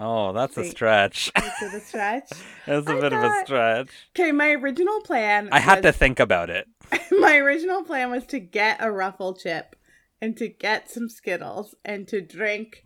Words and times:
Oh, 0.00 0.32
that's 0.32 0.56
a 0.56 0.64
stretch. 0.64 1.32
Is 1.36 1.44
it 1.62 1.74
a 1.74 1.80
stretch? 1.80 2.30
that's 2.66 2.86
a 2.86 2.92
I 2.96 3.00
bit 3.00 3.12
of 3.12 3.22
a 3.24 3.42
stretch. 3.44 3.88
Okay, 4.16 4.30
my 4.32 4.50
original 4.52 5.00
plan. 5.00 5.48
I 5.50 5.58
had 5.58 5.82
to 5.82 5.92
think 5.92 6.20
about 6.20 6.50
it. 6.50 6.68
my 7.18 7.36
original 7.38 7.82
plan 7.82 8.10
was 8.10 8.24
to 8.26 8.38
get 8.38 8.76
a 8.80 8.92
ruffle 8.92 9.34
chip 9.34 9.74
and 10.22 10.36
to 10.36 10.48
get 10.48 10.88
some 10.90 11.08
Skittles 11.08 11.74
and 11.84 12.06
to 12.08 12.20
drink 12.20 12.82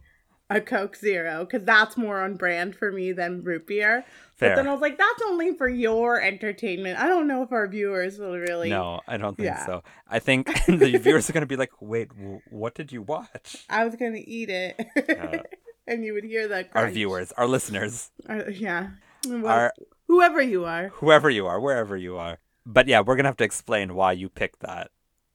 a 0.51 0.61
Coke 0.61 0.97
Zero 0.97 1.45
because 1.45 1.65
that's 1.65 1.97
more 1.97 2.21
on 2.23 2.35
brand 2.37 2.77
for 2.77 2.91
me 2.93 3.13
than 3.13 3.43
root 3.43 3.67
beer. 3.67 4.05
But 4.39 4.47
Fair. 4.49 4.57
then 4.57 4.69
I 4.69 4.73
was 4.73 4.81
like, 4.81 4.99
that's 4.99 5.23
only 5.27 5.55
for 5.57 5.69
your 5.69 6.21
entertainment. 6.21 6.99
I 6.99 7.07
don't 7.09 7.29
know 7.29 7.43
if 7.43 7.53
our 7.53 7.69
viewers 7.69 8.19
will 8.19 8.37
really. 8.39 8.69
No, 8.71 9.01
I 9.07 9.17
don't 9.19 9.37
think 9.37 9.47
Yeah. 9.47 9.65
so. 9.67 9.83
I 10.09 10.19
think 10.19 10.47
the 10.67 10.99
viewers 10.99 11.29
are 11.31 11.33
gonna 11.33 11.47
be 11.47 11.57
like, 11.57 11.71
"Wait, 11.81 12.09
w- 12.09 12.41
what 12.51 12.75
did 12.75 12.91
you 12.93 13.03
watch?" 13.03 13.65
I 13.71 13.85
was 13.85 13.95
gonna 13.97 14.21
eat 14.23 14.51
it, 14.51 14.79
Uh, 15.09 15.39
and 15.87 16.05
you 16.05 16.13
would 16.15 16.25
hear 16.25 16.49
the 16.49 16.69
Our 16.75 16.91
viewers, 16.91 17.33
our 17.33 17.47
listeners, 17.47 18.11
yeah, 18.51 18.91
Well, 19.27 19.47
our 19.47 19.73
whoever 20.09 20.41
you 20.43 20.65
are. 20.65 20.89
whoever 20.95 21.31
you 21.31 21.47
are, 21.47 21.61
wherever 21.61 21.97
you 21.97 22.17
are. 22.17 22.39
But 22.65 22.87
yeah, 22.89 23.01
we're 23.01 23.17
gonna 23.17 23.29
have 23.29 23.37
to 23.39 23.45
explain 23.45 23.95
why 23.95 24.13
you 24.13 24.29
picked 24.29 24.61
that 24.61 24.91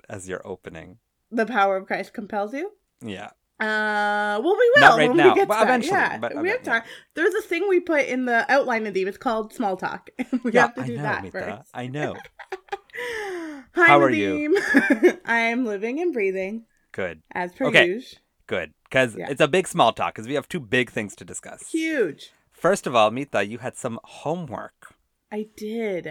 as 0.09 0.30
your 0.30 0.42
opening. 0.48 1.00
The 1.31 1.45
power 1.45 1.76
of 1.78 1.86
Christ 1.88 2.14
compels 2.14 2.54
you. 2.54 2.72
Yeah. 3.02 3.31
Uh, 3.59 4.39
well, 4.44 4.56
we 4.56 4.72
will 4.76 4.81
Not 4.81 4.98
right 4.98 5.08
when 5.09 5.17
now, 5.17 5.30
we 5.34 5.36
get 5.36 5.45
to 5.45 5.48
that. 5.50 5.64
eventually, 5.64 5.98
Yeah, 5.98 6.17
but 6.20 6.38
we 6.42 6.50
have 6.50 6.61
time. 6.64 6.84
There's 7.16 7.34
a 7.34 7.42
thing 7.42 7.67
we 7.67 7.80
put 7.80 8.06
in 8.06 8.26
the 8.26 8.45
outline 8.52 8.86
of 8.86 8.94
these. 8.94 9.08
It's 9.08 9.17
called 9.17 9.52
small 9.52 9.76
talk. 9.76 10.11
we 10.44 10.52
yeah, 10.52 10.61
have 10.61 10.76
to 10.76 10.82
I 10.84 10.86
do 10.86 10.95
know, 10.98 11.02
that 11.04 11.23
Mita. 11.23 11.32
first. 11.39 11.70
I 11.73 11.88
know. 11.88 12.16
Hi, 13.76 13.88
How 13.88 14.00
are 14.00 14.09
you? 14.09 14.58
I 15.26 15.39
am 15.39 15.66
living 15.66 16.00
and 16.00 16.14
breathing 16.14 16.66
Good. 16.92 17.22
as 17.32 17.52
per 17.54 17.66
Okay. 17.66 17.86
usual. 17.88 18.20
Good. 18.48 18.73
Because 18.89 19.16
Yeah. 19.16 19.27
it's 19.30 19.41
a 19.41 19.47
big 19.47 19.67
small 19.67 19.91
talk, 19.93 20.16
because 20.16 20.27
we 20.27 20.33
have 20.35 20.47
two 20.47 20.59
big 20.59 20.89
things 20.91 21.16
to 21.17 21.25
discuss. 21.25 21.69
Huge. 21.71 22.31
First 22.52 22.88
of 22.88 22.95
all, 22.95 23.11
Mita, 23.11 23.45
you 23.45 23.59
had 23.59 23.75
some 23.75 23.99
homework. 24.03 24.95
I 25.31 25.47
did. 25.55 26.07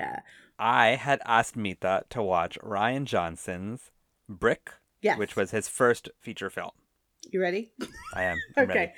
I 0.58 0.88
had 0.90 1.20
asked 1.26 1.56
Mita 1.56 2.04
to 2.10 2.22
watch 2.22 2.58
Rian 2.60 3.04
Johnson's 3.04 3.90
Brick, 4.28 4.70
Yes. 5.02 5.18
which 5.18 5.36
was 5.36 5.50
his 5.50 5.68
first 5.68 6.08
feature 6.20 6.50
film. 6.50 6.70
You 7.30 7.40
ready? 7.40 7.72
I 8.14 8.22
am. 8.24 8.38
Okay. 8.58 8.66
ready. 8.78 8.92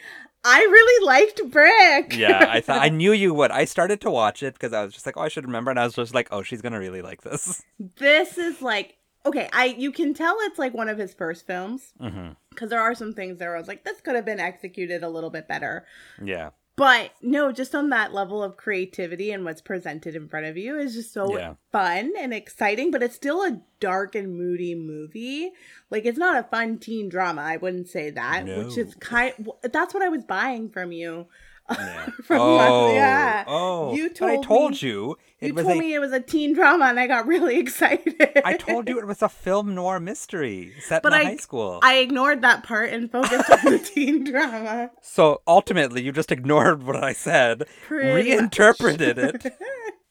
I 0.45 0.59
really 0.61 1.07
liked 1.07 1.51
Brick. 1.51 2.15
Yeah, 2.15 2.47
I 2.51 2.61
thought 2.67 2.81
I 2.83 2.91
knew 2.91 3.13
you 3.13 3.33
would. 3.35 3.51
I 3.51 3.65
started 3.65 4.01
to 4.03 4.11
watch 4.11 4.43
it 4.43 4.55
because 4.55 4.73
I 4.73 4.85
was 4.85 4.93
just 4.95 5.05
like, 5.07 5.17
oh, 5.17 5.23
I 5.23 5.29
should 5.29 5.45
remember, 5.47 5.71
and 5.71 5.81
I 5.81 5.85
was 5.85 5.95
just 5.95 6.15
like, 6.15 6.29
oh, 6.31 6.43
she's 6.43 6.63
gonna 6.63 6.79
really 6.79 7.03
like 7.03 7.23
this. 7.23 7.63
this 7.97 8.39
is 8.39 8.61
like 8.63 8.98
okay. 9.27 9.49
I 9.53 9.67
you 9.67 9.93
can 9.93 10.15
tell 10.15 10.37
it's 10.43 10.59
like 10.59 10.75
one 10.75 10.89
of 10.89 10.99
his 10.99 11.15
first 11.15 11.47
films 11.47 11.93
mm-hmm. 12.01 12.31
because 12.51 12.71
there 12.71 12.81
are 12.81 12.95
some 12.95 13.13
things 13.13 13.39
there. 13.39 13.55
I 13.55 13.59
was 13.59 13.69
like, 13.69 13.85
this 13.85 14.01
could 14.01 14.15
have 14.17 14.25
been 14.25 14.41
executed 14.41 15.03
a 15.03 15.09
little 15.09 15.31
bit 15.31 15.49
better. 15.49 15.87
Yeah, 16.23 16.51
But 16.77 17.11
no, 17.23 17.51
just 17.51 17.75
on 17.75 17.91
that 17.91 18.15
level 18.15 18.41
of 18.43 18.57
creativity 18.57 19.33
and 19.33 19.45
what's 19.45 19.61
presented 19.61 20.15
in 20.15 20.29
front 20.29 20.47
of 20.47 20.57
you 20.57 20.79
is 20.79 20.95
just 20.95 21.13
so 21.13 21.37
Yeah. 21.37 21.55
fun 21.73 22.13
and 22.17 22.33
exciting, 22.33 22.91
but 22.93 23.03
it's 23.03 23.17
still 23.17 23.43
a 23.43 23.61
dark 23.81 24.15
and 24.15 24.37
moody 24.37 24.75
movie. 24.77 25.51
Like 25.91 26.05
it's 26.07 26.19
not 26.19 26.39
a 26.39 26.45
fun 26.49 26.79
teen 26.79 27.09
drama, 27.09 27.43
I 27.43 27.57
wouldn't 27.57 27.89
say 27.89 28.11
that, 28.11 28.47
which 28.47 28.79
is 28.79 28.95
kind 28.95 29.49
that's 29.63 29.93
what 29.93 30.03
I 30.05 30.09
was 30.09 30.25
buying 30.25 30.71
from 30.71 30.93
you. 30.93 31.27
Yeah. 31.71 32.07
From 32.25 32.41
oh, 32.41 32.57
last- 32.57 32.95
yeah. 32.95 33.45
oh, 33.47 33.95
You 33.95 34.11
but 34.19 34.29
I 34.29 34.35
told 34.37 34.45
told 34.47 34.71
me- 34.83 34.89
you 34.89 35.17
it 35.41 35.47
you 35.49 35.55
was 35.55 35.65
told 35.65 35.77
a. 35.77 35.81
me 35.81 35.95
it 35.95 35.99
was 36.01 36.13
a 36.13 36.21
teen 36.21 36.53
drama 36.53 36.87
and 36.87 36.99
I 36.99 37.07
got 37.07 37.27
really 37.27 37.59
excited. 37.65 38.17
I 38.45 38.57
told 38.57 38.89
you 38.89 38.99
it 38.99 39.07
was 39.07 39.23
a 39.23 39.29
film 39.29 39.75
noir 39.75 40.01
mystery 40.01 40.73
set 40.81 41.03
But 41.03 41.13
in 41.13 41.21
I- 41.21 41.25
high 41.25 41.37
school. 41.37 41.79
I 41.83 41.99
ignored 41.99 42.43
that 42.43 42.65
part 42.65 42.91
and 42.91 43.11
focused 43.11 43.51
on 43.51 43.73
the 43.73 43.79
teen 43.95 44.25
drama. 44.25 44.91
So 45.03 45.43
ultimately, 45.47 46.03
you 46.03 46.13
just 46.13 46.33
ignored 46.33 46.83
what 46.83 46.97
I 47.03 47.13
said, 47.13 47.67
Pretty 47.87 48.31
reinterpreted 48.31 49.19
it. 49.19 49.55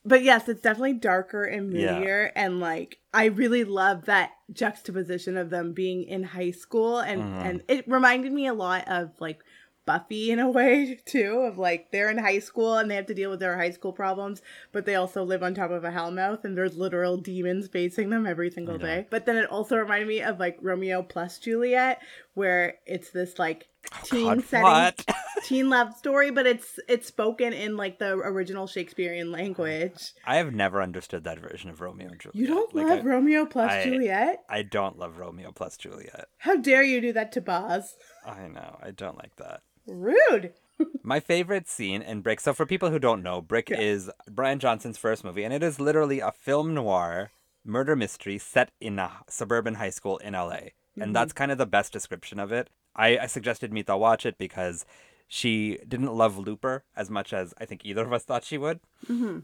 But 0.06 0.24
yes, 0.24 0.48
it's 0.48 0.62
definitely 0.62 0.94
darker 0.94 1.44
and 1.44 1.74
Yeah. 1.74 2.00
moodier, 2.00 2.32
and 2.34 2.62
like 2.62 2.98
I 3.14 3.26
really 3.26 3.66
love 3.66 4.06
that 4.06 4.32
juxtaposition 4.54 5.36
of 5.36 5.50
them 5.50 5.74
being 5.74 6.04
in 6.04 6.24
high 6.24 6.52
school, 6.52 7.00
and 7.00 7.22
Mhm. 7.22 7.46
and 7.46 7.62
it 7.68 7.86
reminded 7.90 8.32
me 8.32 8.48
a 8.48 8.54
lot 8.54 8.88
of 8.88 9.12
like 9.20 9.40
Buffy 9.88 10.30
in 10.30 10.38
a 10.38 10.48
way 10.52 11.00
too, 11.06 11.40
of 11.40 11.58
like 11.58 11.92
they're 11.92 12.12
in 12.12 12.20
high 12.20 12.38
school 12.40 12.78
and 12.78 12.92
they 12.92 12.96
have 12.96 13.08
to 13.08 13.16
deal 13.16 13.32
with 13.32 13.40
their 13.40 13.58
high 13.58 13.72
school 13.72 13.92
problems, 13.94 14.44
but 14.72 14.86
they 14.86 14.94
also 14.94 15.24
live 15.24 15.42
on 15.42 15.56
top 15.56 15.72
of 15.72 15.84
a 15.84 15.90
hellmouth, 15.90 16.44
and 16.44 16.56
there's 16.56 16.78
literal 16.78 17.18
demons 17.18 17.68
facing 17.68 18.12
them 18.12 18.28
every 18.28 18.52
single 18.52 18.78
day. 18.78 19.08
But 19.10 19.26
then 19.26 19.38
it 19.38 19.50
also 19.50 19.78
reminded 19.78 20.08
me 20.08 20.22
of 20.22 20.40
like 20.40 20.60
Romeo 20.62 21.02
plus 21.02 21.40
Juliet, 21.40 22.02
where 22.36 22.76
it's 22.86 23.10
this 23.10 23.40
like 23.40 23.68
oh, 23.94 23.98
teen 24.04 24.28
Oh, 24.28 24.36
God, 24.36 24.44
setting 24.46 25.14
teen 25.46 25.70
love 25.70 25.94
story, 25.96 26.30
but 26.32 26.46
it's 26.46 26.80
it's 26.90 27.08
spoken 27.08 27.54
in 27.54 27.78
like 27.78 27.98
the 27.98 28.12
original 28.14 28.68
Shakespearean 28.68 29.32
language. 29.32 30.12
I 30.26 30.36
have 30.36 30.54
never 30.54 30.82
understood 30.82 31.24
that 31.24 31.40
version 31.40 31.70
of 31.70 31.80
Romeo 31.82 32.10
and 32.10 32.20
Juliet. 32.20 32.36
You 32.36 32.48
don't 32.48 32.76
Like, 32.76 32.88
love 32.88 33.00
I, 33.00 33.02
Romeo 33.04 33.46
plus 33.46 33.72
I- 33.72 33.84
Juliet? 33.86 34.44
I 34.50 34.62
don't 34.64 35.00
love 35.00 35.18
Romeo 35.18 35.52
plus 35.54 35.78
Juliet. 35.78 36.26
How 36.40 36.58
dare 36.58 36.84
you 36.84 37.00
do 37.02 37.14
that 37.14 37.32
to 37.32 37.42
Baz? 37.42 37.96
I 38.26 38.48
know. 38.48 38.78
I 38.84 38.92
don't 38.92 39.18
like 39.18 39.36
that. 39.38 39.62
Rude. 39.88 40.54
My 41.04 41.20
favorite 41.20 41.68
scene 41.68 42.02
in 42.02 42.22
Brick. 42.22 42.40
So 42.40 42.54
for 42.54 42.66
people 42.66 42.92
who 42.92 43.00
don't 43.00 43.24
know, 43.24 43.42
Brick 43.42 43.70
Yeah. 43.70 43.80
is 43.80 44.12
Brian 44.30 44.60
Johnson's 44.60 44.98
first 44.98 45.24
movie, 45.24 45.44
and 45.44 45.54
it 45.54 45.64
is 45.64 45.80
literally 45.80 46.20
a 46.20 46.32
film 46.32 46.74
noir 46.74 47.32
murder 47.66 47.96
mystery 47.96 48.38
set 48.38 48.72
in 48.80 49.00
a 49.00 49.12
suburban 49.28 49.76
high 49.76 49.90
school 49.90 50.18
in 50.20 50.34
LA. 50.34 50.72
Mhm. 50.98 51.04
And 51.04 51.16
that's 51.16 51.34
kind 51.34 51.52
of 51.52 51.58
the 51.58 51.66
best 51.66 51.92
description 51.92 52.40
of 52.40 52.52
it. 52.52 52.70
I, 52.96 53.18
I 53.20 53.26
suggested 53.28 53.74
Mita 53.74 53.98
watch 53.98 54.26
it 54.26 54.38
because 54.38 54.86
she 55.28 55.78
didn't 55.88 56.14
love 56.14 56.38
Looper 56.38 56.84
as 56.96 57.10
much 57.10 57.34
as 57.34 57.54
I 57.60 57.66
think 57.66 57.86
either 57.86 58.06
of 58.06 58.14
us 58.14 58.24
thought 58.24 58.44
she 58.46 58.58
would. 58.58 58.80
hmm 59.08 59.40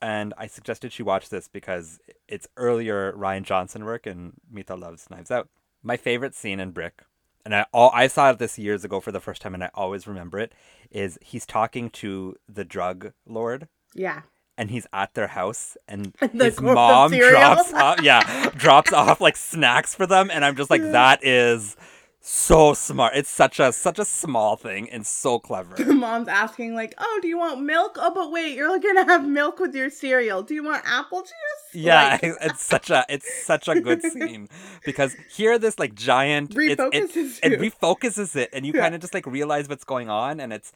And 0.00 0.34
I 0.36 0.46
suggested 0.46 0.92
she 0.92 1.02
watch 1.02 1.28
this 1.30 1.48
because 1.48 1.98
it's 2.28 2.46
earlier 2.56 3.12
Rian 3.12 3.42
Johnson 3.42 3.84
work, 3.84 4.06
and 4.06 4.34
Mita 4.50 4.74
loves 4.74 5.08
Knives 5.10 5.30
Out. 5.30 5.48
My 5.82 5.96
favorite 5.96 6.34
scene 6.34 6.60
in 6.60 6.70
Brick, 6.70 7.02
and 7.44 7.54
I 7.54 7.66
all 7.72 7.90
I 7.94 8.06
saw 8.06 8.32
this 8.32 8.58
years 8.58 8.84
ago 8.84 9.00
for 9.00 9.12
the 9.12 9.20
first 9.20 9.42
time, 9.42 9.54
and 9.54 9.62
I 9.64 9.70
always 9.74 10.06
remember 10.06 10.38
it, 10.38 10.52
is 10.90 11.18
he's 11.20 11.46
talking 11.46 11.90
to 11.90 12.36
the 12.48 12.64
drug 12.64 13.12
lord, 13.26 13.68
Yeah. 13.94 14.22
and 14.56 14.70
he's 14.70 14.86
at 14.92 15.14
their 15.14 15.28
house, 15.28 15.76
and 15.88 16.14
The 16.20 16.44
his 16.44 16.60
mom 16.60 17.10
drops 17.12 17.72
off, 17.72 18.00
yeah, 18.02 18.50
drops 18.56 18.92
off 19.02 19.20
like 19.20 19.36
snacks 19.36 19.94
for 19.94 20.06
them, 20.06 20.30
and 20.30 20.44
I'm 20.44 20.56
just 20.56 20.70
like, 20.70 20.82
that 20.82 21.24
is 21.24 21.76
so 22.26 22.72
smart. 22.74 23.12
It's 23.14 23.28
such 23.28 23.60
a 23.60 23.72
such 23.72 23.98
a 23.98 24.04
small 24.04 24.56
thing 24.56 24.88
and 24.90 25.06
so 25.06 25.38
clever. 25.38 25.74
The 25.76 25.92
mom's 25.94 26.28
asking 26.28 26.74
like, 26.74 26.94
"Oh, 26.98 27.18
do 27.20 27.28
you 27.28 27.36
want 27.38 27.60
milk? 27.62 27.96
Oh, 28.00 28.12
but 28.14 28.32
wait, 28.32 28.54
you're 28.56 28.78
gonna 28.78 29.04
have 29.04 29.26
milk 29.28 29.58
with 29.60 29.74
your 29.74 29.90
cereal. 29.90 30.42
Do 30.42 30.54
you 30.54 30.64
want 30.64 30.82
apple 30.86 31.20
juice?" 31.22 31.32
Yeah, 31.74 32.18
Like, 32.22 32.22
it's 32.40 32.64
such 32.64 32.90
a 32.90 33.04
it's 33.08 33.28
such 33.28 33.68
a 33.68 33.76
good 33.76 34.02
scene 34.12 34.48
because 34.84 35.16
here 35.28 35.58
this 35.58 35.78
like 35.78 35.94
giant 35.94 36.54
it's, 36.66 36.86
it, 36.92 37.06
refocuses 37.08 37.40
it 37.42 37.52
you. 37.52 37.58
refocuses 37.58 38.36
it 38.36 38.50
and 38.52 38.64
you 38.64 38.72
Yeah. 38.72 38.80
kind 38.80 38.94
of 38.94 39.00
just 39.00 39.12
like 39.14 39.26
realize 39.26 39.68
what's 39.68 39.84
going 39.84 40.08
on 40.08 40.40
and 40.40 40.52
it's 40.52 40.72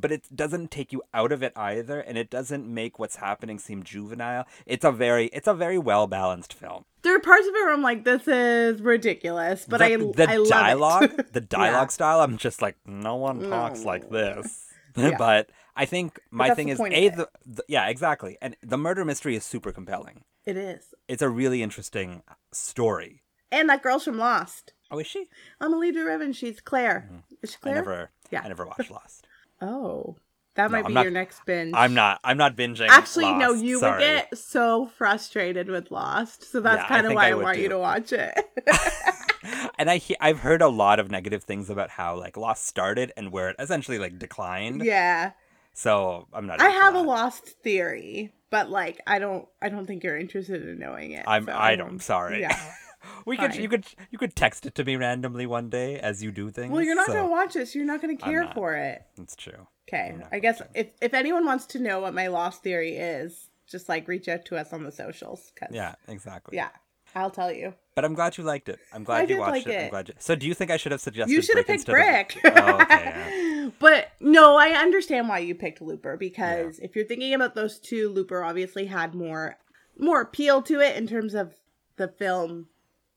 but 0.00 0.12
it 0.12 0.24
doesn't 0.34 0.70
take 0.70 0.92
you 0.92 1.02
out 1.12 1.32
of 1.32 1.42
it 1.42 1.52
either 1.56 2.00
and 2.00 2.16
it 2.18 2.30
doesn't 2.30 2.66
make 2.66 2.98
what's 2.98 3.16
happening 3.16 3.58
seem 3.58 3.82
juvenile. 3.82 4.46
It's 4.66 4.84
a 4.84 4.92
very 4.92 5.26
it's 5.26 5.46
a 5.48 5.54
very 5.54 5.78
well 5.78 6.06
balanced 6.06 6.52
film. 6.54 6.84
there 7.02 7.14
are 7.16 7.20
parts 7.20 7.46
of 7.46 7.54
it 7.54 7.58
where 7.58 7.72
I'm 7.72 7.82
like, 7.82 8.04
"This 8.04 8.26
is 8.28 8.80
ridiculous," 8.80 9.64
but 9.68 9.78
the, 9.78 9.84
I 9.84 9.96
the 9.96 10.26
I 10.28 10.36
love 10.36 10.48
dialogue 10.48 11.24
the 11.32 11.40
dialogue 11.40 11.90
style 11.92 12.20
I'm 12.20 12.36
just 12.38 12.62
like 12.62 12.76
no 12.86 13.16
one 13.16 13.48
talks 13.48 13.84
like 13.84 14.10
this. 14.10 14.68
Yeah. 14.94 15.14
but 15.18 15.48
I 15.74 15.86
think 15.86 16.20
my 16.30 16.50
thing 16.54 16.68
is 16.68 16.78
a 16.78 17.08
the, 17.08 17.26
the 17.46 17.64
yeah 17.66 17.88
exactly 17.88 18.36
and 18.42 18.54
the 18.62 18.76
murder 18.76 19.06
mystery 19.06 19.34
is 19.36 19.42
super 19.42 19.72
compelling. 19.72 20.24
it 20.44 20.58
is, 20.58 20.92
It's 21.08 21.22
a 21.22 21.30
really 21.30 21.62
interesting 21.62 22.22
story. 22.52 23.22
and 23.50 23.70
that 23.70 23.82
girl's 23.82 24.04
from 24.04 24.18
Lost. 24.18 24.74
Oh, 24.90 24.98
is 24.98 25.06
she? 25.06 25.28
Emilie 25.62 25.92
de 25.92 26.04
Ravin. 26.04 26.34
She's 26.34 26.60
Claire. 26.60 27.08
Is 27.42 27.52
she 27.52 27.56
Mm-hmm. 27.56 27.68
I 27.68 27.72
Claire? 27.72 27.74
never, 27.76 28.10
Yeah. 28.30 28.42
I 28.44 28.48
never 28.48 28.66
watched 28.66 28.90
Lost. 28.90 29.26
Oh, 29.62 30.16
that 30.56 30.64
No, 30.64 30.68
might 30.72 30.84
I'm 30.84 30.88
be 30.90 30.94
not- 30.94 31.02
your 31.04 31.12
next 31.12 31.44
binge. 31.46 31.72
I'm 31.74 31.94
not. 31.94 32.20
I'm 32.24 32.36
not 32.36 32.56
binging. 32.56 32.88
Actually, 32.88 33.32
no. 33.32 33.52
You 33.54 33.78
sorry. 33.78 33.92
would 33.92 34.00
get 34.00 34.36
so 34.36 34.86
frustrated 34.98 35.68
with 35.68 35.90
Lost, 35.90 36.50
so 36.50 36.60
that's 36.60 36.82
Yeah, 36.82 36.88
kind 36.88 37.06
of 37.06 37.14
why 37.14 37.28
I 37.28 37.30
I, 37.30 37.34
want 37.34 37.58
you 37.58 37.68
to 37.70 37.78
watch 37.78 38.12
it. 38.12 38.34
and 39.78 39.88
I 39.90 39.96
he- 39.96 40.16
I've 40.20 40.40
heard 40.40 40.60
a 40.62 40.68
lot 40.68 40.98
of 41.00 41.10
negative 41.10 41.44
things 41.44 41.70
about 41.70 41.90
how 41.90 42.16
like 42.18 42.36
Lost 42.36 42.66
started 42.66 43.12
and 43.16 43.32
where 43.32 43.48
it 43.50 43.56
essentially 43.58 43.98
like 43.98 44.18
declined. 44.18 44.84
yeah, 44.84 45.32
So 45.72 46.26
I'm 46.32 46.46
not. 46.46 46.60
I 46.60 46.68
have 46.68 46.94
a 46.94 47.00
lost 47.00 47.46
theory, 47.62 48.32
but 48.50 48.68
like 48.68 49.00
I 49.06 49.18
don't 49.20 49.48
I 49.62 49.68
don't 49.70 49.86
think 49.86 50.04
you're 50.04 50.18
interested 50.18 50.68
in 50.68 50.78
knowing 50.78 51.12
it. 51.12 51.24
I'm. 51.26 51.46
so, 51.46 51.52
I 51.52 51.76
don't. 51.76 51.88
I'm 51.88 52.00
sorry. 52.00 52.40
Yeah. 52.42 52.58
we 53.26 53.36
could. 53.36 53.54
You 53.54 53.68
could. 53.68 53.86
You 54.10 54.18
could 54.18 54.34
text 54.36 54.66
it 54.66 54.74
to 54.76 54.84
me 54.84 54.96
randomly 54.96 55.46
one 55.46 55.68
day 55.70 55.98
as 55.98 56.22
you 56.22 56.30
do 56.30 56.50
things. 56.50 56.72
Well, 56.72 56.82
you're 56.82 56.94
not 56.94 57.06
so 57.06 57.14
gonna 57.14 57.30
watch 57.30 57.56
it, 57.56 57.68
so 57.68 57.78
you're 57.78 57.86
not 57.86 58.00
gonna 58.00 58.16
care 58.16 58.44
not. 58.44 58.54
for 58.54 58.74
it. 58.74 59.02
That's 59.16 59.36
true. 59.36 59.66
Okay. 59.88 60.16
I 60.30 60.38
guess 60.38 60.62
if 60.74 60.88
if 61.00 61.14
anyone 61.14 61.44
wants 61.44 61.66
to 61.66 61.78
know 61.78 62.00
what 62.00 62.14
my 62.14 62.28
lost 62.28 62.62
theory 62.62 62.96
is, 62.96 63.48
just 63.66 63.88
like 63.88 64.08
reach 64.08 64.28
out 64.28 64.44
to 64.46 64.56
us 64.56 64.72
on 64.72 64.84
the 64.84 64.92
socials. 64.92 65.52
'cause- 65.58 65.70
Yeah. 65.72 65.94
Exactly. 66.08 66.56
Yeah. 66.56 66.68
I'll 67.14 67.30
tell 67.30 67.52
you. 67.52 67.74
But 67.94 68.06
I'm 68.06 68.14
glad 68.14 68.38
you 68.38 68.44
liked 68.44 68.70
it. 68.70 68.78
I'm 68.92 69.04
glad 69.04 69.30
I 69.30 69.34
you 69.34 69.38
watched 69.38 69.50
like 69.52 69.66
it. 69.66 69.84
I'm 69.84 69.90
glad 69.90 70.08
you. 70.08 70.14
So 70.18 70.34
do 70.34 70.46
you 70.46 70.54
think 70.54 70.70
I 70.70 70.78
should 70.78 70.92
have 70.92 71.00
suggested? 71.02 71.32
You 71.32 71.42
should 71.42 71.58
have 71.58 71.66
picked 71.66 71.86
Brick. 71.86 72.36
Of... 72.42 72.52
Oh, 72.56 72.80
okay. 72.80 73.70
but 73.78 74.08
no, 74.20 74.56
I 74.56 74.68
understand 74.70 75.28
why 75.28 75.40
you 75.40 75.54
picked 75.54 75.82
Looper 75.82 76.16
because 76.16 76.78
if 76.78 76.96
you're 76.96 77.04
thinking 77.04 77.34
about 77.34 77.54
those 77.54 77.78
two, 77.78 78.08
Looper 78.08 78.42
obviously 78.42 78.86
had 78.86 79.14
more 79.14 79.58
more 79.98 80.22
appeal 80.22 80.62
to 80.62 80.80
it 80.80 80.96
in 80.96 81.06
terms 81.06 81.34
of 81.34 81.54
the 81.96 82.08
film 82.08 82.68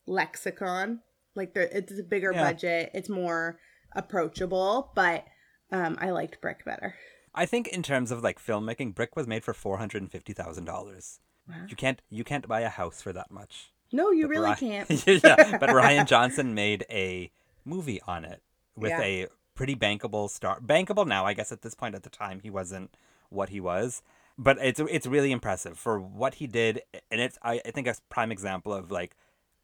lexicon. 0.08 1.02
Like 1.36 1.54
the, 1.54 1.76
it's 1.76 1.98
a 2.00 2.04
bigger 2.04 2.32
Yeah. 2.34 2.44
budget, 2.44 2.92
it's 2.94 3.10
more 3.10 3.60
approachable, 3.94 4.92
but 4.96 5.26
um, 5.72 5.98
I 6.00 6.12
liked 6.12 6.40
Brick 6.42 6.64
better. 6.64 6.96
I 7.34 7.46
think 7.46 7.68
in 7.68 7.84
terms 7.84 8.12
of 8.12 8.24
like 8.24 8.40
filmmaking, 8.44 8.96
Brick 8.96 9.16
was 9.16 9.28
made 9.28 9.44
for 9.44 9.54
four 9.54 9.78
hundred 9.78 10.02
and 10.02 10.12
fifty 10.12 10.32
thousand 10.34 10.66
dollars. 10.66 11.20
You 11.68 11.76
can't. 11.76 12.02
You 12.10 12.24
can't 12.24 12.48
buy 12.48 12.62
a 12.62 12.70
house 12.70 13.02
for 13.04 13.14
that 13.14 13.30
much. 13.30 13.72
No, 13.92 14.10
you 14.12 14.24
But 14.24 14.30
really 14.30 14.56
can't. 14.56 14.90
yeah, 15.08 15.58
but 15.60 15.70
Rian 15.78 16.08
Johnson 16.08 16.56
made 16.56 16.86
a 16.90 17.32
movie 17.64 18.02
on 18.08 18.26
it 18.26 18.42
with 18.76 18.90
Yeah. 18.90 19.02
a 19.02 19.28
pretty 19.54 19.76
bankable 19.76 20.28
star. 20.30 20.60
Bankable 20.60 21.06
now, 21.06 21.26
I 21.26 21.34
guess. 21.34 21.52
At 21.52 21.62
this 21.62 21.76
point, 21.76 21.94
at 21.94 22.02
the 22.04 22.10
time, 22.10 22.40
he 22.42 22.50
wasn't 22.50 22.96
what 23.30 23.50
he 23.50 23.60
was, 23.60 24.02
but 24.40 24.58
it's 24.62 24.80
it's 24.80 25.06
really 25.06 25.32
impressive 25.32 25.78
for 25.78 26.00
what 26.00 26.36
he 26.36 26.48
did, 26.48 26.82
and 27.12 27.20
it's 27.22 27.38
I, 27.44 27.62
I 27.66 27.72
think 27.72 27.86
a 27.88 27.96
prime 28.10 28.32
example 28.32 28.74
of 28.74 28.90
like 28.92 29.16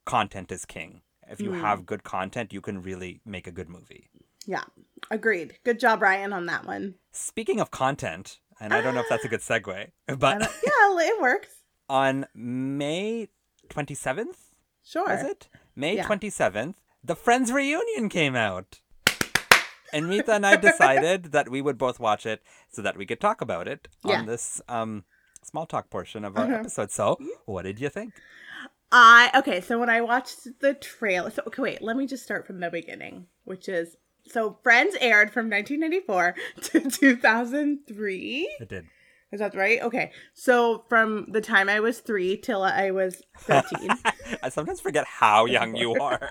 content 0.06 0.51
is 0.51 0.65
king. 0.65 1.01
If 1.27 1.39
you 1.39 1.51
Hmm. 1.53 1.62
have 1.62 1.86
good 1.86 2.03
content, 2.03 2.51
you 2.53 2.62
can 2.62 2.81
really 2.81 3.21
make 3.25 3.48
a 3.48 3.51
good 3.51 3.69
movie. 3.69 4.09
Yeah, 4.45 4.63
agreed. 5.09 5.59
Good 5.63 5.80
job, 5.80 6.01
Rian, 6.01 6.33
on 6.33 6.45
that 6.48 6.65
one. 6.65 6.95
Speaking 7.12 7.59
of 7.59 7.71
content, 7.71 8.39
and 8.59 8.74
I 8.74 8.81
don't 8.81 8.94
know 8.95 9.01
if 9.01 9.09
that's 9.09 9.24
a 9.25 9.30
good 9.30 9.39
segue, 9.42 9.92
but 10.19 10.39
yeah, 10.42 11.07
it 11.07 11.21
works. 11.21 11.50
on 11.89 12.25
May 12.33 13.27
twenty 13.69 13.94
seventh, 13.95 14.51
Sure. 14.83 15.12
is 15.12 15.24
it? 15.24 15.48
May 15.75 15.95
Yeah. 15.98 16.07
27th, 16.07 16.75
the 17.04 17.15
Friends 17.15 17.51
reunion 17.51 18.09
came 18.09 18.36
out. 18.36 18.81
And 19.94 20.07
Mita 20.07 20.33
and 20.33 20.45
I 20.45 20.56
decided 20.56 21.31
that 21.33 21.50
we 21.50 21.62
would 21.62 21.77
both 21.77 22.00
watch 22.00 22.25
it 22.25 22.42
so 22.69 22.81
that 22.81 22.95
we 22.97 23.06
could 23.06 23.19
talk 23.19 23.42
about 23.42 23.68
it 23.68 23.88
Yeah. 24.06 24.19
on 24.19 24.25
this 24.25 24.62
um, 24.69 25.04
small 25.44 25.65
talk 25.65 25.89
portion 25.89 26.24
of 26.25 26.38
our 26.38 26.45
Uh-huh. 26.45 26.56
episode. 26.56 26.92
So, 26.92 27.18
what 27.45 27.63
did 27.63 27.80
you 27.80 27.89
think? 27.89 28.13
I 28.92 29.32
okay, 29.36 29.62
so 29.62 29.80
when 29.80 29.90
I 29.90 30.02
watched 30.02 30.60
the 30.60 30.74
trailer, 30.74 31.30
so 31.32 31.44
okay, 31.48 31.62
wait, 31.62 31.82
let 31.82 31.96
me 31.96 32.06
just 32.06 32.24
start 32.24 32.46
from 32.46 32.60
the 32.60 32.70
beginning, 32.70 33.28
which 33.46 33.70
is 33.70 33.96
so 34.28 34.60
Friends 34.64 34.96
aired 35.00 35.32
from 35.32 35.50
1994 35.50 36.36
to 36.62 36.90
2003. 36.90 38.58
It 38.60 38.70
did. 38.70 38.86
Is 39.32 39.40
that 39.40 39.56
right? 39.56 39.82
Okay, 39.82 40.12
so 40.34 40.84
from 40.90 41.28
the 41.30 41.40
time 41.40 41.70
I 41.70 41.80
was 41.80 42.00
three 42.00 42.36
till 42.36 42.64
I 42.64 42.92
was 42.92 43.24
13. 43.40 43.90
I 44.44 44.50
sometimes 44.50 44.82
forget 44.82 45.06
how 45.08 45.46
young 45.46 45.76
you 45.76 45.96
are. 45.96 46.30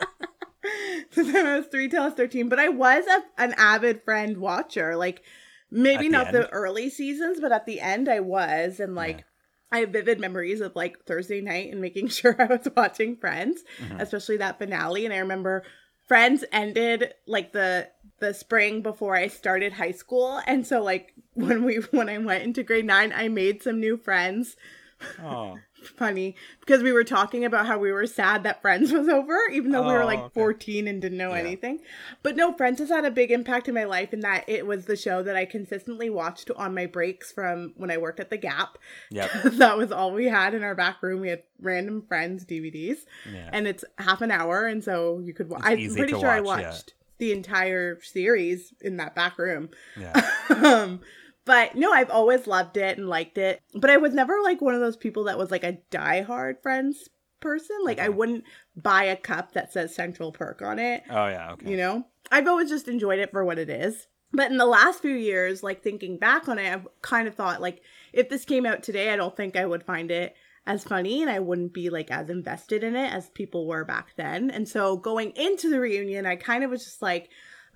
the 1.14 1.24
time 1.24 1.46
I 1.46 1.56
was 1.56 1.66
three 1.68 1.88
till 1.88 2.02
I 2.02 2.06
was 2.06 2.14
13, 2.14 2.50
but 2.50 2.58
I 2.58 2.68
was 2.68 3.06
a, 3.06 3.42
an 3.42 3.54
avid 3.56 4.02
Friend 4.04 4.36
watcher. 4.36 4.96
Like 4.96 5.22
maybe 5.70 6.08
the 6.08 6.12
not 6.12 6.32
the 6.32 6.50
early 6.50 6.90
seasons, 6.90 7.40
but 7.40 7.52
at 7.52 7.64
the 7.64 7.80
end 7.80 8.08
I 8.08 8.20
was, 8.20 8.80
and 8.80 8.94
like. 8.94 9.18
Yeah. 9.18 9.24
I 9.72 9.78
have 9.80 9.90
vivid 9.90 10.18
memories 10.20 10.60
of 10.60 10.74
like 10.76 11.04
Thursday 11.04 11.40
night 11.40 11.70
and 11.72 11.80
making 11.80 12.08
sure 12.18 12.34
I 12.38 12.46
was 12.46 12.68
watching 12.76 13.16
Friends, 13.16 13.62
Mhm. 13.80 14.00
especially 14.00 14.36
that 14.38 14.58
finale. 14.58 15.04
And 15.04 15.14
I 15.14 15.18
remember 15.18 15.62
Friends 16.08 16.44
ended 16.52 17.14
like 17.26 17.52
the 17.52 17.88
the 18.18 18.34
spring 18.34 18.82
before 18.82 19.14
I 19.16 19.28
started 19.28 19.72
high 19.74 19.92
school, 19.92 20.40
and 20.46 20.66
so 20.66 20.82
like 20.82 21.14
when 21.34 21.64
we 21.64 21.76
when 21.92 22.08
I 22.08 22.18
went 22.18 22.42
into 22.44 22.62
grade 22.64 22.84
nine, 22.86 23.12
I 23.14 23.28
made 23.28 23.62
some 23.62 23.78
new 23.80 23.96
friends. 23.96 24.56
Oh, 25.22 25.56
Funny 25.82 26.36
because 26.60 26.82
we 26.82 26.92
were 26.92 27.04
talking 27.04 27.44
about 27.44 27.66
how 27.66 27.78
we 27.78 27.90
were 27.92 28.06
sad 28.06 28.42
that 28.44 28.60
Friends 28.62 28.92
was 28.92 29.08
over, 29.08 29.36
even 29.52 29.70
though 29.72 29.82
we 29.86 29.92
were 29.92 30.02
Oh, 30.02 30.06
like 30.06 30.18
okay. 30.18 30.30
14 30.34 30.86
and 30.88 31.00
didn't 31.00 31.18
know 31.18 31.30
Yeah. 31.34 31.40
anything. 31.40 31.80
But 32.22 32.36
no, 32.36 32.52
Friends 32.52 32.78
has 32.80 32.88
had 32.90 33.04
a 33.04 33.10
big 33.10 33.30
impact 33.30 33.68
in 33.68 33.74
my 33.74 33.84
life 33.84 34.12
in 34.12 34.20
that 34.20 34.44
it 34.48 34.66
was 34.66 34.86
the 34.86 34.96
show 34.96 35.22
that 35.22 35.36
I 35.36 35.44
consistently 35.46 36.10
watched 36.10 36.50
on 36.56 36.74
my 36.74 36.86
breaks 36.86 37.32
from 37.32 37.72
when 37.76 37.90
I 37.90 37.96
worked 37.98 38.20
at 38.20 38.30
the 38.30 38.36
Gap. 38.36 38.78
Yeah, 39.10 39.28
that 39.44 39.76
was 39.76 39.90
all 39.92 40.12
we 40.12 40.26
had 40.26 40.54
in 40.54 40.62
our 40.62 40.74
back 40.74 41.02
room. 41.02 41.20
We 41.20 41.28
had 41.28 41.42
random 41.60 42.02
Friends 42.06 42.44
DVDs, 42.44 42.98
Yeah. 43.32 43.48
and 43.52 43.66
it's 43.66 43.84
half 43.98 44.20
an 44.22 44.30
hour, 44.30 44.66
and 44.66 44.82
so 44.84 45.18
you 45.20 45.32
could. 45.34 45.48
Wa- 45.48 45.60
I'm 45.62 45.94
pretty 45.94 46.12
sure 46.12 46.28
I 46.28 46.40
watch, 46.40 46.60
yeah. 46.60 46.68
watched 46.70 46.94
the 47.18 47.32
entire 47.32 48.00
series 48.02 48.72
in 48.80 48.96
that 48.96 49.14
back 49.14 49.38
room. 49.38 49.68
Yeah. 49.98 50.26
um, 50.50 51.00
but 51.50 51.74
no, 51.74 51.90
I've 51.90 52.10
always 52.10 52.46
loved 52.46 52.76
it 52.76 52.96
and 52.96 53.08
liked 53.08 53.36
it. 53.36 53.60
But 53.74 53.90
I 53.90 53.96
was 53.96 54.14
never 54.14 54.40
like 54.40 54.60
one 54.60 54.74
of 54.74 54.80
those 54.80 54.96
people 54.96 55.24
that 55.24 55.36
was 55.36 55.50
like 55.50 55.64
a 55.64 55.78
diehard 55.90 56.62
Friends 56.62 57.08
person. 57.40 57.76
Like 57.82 57.98
I 57.98 58.08
wouldn't 58.08 58.44
buy 58.76 59.02
a 59.02 59.16
cup 59.16 59.54
that 59.54 59.72
says 59.72 59.92
Central 59.92 60.30
Perk 60.30 60.62
on 60.62 60.78
it. 60.78 61.02
Oh, 61.10 61.26
yeah. 61.26 61.50
Okay. 61.54 61.68
You 61.68 61.76
know, 61.76 62.06
I've 62.30 62.46
always 62.46 62.68
just 62.68 62.86
enjoyed 62.86 63.18
it 63.18 63.32
for 63.32 63.44
what 63.44 63.58
it 63.58 63.68
is. 63.68 64.06
But 64.30 64.52
in 64.52 64.58
the 64.58 64.64
last 64.64 65.02
few 65.02 65.16
years, 65.16 65.64
like 65.64 65.82
thinking 65.82 66.18
back 66.18 66.48
on 66.48 66.60
it, 66.60 66.72
I've 66.72 66.86
kind 67.02 67.26
of 67.26 67.34
thought 67.34 67.60
like 67.60 67.82
if 68.12 68.28
this 68.28 68.44
came 68.44 68.64
out 68.64 68.84
today, 68.84 69.12
I 69.12 69.16
don't 69.16 69.36
think 69.36 69.56
I 69.56 69.66
would 69.66 69.82
find 69.82 70.12
it 70.12 70.36
as 70.68 70.84
funny 70.84 71.20
and 71.20 71.28
I 71.28 71.40
wouldn't 71.40 71.74
be 71.74 71.90
like 71.90 72.12
as 72.12 72.30
invested 72.30 72.84
in 72.84 72.94
it 72.94 73.12
as 73.12 73.28
people 73.30 73.66
were 73.66 73.84
back 73.84 74.10
then. 74.16 74.52
And 74.52 74.68
so 74.68 74.96
going 74.96 75.32
into 75.32 75.68
the 75.68 75.80
reunion, 75.80 76.26
I 76.26 76.36
kind 76.36 76.62
of 76.62 76.70
was 76.70 76.84
just 76.84 77.02
like, 77.02 77.28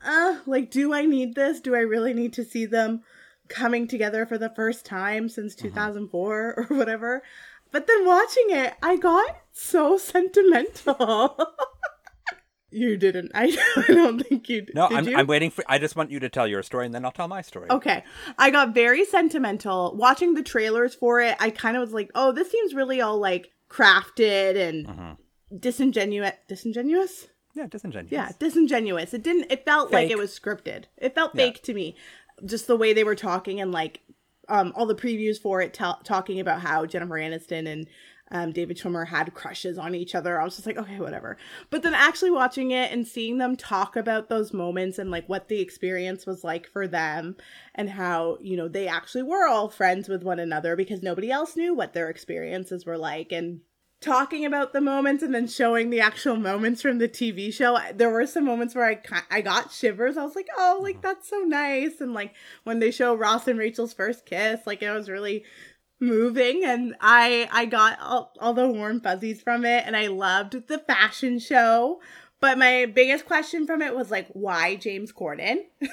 uh, 0.07 0.39
like, 0.47 0.71
do 0.71 0.95
I 0.95 1.07
need 1.07 1.35
this? 1.35 1.61
Do 1.61 1.75
I 1.75 1.81
really 1.81 2.15
need 2.15 2.35
to 2.35 2.45
see 2.45 2.67
them 2.67 3.03
coming 3.49 3.87
together 3.89 4.27
for 4.27 4.39
the 4.39 4.51
first 4.51 4.85
time 4.87 5.29
since 5.29 5.55
2004 5.55 6.67
or 6.71 6.77
whatever? 6.77 7.23
But 7.71 7.87
then 7.87 8.07
watching 8.07 8.47
it, 8.51 8.75
I 8.83 8.97
got 8.97 9.37
so 9.53 9.99
sentimental. 9.99 11.37
you 12.71 12.97
didn't. 12.97 13.33
I, 13.35 13.57
I 13.77 13.85
don't 13.93 14.21
think 14.25 14.49
you 14.49 14.63
did. 14.63 14.75
No, 14.75 14.89
did 14.89 14.99
I'm, 14.99 15.09
you? 15.09 15.17
I'm 15.17 15.27
waiting 15.27 15.51
for. 15.51 15.65
I 15.69 15.79
just 15.79 15.97
want 15.97 16.11
you 16.11 16.21
to 16.21 16.29
tell 16.29 16.47
your 16.47 16.63
story, 16.63 16.87
and 16.87 16.95
then 16.95 17.05
I'll 17.05 17.13
tell 17.13 17.29
my 17.29 17.43
story. 17.43 17.69
Okay. 17.71 18.05
I 18.39 18.51
got 18.51 18.75
very 18.75 19.05
sentimental. 19.05 19.95
Watching 19.97 20.35
the 20.35 20.43
trailers 20.43 20.95
for 20.95 21.21
it, 21.21 21.37
I 21.41 21.51
kind 21.51 21.77
of 21.77 21.81
was 21.81 21.93
like, 21.93 22.11
oh, 22.15 22.33
this 22.33 22.51
seems 22.51 22.75
really 22.75 23.01
all 23.01 23.19
like 23.19 23.51
crafted 23.69 24.57
and 24.57 24.87
Mhm. 24.87 25.17
disingenuous. 25.59 26.33
Disingenuous? 26.49 27.27
Yeah, 27.57 27.67
disingenuous. 27.69 28.11
Yeah, 28.13 28.31
disingenuous. 28.39 29.15
It 29.15 29.23
didn't, 29.23 29.47
it 29.51 29.65
felt 29.65 29.93
like 29.93 30.11
it 30.11 30.19
was 30.19 30.37
scripted. 30.37 30.85
It 30.97 31.15
felt 31.15 31.33
Yeah. 31.35 31.45
fake 31.47 31.63
to 31.65 31.75
me. 31.75 31.97
Just 32.45 32.67
the 32.67 32.77
way 32.77 32.93
they 32.93 33.05
were 33.05 33.15
talking 33.15 33.61
and 33.61 33.73
like 33.73 34.01
um, 34.49 34.73
all 34.75 34.87
the 34.87 34.95
previews 34.95 35.41
for 35.41 35.61
it 35.61 35.75
ta- 35.75 36.01
talking 36.05 36.41
about 36.41 36.61
how 36.61 36.87
Jennifer 36.87 37.15
Aniston 37.15 37.67
and 37.67 37.87
um, 38.31 38.53
David 38.53 38.79
Schwimmer 38.79 39.07
had 39.07 39.35
crushes 39.35 39.79
on 39.79 39.95
each 39.95 40.15
other. 40.15 40.41
I 40.41 40.45
was 40.45 40.57
just 40.57 40.67
like, 40.67 40.79
okay, 40.79 40.99
whatever. 40.99 41.37
But 41.71 41.83
then 41.83 41.95
actually 41.95 42.31
watching 42.31 42.71
it 42.71 42.91
and 42.91 43.07
seeing 43.07 43.39
them 43.39 43.57
talk 43.57 43.97
about 43.97 44.29
those 44.29 44.53
moments 44.53 44.99
and 44.99 45.11
like 45.11 45.29
what 45.29 45.49
the 45.49 45.61
experience 45.61 46.27
was 46.27 46.43
like 46.43 46.67
for 46.67 46.89
them 46.89 47.37
and 47.75 47.91
how, 47.91 48.39
you 48.41 48.57
know, 48.57 48.67
they 48.67 48.89
actually 48.89 49.23
were 49.23 49.47
all 49.47 49.69
friends 49.69 50.09
with 50.09 50.23
one 50.23 50.39
another 50.39 50.75
because 50.75 51.03
nobody 51.03 51.31
else 51.31 51.55
knew 51.55 51.75
what 51.75 51.93
their 51.93 52.09
experiences 52.09 52.87
were 52.87 52.99
like. 52.99 53.31
And 53.31 53.61
talking 54.01 54.45
about 54.45 54.73
the 54.73 54.81
moments 54.81 55.23
and 55.23 55.35
then 55.35 55.47
showing 55.47 55.89
the 55.91 56.01
actual 56.01 56.37
moments 56.37 56.83
from 56.83 56.99
the 56.99 57.09
TV 57.09 57.53
show. 57.53 57.79
There 57.95 58.11
were 58.11 58.27
some 58.27 58.45
moments 58.45 58.75
where 58.75 58.85
I 58.87 59.01
I 59.31 59.41
got 59.41 59.73
shivers. 59.73 60.17
I 60.17 60.25
was 60.25 60.35
like, 60.37 60.49
"Oh, 60.59 60.81
like 60.83 60.97
uh-huh. 60.97 61.03
that's 61.15 61.29
so 61.29 61.39
nice." 61.41 62.01
And 62.01 62.13
like 62.15 62.35
when 62.65 62.79
they 62.81 62.91
show 62.91 63.15
Ross 63.15 63.49
and 63.49 63.59
Rachel's 63.59 63.95
first 63.95 64.27
kiss, 64.27 64.61
like 64.67 64.83
it 64.83 64.91
was 64.91 65.09
really 65.09 65.45
moving 66.01 66.65
and 66.65 66.95
I 67.01 67.49
I 67.53 67.65
got 67.67 67.99
all, 68.01 68.33
all 68.41 68.53
the 68.53 68.69
warm 68.69 69.01
fuzzies 69.01 69.41
from 69.41 69.65
it 69.65 69.85
and 69.87 69.97
I 69.97 70.09
loved 70.09 70.67
the 70.69 70.79
fashion 70.79 71.39
show. 71.39 72.01
But 72.41 72.59
my 72.59 72.85
biggest 72.87 73.25
question 73.25 73.65
from 73.67 73.81
it 73.81 73.97
was 73.97 74.11
like 74.11 74.29
why 74.33 74.77
James 74.77 75.13
Corden? 75.13 75.59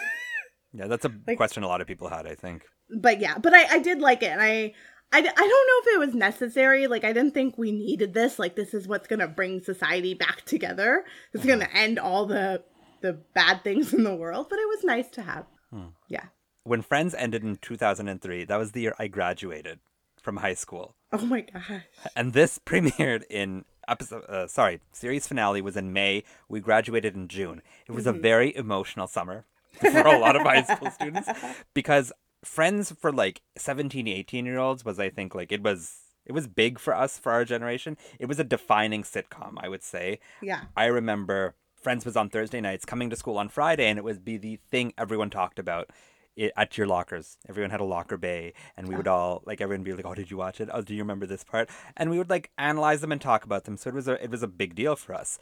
Yeah, 0.74 0.88
that's 0.88 1.03
a 1.03 1.12
Like- 1.27 1.36
question 1.36 1.63
a 1.63 1.67
lot 1.67 1.81
of 1.81 1.88
people 1.88 2.08
had. 2.08 2.25
I 2.25 2.34
think. 2.36 2.63
but 2.89 3.20
yeah, 3.20 3.38
but 3.38 3.53
I, 3.53 3.65
I 3.75 3.79
did 3.79 4.00
like 4.00 4.24
it, 4.24 4.27
and 4.31 4.41
I, 4.41 4.74
I, 5.13 5.17
I 5.17 5.21
don't 5.21 5.27
know 5.27 5.45
if 5.45 5.95
it 5.95 5.99
was 5.99 6.15
necessary. 6.15 6.87
Like, 6.87 7.03
I 7.03 7.11
didn't 7.11 7.33
think 7.33 7.57
we 7.57 7.71
needed 7.71 8.13
this. 8.13 8.39
Like, 8.39 8.55
this 8.55 8.73
is 8.73 8.87
what's 8.87 9.07
gonna 9.07 9.27
bring 9.27 9.61
society 9.61 10.13
back 10.13 10.45
together. 10.45 11.03
It's 11.33 11.45
gonna 11.45 11.65
mm-hmm. 11.65 11.77
end 11.77 11.99
all 11.99 12.25
the 12.25 12.63
the 13.01 13.13
bad 13.33 13.63
things 13.63 13.93
in 13.93 14.03
the 14.03 14.15
world. 14.15 14.47
But 14.49 14.59
it 14.59 14.67
was 14.67 14.83
nice 14.83 15.09
to 15.11 15.21
have. 15.21 15.45
Hmm. 15.71 15.87
Yeah. 16.07 16.25
When 16.63 16.81
Friends 16.81 17.15
ended 17.15 17.43
in 17.43 17.57
2003, 17.57 18.45
that 18.45 18.55
was 18.57 18.71
the 18.71 18.81
year 18.81 18.95
I 18.99 19.07
graduated 19.07 19.79
from 20.21 20.37
high 20.37 20.53
school. 20.53 20.95
Oh 21.11 21.25
my 21.25 21.41
gosh. 21.41 21.81
And 22.15 22.33
this 22.33 22.59
premiered 22.65 23.23
in 23.29 23.65
episode 23.87 24.23
uh, 24.25 24.47
sorry, 24.47 24.79
series 24.91 25.27
finale 25.27 25.61
was 25.61 25.75
in 25.75 25.93
May. 25.93 26.23
We 26.47 26.59
graduated 26.59 27.15
in 27.15 27.27
June. 27.27 27.61
It 27.87 27.91
was 27.91 28.07
a 28.07 28.13
mm-hmm. 28.13 28.21
very 28.21 28.55
emotional 28.55 29.07
summer 29.07 29.45
for 29.79 29.87
a 29.87 30.19
lot 30.19 30.35
of 30.35 30.43
high 30.43 30.63
school 30.63 30.91
students 30.91 31.29
because 31.73 32.11
Friends 32.43 32.91
for 32.91 33.12
like 33.12 33.41
17, 33.57 34.07
18 34.07 34.45
year 34.45 34.57
olds 34.57 34.83
was, 34.83 35.00
I 35.00 35.10
think, 35.10 35.36
like 35.36 35.51
it 35.51 35.62
was. 35.62 35.98
It 36.24 36.33
was 36.33 36.45
big 36.45 36.77
for 36.77 36.95
us 36.95 37.17
for 37.17 37.31
our 37.31 37.43
generation. 37.43 37.98
It 38.19 38.27
was 38.27 38.39
a 38.39 38.43
defining 38.43 39.01
sitcom, 39.01 39.55
I 39.57 39.67
would 39.67 39.81
say. 39.81 40.19
Yeah. 40.39 40.65
I 40.77 40.86
remember 40.86 41.55
Friends 41.81 42.05
was 42.05 42.15
on 42.15 42.29
Thursday 42.29 42.62
nights, 42.62 42.86
coming 42.86 43.10
to 43.10 43.15
school 43.15 43.39
on 43.39 43.50
Friday, 43.50 43.88
and 43.88 43.98
it 43.98 44.03
would 44.03 44.24
be 44.24 44.38
the 44.38 44.60
thing 44.69 44.93
everyone 45.00 45.31
talked 45.31 45.57
about 45.57 45.89
it, 46.36 46.53
at 46.55 46.77
your 46.77 46.86
lockers. 46.86 47.38
Everyone 47.50 47.71
had 47.71 47.81
a 47.81 47.86
locker 47.86 48.17
bay, 48.17 48.53
and 48.77 48.88
we 48.88 48.95
would 48.95 49.07
all 49.07 49.41
like 49.45 49.62
everyone 49.62 49.81
would 49.81 49.86
be 49.86 49.93
like, 49.93 50.05
"Oh, 50.05 50.13
did 50.13 50.29
you 50.29 50.38
watch 50.38 50.62
it? 50.62 50.69
Oh, 50.71 50.81
do 50.81 50.93
you 50.93 51.01
remember 51.01 51.25
this 51.25 51.43
part?" 51.43 51.69
And 51.98 52.10
we 52.12 52.17
would 52.19 52.29
like 52.29 52.51
analyze 52.57 53.01
them 53.01 53.12
and 53.12 53.19
talk 53.19 53.43
about 53.43 53.63
them. 53.63 53.77
So 53.77 53.89
it 53.89 53.95
was 53.95 54.07
a 54.07 54.24
it 54.24 54.29
was 54.29 54.43
a 54.43 54.48
big 54.48 54.75
deal 54.75 54.95
for 54.95 55.15
us. 55.15 55.39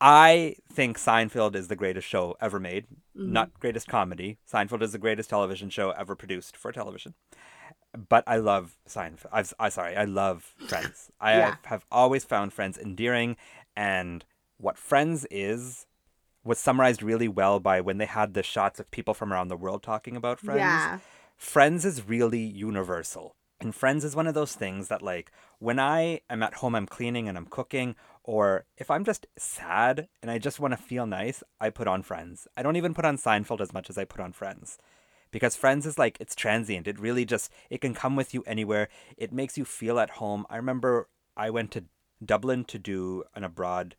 I 0.00 0.56
think 0.72 0.98
Seinfeld 0.98 1.54
is 1.54 1.68
the 1.68 1.76
greatest 1.76 2.08
show 2.08 2.36
ever 2.40 2.58
made, 2.58 2.86
mm-hmm. 3.16 3.32
not 3.32 3.58
greatest 3.60 3.86
comedy. 3.88 4.38
Seinfeld 4.50 4.82
is 4.82 4.92
the 4.92 4.98
greatest 4.98 5.28
television 5.30 5.68
show 5.70 5.90
ever 5.90 6.16
produced 6.16 6.56
for 6.56 6.72
television. 6.72 7.14
But 8.08 8.24
I 8.26 8.36
love 8.36 8.76
Seinfeld. 8.88 9.26
I've, 9.32 9.52
I 9.58 9.68
sorry, 9.68 9.96
I 9.96 10.04
love 10.04 10.54
Friends. 10.68 11.10
I 11.20 11.32
Yeah. 11.36 11.44
have, 11.46 11.58
have 11.64 11.86
always 11.90 12.24
found 12.24 12.52
Friends 12.52 12.78
endearing, 12.78 13.36
and 13.76 14.24
what 14.58 14.78
Friends 14.78 15.26
is 15.30 15.86
was 16.44 16.58
summarized 16.58 17.02
really 17.02 17.28
well 17.28 17.60
by 17.60 17.80
when 17.82 17.98
they 17.98 18.06
had 18.06 18.32
the 18.32 18.42
shots 18.42 18.80
of 18.80 18.90
people 18.90 19.12
from 19.12 19.32
around 19.32 19.48
the 19.48 19.56
world 19.56 19.82
talking 19.82 20.16
about 20.16 20.40
Friends. 20.40 20.60
Yeah. 20.60 20.98
Friends 21.36 21.84
is 21.84 22.08
really 22.08 22.40
universal. 22.40 23.34
And 23.60 23.74
Friends 23.74 24.04
is 24.04 24.16
one 24.16 24.26
of 24.26 24.32
those 24.32 24.54
things 24.54 24.88
that, 24.88 25.02
like, 25.02 25.30
when 25.58 25.78
I 25.78 26.20
am 26.30 26.42
at 26.42 26.54
home, 26.54 26.74
I'm 26.74 26.86
cleaning 26.86 27.28
and 27.28 27.36
I'm 27.36 27.44
cooking, 27.44 27.94
or 28.24 28.66
if 28.76 28.90
I'm 28.90 29.04
just 29.04 29.26
sad 29.38 30.08
and 30.22 30.30
I 30.30 30.38
just 30.38 30.60
want 30.60 30.72
to 30.72 30.76
feel 30.76 31.06
nice, 31.06 31.42
I 31.60 31.70
put 31.70 31.88
on 31.88 32.02
Friends. 32.02 32.46
I 32.56 32.62
don't 32.62 32.76
even 32.76 32.94
put 32.94 33.04
on 33.04 33.16
Seinfeld 33.16 33.60
as 33.60 33.72
much 33.72 33.90
as 33.90 33.98
I 33.98 34.04
put 34.04 34.20
on 34.20 34.32
Friends. 34.32 34.78
Because 35.30 35.56
Friends 35.56 35.86
is 35.86 35.98
like, 35.98 36.16
it's 36.20 36.34
transient. 36.34 36.86
It 36.86 36.98
really 36.98 37.24
just, 37.24 37.50
it 37.70 37.80
can 37.80 37.94
come 37.94 38.16
with 38.16 38.34
you 38.34 38.42
anywhere. 38.46 38.88
It 39.16 39.32
makes 39.32 39.56
you 39.56 39.64
feel 39.64 39.98
at 39.98 40.10
home. 40.10 40.44
I 40.50 40.56
remember 40.56 41.08
I 41.36 41.50
went 41.50 41.70
to 41.72 41.84
Dublin 42.24 42.64
to 42.64 42.78
do 42.78 43.24
an 43.34 43.44
abroad 43.44 43.96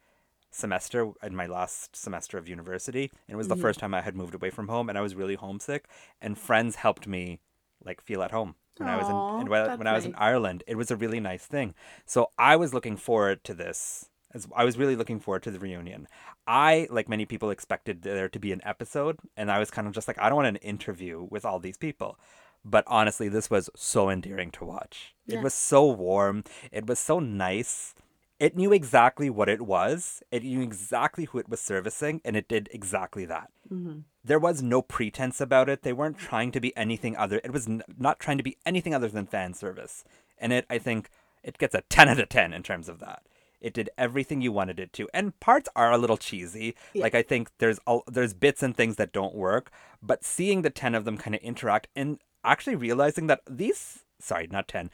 semester 0.51 1.11
in 1.23 1.35
my 1.35 1.47
last 1.47 1.95
semester 1.95 2.37
of 2.37 2.47
university. 2.47 3.03
And 3.27 3.33
it 3.33 3.37
was 3.37 3.47
the 3.47 3.55
mm-hmm. 3.55 3.61
first 3.61 3.79
time 3.79 3.93
I 3.93 4.01
had 4.01 4.15
moved 4.15 4.35
away 4.35 4.49
from 4.49 4.67
home 4.67 4.89
and 4.89 4.97
I 4.97 5.01
was 5.01 5.15
really 5.15 5.35
homesick. 5.35 5.87
And 6.21 6.37
friends 6.37 6.75
helped 6.75 7.07
me 7.07 7.39
like 7.83 8.01
feel 8.01 8.21
at 8.21 8.31
home 8.31 8.55
when 8.77 8.89
I 8.89 8.97
was 8.97 9.07
in 9.07 9.15
and 9.15 9.49
when, 9.49 9.77
when 9.77 9.87
I 9.87 9.93
was 9.93 10.05
in. 10.05 10.15
Ireland. 10.15 10.63
It 10.67 10.75
was 10.75 10.91
a 10.91 10.95
really 10.95 11.19
nice 11.19 11.45
thing. 11.45 11.73
So 12.05 12.31
I 12.37 12.55
was 12.55 12.73
looking 12.73 12.97
forward 12.97 13.43
to 13.45 13.53
this. 13.53 14.09
As 14.33 14.47
I 14.55 14.63
was 14.63 14.77
really 14.77 14.95
looking 14.95 15.19
forward 15.19 15.43
to 15.43 15.51
the 15.51 15.59
reunion. 15.59 16.07
I, 16.47 16.87
like 16.89 17.09
many 17.09 17.25
people, 17.25 17.49
expected 17.49 18.01
there 18.03 18.29
to 18.29 18.39
be 18.39 18.51
an 18.51 18.61
episode, 18.63 19.17
and 19.35 19.51
I 19.51 19.59
was 19.59 19.71
kind 19.71 19.87
of 19.87 19.93
just 19.93 20.07
like, 20.07 20.19
I 20.19 20.29
don't 20.29 20.37
want 20.37 20.47
an 20.47 20.55
interview 20.57 21.27
with 21.29 21.45
all 21.45 21.59
these 21.59 21.77
people. 21.77 22.17
But 22.63 22.83
honestly, 22.87 23.27
this 23.27 23.49
was 23.49 23.69
so 23.75 24.09
endearing 24.09 24.51
to 24.51 24.65
watch. 24.65 25.15
Yeah. 25.25 25.39
It 25.39 25.43
was 25.43 25.53
so 25.53 25.85
warm. 25.85 26.43
It 26.71 26.85
was 26.85 26.99
so 26.99 27.19
nice. 27.19 27.95
It 28.39 28.55
knew 28.55 28.71
exactly 28.73 29.29
what 29.29 29.49
it 29.49 29.61
was. 29.61 30.23
It 30.31 30.43
knew 30.43 30.61
exactly 30.61 31.25
who 31.25 31.37
it 31.37 31.49
was 31.49 31.59
servicing, 31.59 32.21
and 32.23 32.35
it 32.35 32.47
did 32.47 32.69
exactly 32.71 33.25
that. 33.25 33.49
Mm-hmm. 33.71 33.99
There 34.23 34.39
was 34.39 34.63
no 34.63 34.81
pretense 34.81 35.41
about 35.41 35.69
it. 35.69 35.83
They 35.83 35.93
weren't 35.93 36.17
trying 36.17 36.51
to 36.51 36.59
be 36.59 36.75
anything 36.77 37.15
other. 37.15 37.41
It 37.43 37.51
was 37.51 37.67
n- 37.67 37.83
not 37.97 38.19
trying 38.19 38.37
to 38.37 38.43
be 38.43 38.57
anything 38.65 38.93
other 38.93 39.09
than 39.09 39.27
fan 39.27 39.53
service. 39.53 40.03
And 40.37 40.53
it, 40.53 40.65
I 40.69 40.77
think, 40.77 41.09
it 41.43 41.57
gets 41.57 41.75
a 41.75 41.81
ten 41.81 42.09
out 42.09 42.19
of 42.19 42.29
ten 42.29 42.53
in 42.53 42.63
terms 42.63 42.89
of 42.89 42.99
that. 42.99 43.23
It 43.61 43.73
did 43.73 43.89
everything 43.97 44.41
you 44.41 44.51
wanted 44.51 44.79
it 44.79 44.91
to, 44.93 45.07
and 45.13 45.39
parts 45.39 45.69
are 45.75 45.91
a 45.91 45.97
little 45.97 46.17
cheesy. 46.17 46.75
Yeah. 46.93 47.03
Like 47.03 47.15
I 47.15 47.21
think 47.21 47.49
there's 47.59 47.79
al- 47.87 48.03
there's 48.07 48.33
bits 48.33 48.63
and 48.63 48.75
things 48.75 48.95
that 48.97 49.13
don't 49.13 49.35
work, 49.35 49.71
but 50.01 50.23
seeing 50.25 50.61
the 50.63 50.69
ten 50.71 50.95
of 50.95 51.05
them 51.05 51.17
kind 51.17 51.35
of 51.35 51.41
interact 51.41 51.87
and 51.95 52.19
actually 52.43 52.75
realizing 52.75 53.27
that 53.27 53.41
these 53.47 54.03
sorry 54.19 54.47
not 54.51 54.67
ten, 54.67 54.89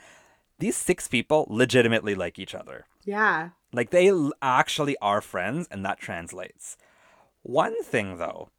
these 0.59 0.75
six 0.75 1.07
people 1.07 1.47
legitimately 1.49 2.13
like 2.13 2.37
each 2.37 2.53
other. 2.53 2.85
Yeah. 3.05 3.49
Like 3.71 3.91
they 3.91 4.09
l- 4.09 4.33
actually 4.41 4.97
are 5.01 5.21
friends, 5.21 5.67
and 5.71 5.85
that 5.85 5.99
translates. 5.99 6.77
One 7.43 7.81
thing, 7.83 8.17
though, 8.17 8.49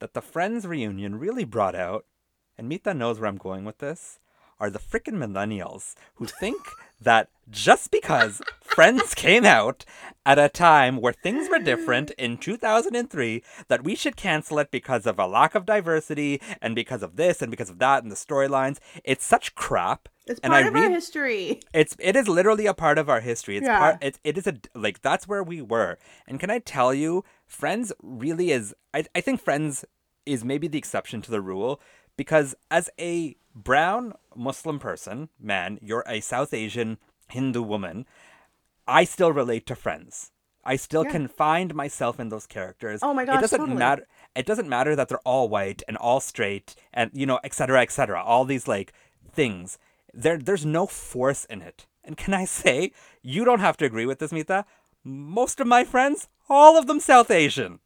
that 0.00 0.12
the 0.12 0.20
Friends 0.20 0.66
reunion 0.66 1.18
really 1.18 1.44
brought 1.44 1.74
out, 1.74 2.04
and 2.58 2.68
Mita 2.68 2.92
knows 2.92 3.18
where 3.18 3.28
I'm 3.28 3.38
going 3.38 3.64
with 3.64 3.78
this, 3.78 4.18
are 4.60 4.68
the 4.70 4.78
frickin' 4.78 5.14
millennials 5.14 5.94
who 6.16 6.26
think 6.26 6.58
that 7.04 7.28
just 7.50 7.90
because 7.90 8.42
Friends 8.62 9.14
came 9.14 9.44
out 9.44 9.84
at 10.26 10.38
a 10.38 10.48
time 10.48 10.96
where 10.96 11.12
things 11.12 11.48
were 11.48 11.58
different 11.60 12.10
in 12.12 12.38
2003, 12.38 13.42
that 13.68 13.84
we 13.84 13.94
should 13.94 14.16
cancel 14.16 14.58
it 14.58 14.70
because 14.72 15.06
of 15.06 15.18
a 15.18 15.26
lack 15.26 15.54
of 15.54 15.64
diversity 15.66 16.40
and 16.60 16.74
because 16.74 17.02
of 17.02 17.14
this 17.16 17.40
and 17.40 17.50
because 17.50 17.70
of 17.70 17.78
that 17.78 18.02
and 18.02 18.10
the 18.10 18.16
storylines. 18.16 18.78
It's 19.04 19.24
such 19.24 19.54
crap. 19.54 20.08
It's 20.26 20.40
and 20.40 20.50
part 20.52 20.64
I 20.64 20.68
of 20.68 20.74
our 20.74 20.90
history. 20.90 21.60
it's 21.72 21.94
it 22.00 22.16
is 22.16 22.26
literally 22.26 22.66
a 22.66 22.74
part 22.74 22.98
of 22.98 23.08
our 23.08 23.20
history. 23.20 23.58
It's 23.58 23.66
Yeah. 23.66 23.78
part 23.78 23.98
it, 24.02 24.18
it 24.24 24.38
is 24.38 24.46
a 24.46 24.54
like 24.74 25.02
that's 25.02 25.28
where 25.28 25.42
we 25.44 25.60
were. 25.62 25.98
And 26.26 26.40
can 26.40 26.50
I 26.50 26.58
tell 26.58 26.92
you, 26.94 27.22
Friends 27.46 27.92
really 28.02 28.50
is 28.50 28.74
I, 28.94 29.04
I 29.14 29.20
think 29.20 29.40
Friends 29.40 29.84
is 30.26 30.42
maybe 30.42 30.66
the 30.66 30.78
exception 30.78 31.20
to 31.22 31.30
the 31.30 31.42
rule 31.42 31.80
because 32.16 32.54
as 32.70 32.90
a 32.98 33.36
brown 33.54 34.14
Muslim 34.34 34.78
person, 34.78 35.28
man, 35.40 35.78
you're 35.82 36.04
a 36.06 36.20
South 36.20 36.52
Asian 36.54 36.98
Hindu 37.28 37.62
woman, 37.62 38.06
I 38.86 39.04
still 39.04 39.32
relate 39.32 39.66
to 39.66 39.74
Friends. 39.76 40.30
I 40.66 40.76
still 40.76 41.04
Yeah. 41.04 41.12
can 41.12 41.28
find 41.28 41.74
myself 41.74 42.18
in 42.18 42.30
those 42.30 42.46
characters. 42.46 43.00
Oh 43.02 43.12
my 43.12 43.24
god, 43.26 43.36
It 43.38 43.40
doesn't 43.42 43.58
totally. 43.60 43.78
matter 43.78 44.06
it 44.34 44.46
doesn't 44.46 44.68
matter 44.68 44.96
that 44.96 45.08
they're 45.08 45.18
all 45.28 45.48
white 45.48 45.82
and 45.86 45.96
all 45.98 46.20
straight 46.20 46.74
and 46.92 47.10
you 47.14 47.26
know, 47.26 47.38
et 47.44 47.52
cetera, 47.54 47.82
et 47.82 47.90
cetera. 47.92 48.22
All 48.22 48.44
these 48.44 48.66
like 48.66 48.92
things. 49.30 49.78
There 50.12 50.38
there's 50.38 50.64
no 50.66 50.86
force 50.86 51.44
in 51.46 51.60
it. 51.62 51.86
And 52.02 52.16
can 52.16 52.34
I 52.34 52.44
say, 52.44 52.92
you 53.22 53.44
don't 53.44 53.60
have 53.60 53.76
to 53.78 53.84
agree 53.84 54.06
with 54.06 54.18
this, 54.18 54.32
Mita. 54.32 54.64
Most 55.04 55.60
of 55.60 55.66
my 55.66 55.84
friends, 55.84 56.28
all 56.48 56.78
of 56.78 56.86
them 56.86 56.98
South 57.00 57.30
Asian. 57.30 57.80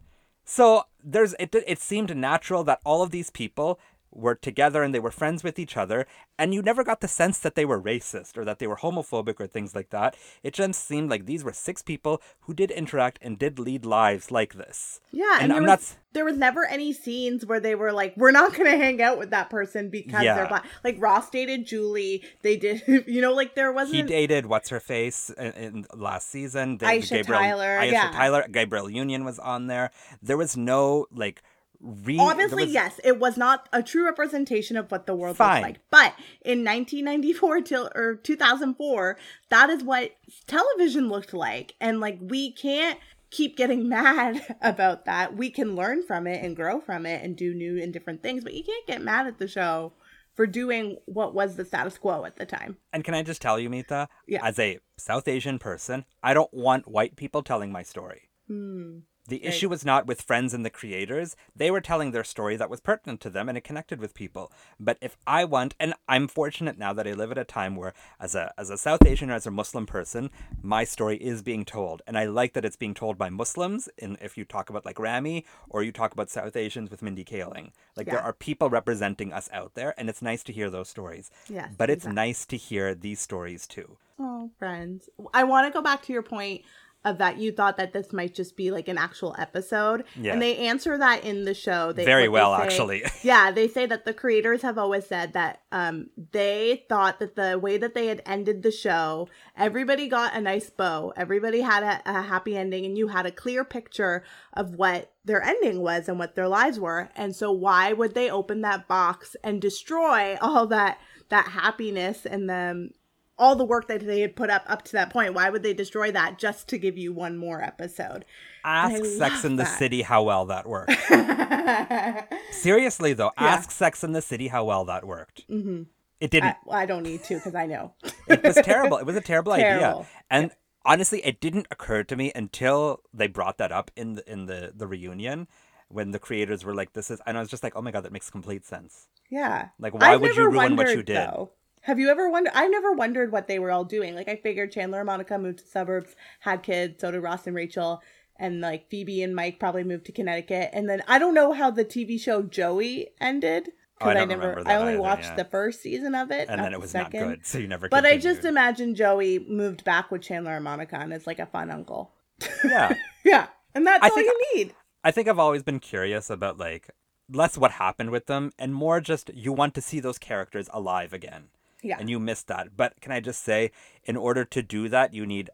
So 0.45 0.85
there's 1.03 1.35
it 1.41 1.55
it 1.67 1.79
seemed 1.81 2.17
natural 2.17 2.63
that 2.65 2.81
all 2.85 3.03
of 3.03 3.11
these 3.11 3.31
people 3.31 3.79
were 4.11 4.35
together 4.35 4.83
and 4.83 4.95
they 4.95 4.99
were 5.01 5.11
friends 5.11 5.45
with 5.45 5.59
each 5.59 5.77
other 5.77 6.07
and 6.39 6.55
you 6.55 6.63
never 6.63 6.83
got 6.83 7.01
the 7.01 7.09
sense 7.09 7.39
that 7.39 7.55
they 7.55 7.65
were 7.65 7.81
racist 7.81 8.37
or 8.37 8.45
that 8.45 8.59
they 8.59 8.67
were 8.67 8.77
homophobic 8.77 9.39
or 9.39 9.47
things 9.47 9.75
like 9.75 9.91
that. 9.91 10.17
It 10.43 10.55
just 10.55 10.87
seemed 10.87 11.11
like 11.11 11.27
these 11.27 11.45
were 11.45 11.53
six 11.53 11.83
people 11.83 12.23
who 12.43 12.55
did 12.55 12.71
interact 12.71 13.19
and 13.23 13.39
did 13.39 13.59
lead 13.59 13.85
lives 13.85 14.31
like 14.31 14.55
this. 14.55 15.01
Yeah, 15.11 15.35
and, 15.35 15.45
And 15.45 15.53
I'm 15.53 15.63
was, 15.63 15.69
not- 15.69 15.97
there 16.15 16.25
was 16.25 16.37
never 16.39 16.65
any 16.65 16.93
scenes 16.93 17.45
where 17.45 17.61
they 17.61 17.75
were 17.75 17.93
like, 17.93 18.17
"We're 18.17 18.31
not 18.31 18.55
going 18.55 18.65
to 18.71 18.77
hang 18.77 19.01
out 19.03 19.19
with 19.19 19.31
that 19.31 19.51
person 19.51 19.91
because 19.91 20.23
Yeah. 20.23 20.35
they're 20.37 20.49
black." 20.49 20.65
Like 20.83 20.97
Ross 20.99 21.29
dated 21.31 21.67
Julie. 21.67 22.25
They 22.43 22.57
did, 22.57 22.83
you 23.07 23.21
know, 23.21 23.35
like 23.35 23.55
there 23.55 23.73
wasn't. 23.73 23.97
He 23.97 24.03
dated 24.03 24.47
what's 24.47 24.71
her 24.71 24.81
face 24.81 25.29
in, 25.31 25.53
in 25.53 25.87
last 25.95 26.31
season. 26.31 26.79
Aisha 26.79 27.25
Tyler, 27.25 27.79
Aisha 27.79 27.93
yeah. 27.93 28.11
Tyler, 28.11 28.47
Gabrielle 28.51 28.89
Union 28.91 29.25
was 29.25 29.39
on 29.39 29.67
there. 29.67 29.91
There 30.23 30.39
was 30.39 30.57
no 30.57 31.07
like 31.13 31.43
re. 31.81 32.17
Obviously, 32.19 32.65
was- 32.65 32.73
yes, 32.73 33.01
it 33.05 33.19
was 33.19 33.37
not 33.37 33.69
a 33.73 33.83
true 33.83 34.05
representation 34.05 34.77
of 34.77 34.91
what 34.91 35.07
the 35.07 35.15
world 35.15 35.37
Fine. 35.37 35.63
looks 35.63 35.63
like. 35.63 35.81
But 35.91 36.15
in 36.45 36.65
1994 36.65 37.61
till 37.63 37.91
or 37.95 38.17
2004, 38.17 39.17
that 39.51 39.71
is 39.71 39.83
what 39.83 40.13
television 40.47 41.09
looked 41.09 41.33
like, 41.35 41.75
and 41.81 42.01
like 42.01 42.19
we 42.21 42.53
can't 42.53 42.99
keep 43.31 43.57
getting 43.57 43.89
mad 43.91 44.57
about 44.63 45.05
that. 45.05 45.37
We 45.37 45.51
can 45.51 45.77
learn 45.77 46.03
from 46.03 46.27
it 46.27 46.43
and 46.45 46.57
grow 46.57 46.81
from 46.81 47.07
it 47.07 47.23
and 47.23 47.37
do 47.37 47.55
new 47.55 47.81
and 47.83 47.93
different 47.93 48.23
things, 48.23 48.43
but 48.43 48.55
you 48.55 48.65
can't 48.65 48.87
get 48.87 49.03
mad 49.03 49.27
at 49.27 49.39
the 49.39 49.47
show 49.49 49.93
for 50.35 50.47
doing 50.47 50.97
what 51.07 51.35
was 51.35 51.57
the 51.57 51.65
status 51.65 51.99
quo 51.99 52.25
at 52.25 52.37
the 52.37 52.47
time. 52.47 52.77
And 52.93 53.03
can 53.05 53.13
I 53.15 53.23
just 53.25 53.43
tell 53.43 53.59
you, 53.59 53.69
Mita, 53.69 54.09
Yeah. 54.27 54.45
as 54.47 54.59
a 54.59 54.79
South 54.97 55.27
Asian 55.27 55.59
person, 55.59 56.05
I 56.23 56.33
don't 56.33 56.53
want 56.55 56.87
white 56.89 57.17
people 57.17 57.43
telling 57.43 57.73
my 57.73 57.83
story. 57.83 58.31
Hmm. 58.47 59.01
The 59.29 59.45
issue 59.45 59.69
was 59.69 59.85
not 59.85 60.07
with 60.07 60.23
friends 60.23 60.55
and 60.55 60.65
the 60.65 60.71
creators. 60.71 61.37
They 61.55 61.71
were 61.71 61.83
telling 61.83 62.11
their 62.11 62.25
story 62.25 62.57
that 62.57 62.71
was 62.71 62.81
pertinent 62.81 63.21
to 63.21 63.31
them 63.31 63.49
and 63.49 63.59
it 63.59 63.65
connected 63.65 64.01
with 64.01 64.15
people. 64.15 64.51
But 64.81 64.97
if 65.03 65.19
I 65.27 65.45
want, 65.45 65.75
and 65.79 65.93
I'm 66.09 66.29
fortunate 66.29 66.79
now 66.79 66.95
that 66.95 67.07
I 67.07 67.13
live 67.13 67.31
at 67.31 67.39
a 67.39 67.45
time 67.45 67.77
where, 67.77 67.93
as 68.19 68.35
a 68.35 68.55
as 68.57 68.71
a 68.71 68.79
South 68.79 69.05
Asian 69.05 69.31
or 69.31 69.35
as 69.35 69.47
a 69.47 69.51
Muslim 69.51 69.85
person, 69.85 70.31
my 70.63 70.85
story 70.85 71.19
is 71.19 71.43
being 71.43 71.67
told, 71.67 72.01
and 72.07 72.17
I 72.17 72.25
like 72.25 72.55
that 72.55 72.65
it's 72.65 72.77
being 72.77 72.95
told 72.95 73.19
by 73.19 73.29
Muslims. 73.29 73.89
And 73.99 74.17
if 74.23 74.39
you 74.39 74.47
talk 74.47 74.71
about 74.71 74.87
like 74.87 74.99
Rami 74.99 75.45
or 75.69 75.83
you 75.83 75.93
talk 75.93 76.13
about 76.13 76.31
South 76.31 76.57
Asians 76.57 76.91
with 76.91 77.03
Mindy 77.03 77.25
Kaling, 77.25 77.73
like 77.97 78.07
there 78.07 78.23
are 78.23 78.33
people 78.33 78.71
representing 78.71 79.33
us 79.33 79.51
out 79.53 79.75
there, 79.75 79.95
and 79.99 80.09
it's 80.09 80.23
nice 80.23 80.43
to 80.45 80.53
hear 80.53 80.71
those 80.71 80.89
stories. 80.89 81.31
Yes, 81.49 81.75
but 81.77 81.91
it's 81.91 82.05
exactly. 82.05 82.15
nice 82.15 82.47
to 82.47 82.57
hear 82.57 82.95
these 82.95 83.21
stories 83.21 83.67
too. 83.67 83.99
Oh, 84.19 84.51
friends. 84.59 85.09
I 85.33 85.45
want 85.45 85.67
to 85.67 85.73
go 85.73 85.83
back 85.83 86.03
to 86.05 86.13
your 86.13 86.23
point 86.23 86.65
of 87.09 87.19
that 87.19 87.39
you 87.39 87.53
thought 87.53 87.77
that 87.77 87.93
this 87.93 88.13
might 88.13 88.35
just 88.35 88.57
be 88.57 88.71
like 88.71 88.89
an 88.89 88.99
actual 88.99 89.35
episode. 89.39 90.05
Yeah. 90.15 90.33
And 90.33 90.43
they 90.43 90.57
answer 90.57 90.99
that 90.99 91.25
in 91.25 91.45
the 91.45 91.55
show. 91.55 91.93
They, 91.93 92.05
Very 92.05 92.29
well, 92.29 92.57
say- 92.57 92.63
actually. 92.63 93.03
yeah, 93.23 93.51
they 93.51 93.69
say 93.69 93.87
that 93.87 94.05
the 94.05 94.13
creators 94.13 94.63
have 94.63 94.79
always 94.79 95.07
said 95.07 95.33
that 95.33 95.63
um, 95.73 96.11
they 96.33 96.85
thought 96.89 97.19
that 97.19 97.37
the 97.37 97.59
way 97.59 97.79
that 97.79 97.95
they 97.95 98.07
had 98.07 98.23
ended 98.27 98.63
the 98.63 98.71
show, 98.71 99.29
everybody 99.57 100.09
got 100.09 100.35
a 100.35 100.41
nice 100.41 100.71
bow, 100.71 101.13
everybody 101.17 101.61
had 101.61 101.83
a, 101.83 102.03
a 102.05 102.23
happy 102.23 102.57
ending, 102.57 102.85
and 102.85 102.97
you 102.97 103.09
had 103.09 103.27
a 103.27 103.33
clear 103.33 103.65
picture 103.65 104.25
of 104.53 104.75
what 104.75 105.13
their 105.25 105.43
ending 105.43 105.81
was 105.81 106.09
and 106.09 106.19
what 106.19 106.35
their 106.35 106.49
lives 106.49 106.79
were. 106.79 107.11
And 107.17 107.35
so, 107.35 107.53
why 107.53 107.93
would 107.93 108.15
they 108.15 108.31
open 108.31 108.63
that 108.63 108.89
box 108.89 109.37
and 109.43 109.61
destroy 109.61 110.37
all 110.41 110.67
that 110.69 110.99
that 111.29 111.49
happiness 111.49 112.25
and 112.25 112.49
the 112.49 112.91
all 113.39 113.55
the 113.57 113.65
work 113.65 113.89
that 113.89 114.05
they 114.07 114.21
had 114.21 114.35
put 114.37 114.51
up 114.51 114.65
up 114.67 114.83
to 114.87 114.93
that 114.93 115.11
point? 115.11 115.35
Why 115.35 115.51
would 115.51 115.63
they 115.63 115.75
destroy 115.75 116.11
that 116.13 116.39
just 116.39 116.69
to 116.69 116.79
give 116.79 116.99
you 116.99 117.13
one 117.13 117.37
more 117.37 117.63
episode? 117.63 118.25
Ask 118.65 119.05
Sex 119.05 119.45
in 119.45 119.57
the 119.57 119.65
that. 119.65 119.79
City 119.79 120.03
how 120.03 120.23
well 120.25 120.45
that 120.47 120.67
worked. 120.67 120.93
Seriously 122.51 123.13
though, 123.13 123.33
Yeah. 123.39 123.47
ask 123.47 123.71
Sex 123.71 124.03
in 124.05 124.13
the 124.13 124.23
City 124.23 124.49
how 124.49 124.65
well 124.65 124.85
that 124.87 125.07
worked. 125.07 125.49
Mm-hmm. 125.49 125.83
It 126.21 126.31
didn't. 126.31 126.57
I, 126.71 126.83
I 126.83 126.87
don't 126.87 127.05
need 127.05 127.23
to 127.25 127.35
because 127.37 127.55
I 127.55 127.67
know. 127.67 127.93
it 128.29 128.43
was 128.43 128.57
terrible. 128.57 128.99
It 128.99 129.07
was 129.07 129.17
a 129.17 129.21
terrible, 129.21 129.55
Terrible. 129.55 129.87
idea. 130.01 130.07
And 130.31 130.51
honestly, 130.85 131.25
it 131.25 131.41
didn't 131.41 131.69
occur 131.71 132.03
to 132.05 132.17
me 132.17 132.33
until 132.35 133.03
they 133.15 133.29
brought 133.29 133.59
that 133.59 133.71
up 133.71 133.91
in 133.97 134.15
the 134.15 134.31
in 134.33 134.47
the 134.47 134.73
the 134.75 134.87
reunion 134.89 135.47
when 135.89 136.11
the 136.11 136.19
creators 136.19 136.65
were 136.65 136.75
like, 136.75 136.93
"This 136.95 137.09
is," 137.11 137.21
and 137.25 137.37
I 137.37 137.41
was 137.41 137.49
just 137.49 137.63
like, 137.63 137.75
"Oh 137.77 137.83
my 137.83 137.93
god, 137.93 138.03
that 138.05 138.13
makes 138.13 138.31
complete 138.31 138.67
sense." 138.67 139.07
Yeah. 139.31 139.69
Like, 139.79 139.95
why 139.95 140.15
I've 140.15 140.21
would 140.21 140.35
you 140.35 140.51
ruin 140.51 140.75
what 140.75 140.89
you 140.89 141.03
did? 141.05 141.17
Though. 141.19 141.51
Have 141.89 141.99
you 141.99 142.09
ever 142.11 142.31
wondered? 142.31 142.53
I 142.55 142.69
never 142.69 142.93
wondered 142.93 143.33
what 143.33 143.49
they 143.49 143.59
were 143.59 143.73
all 143.73 143.85
doing. 143.85 144.15
Like, 144.15 144.29
I 144.29 144.37
figured 144.37 144.71
Chandler 144.71 145.01
and 145.01 145.07
Monica 145.07 145.39
moved 145.39 145.59
to 145.61 145.67
suburbs, 145.67 146.15
had 146.41 146.63
kids. 146.63 147.01
So 147.01 147.11
did 147.11 147.19
Ross 147.21 147.47
and 147.47 147.57
Rachel, 147.57 148.03
and 148.37 148.61
like 148.61 148.89
Phoebe 148.89 149.23
and 149.23 149.35
Mike 149.35 149.59
probably 149.59 149.83
moved 149.85 150.07
to 150.07 150.13
Connecticut. 150.13 150.71
And 150.73 150.89
then 150.89 151.03
I 151.09 151.19
don't 151.19 151.35
know 151.35 151.53
how 151.53 151.71
the 151.71 151.85
TV 151.85 152.21
show 152.21 152.43
Joey 152.43 153.09
ended 153.21 153.71
Oh, 154.01 154.09
I 154.09 154.15
don't 154.15 154.29
never. 154.29 154.63
I 154.67 154.77
only 154.77 154.93
either, 154.93 155.03
watched 155.03 155.25
yeah. 155.25 155.35
the 155.35 155.45
first 155.45 155.83
season 155.83 156.15
of 156.15 156.31
it, 156.31 156.49
And 156.49 156.61
then 156.61 156.73
it 156.73 156.81
was 156.81 156.95
not 156.95 157.07
second. 157.07 157.29
good, 157.29 157.47
so 157.47 157.59
you 157.59 157.67
never. 157.67 157.89
But 157.89 158.07
I 158.07 158.17
just 158.17 158.45
imagine 158.45 158.95
Joey 158.95 159.41
moved 159.41 159.83
back 159.83 160.11
with 160.11 160.23
Chandler 160.23 160.53
and 160.53 160.63
Monica, 160.65 160.97
and 160.97 161.13
it's 161.13 161.27
like 161.27 161.41
a 161.41 161.47
fun 161.47 161.71
uncle. 161.71 162.13
yeah. 162.65 162.95
Yeah, 163.25 163.49
and 163.75 163.87
that's 163.87 164.05
I 164.05 164.09
all 164.09 164.15
think- 164.15 164.27
you 164.29 164.43
need. 164.55 164.75
I 165.03 165.11
think 165.11 165.27
I've 165.29 165.39
always 165.39 165.63
been 165.63 165.81
curious 165.81 166.29
about 166.31 166.59
like 166.59 166.91
less 167.31 167.57
what 167.59 167.73
happened 167.73 168.11
with 168.11 168.27
them 168.27 168.53
and 168.59 168.75
more 168.75 169.01
just 169.01 169.31
you 169.35 169.53
want 169.53 169.75
to 169.75 169.81
see 169.81 170.01
those 170.01 170.19
characters 170.19 170.69
alive 170.73 171.13
again. 171.13 171.49
Yeah. 171.83 171.97
And 172.01 172.11
you 172.11 172.19
missed 172.19 172.49
that. 172.49 172.77
But 172.77 173.01
can 173.01 173.13
I 173.13 173.21
just 173.21 173.43
say, 173.45 173.71
in 174.05 174.17
order 174.17 174.45
to 174.45 174.63
do 174.63 174.89
that, 174.89 175.15
you 175.15 175.25
need 175.27 175.51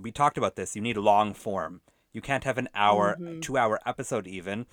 we 0.00 0.10
talked 0.12 0.38
about 0.38 0.56
this, 0.56 0.74
you 0.76 0.82
need 0.82 0.96
long 0.96 1.34
form. 1.34 1.80
You 2.12 2.20
can't 2.20 2.44
have 2.44 2.58
an 2.58 2.68
hour, 2.74 3.16
Mm-hmm. 3.20 3.40
two 3.40 3.56
hour 3.56 3.78
episode 3.86 4.26
even, 4.26 4.66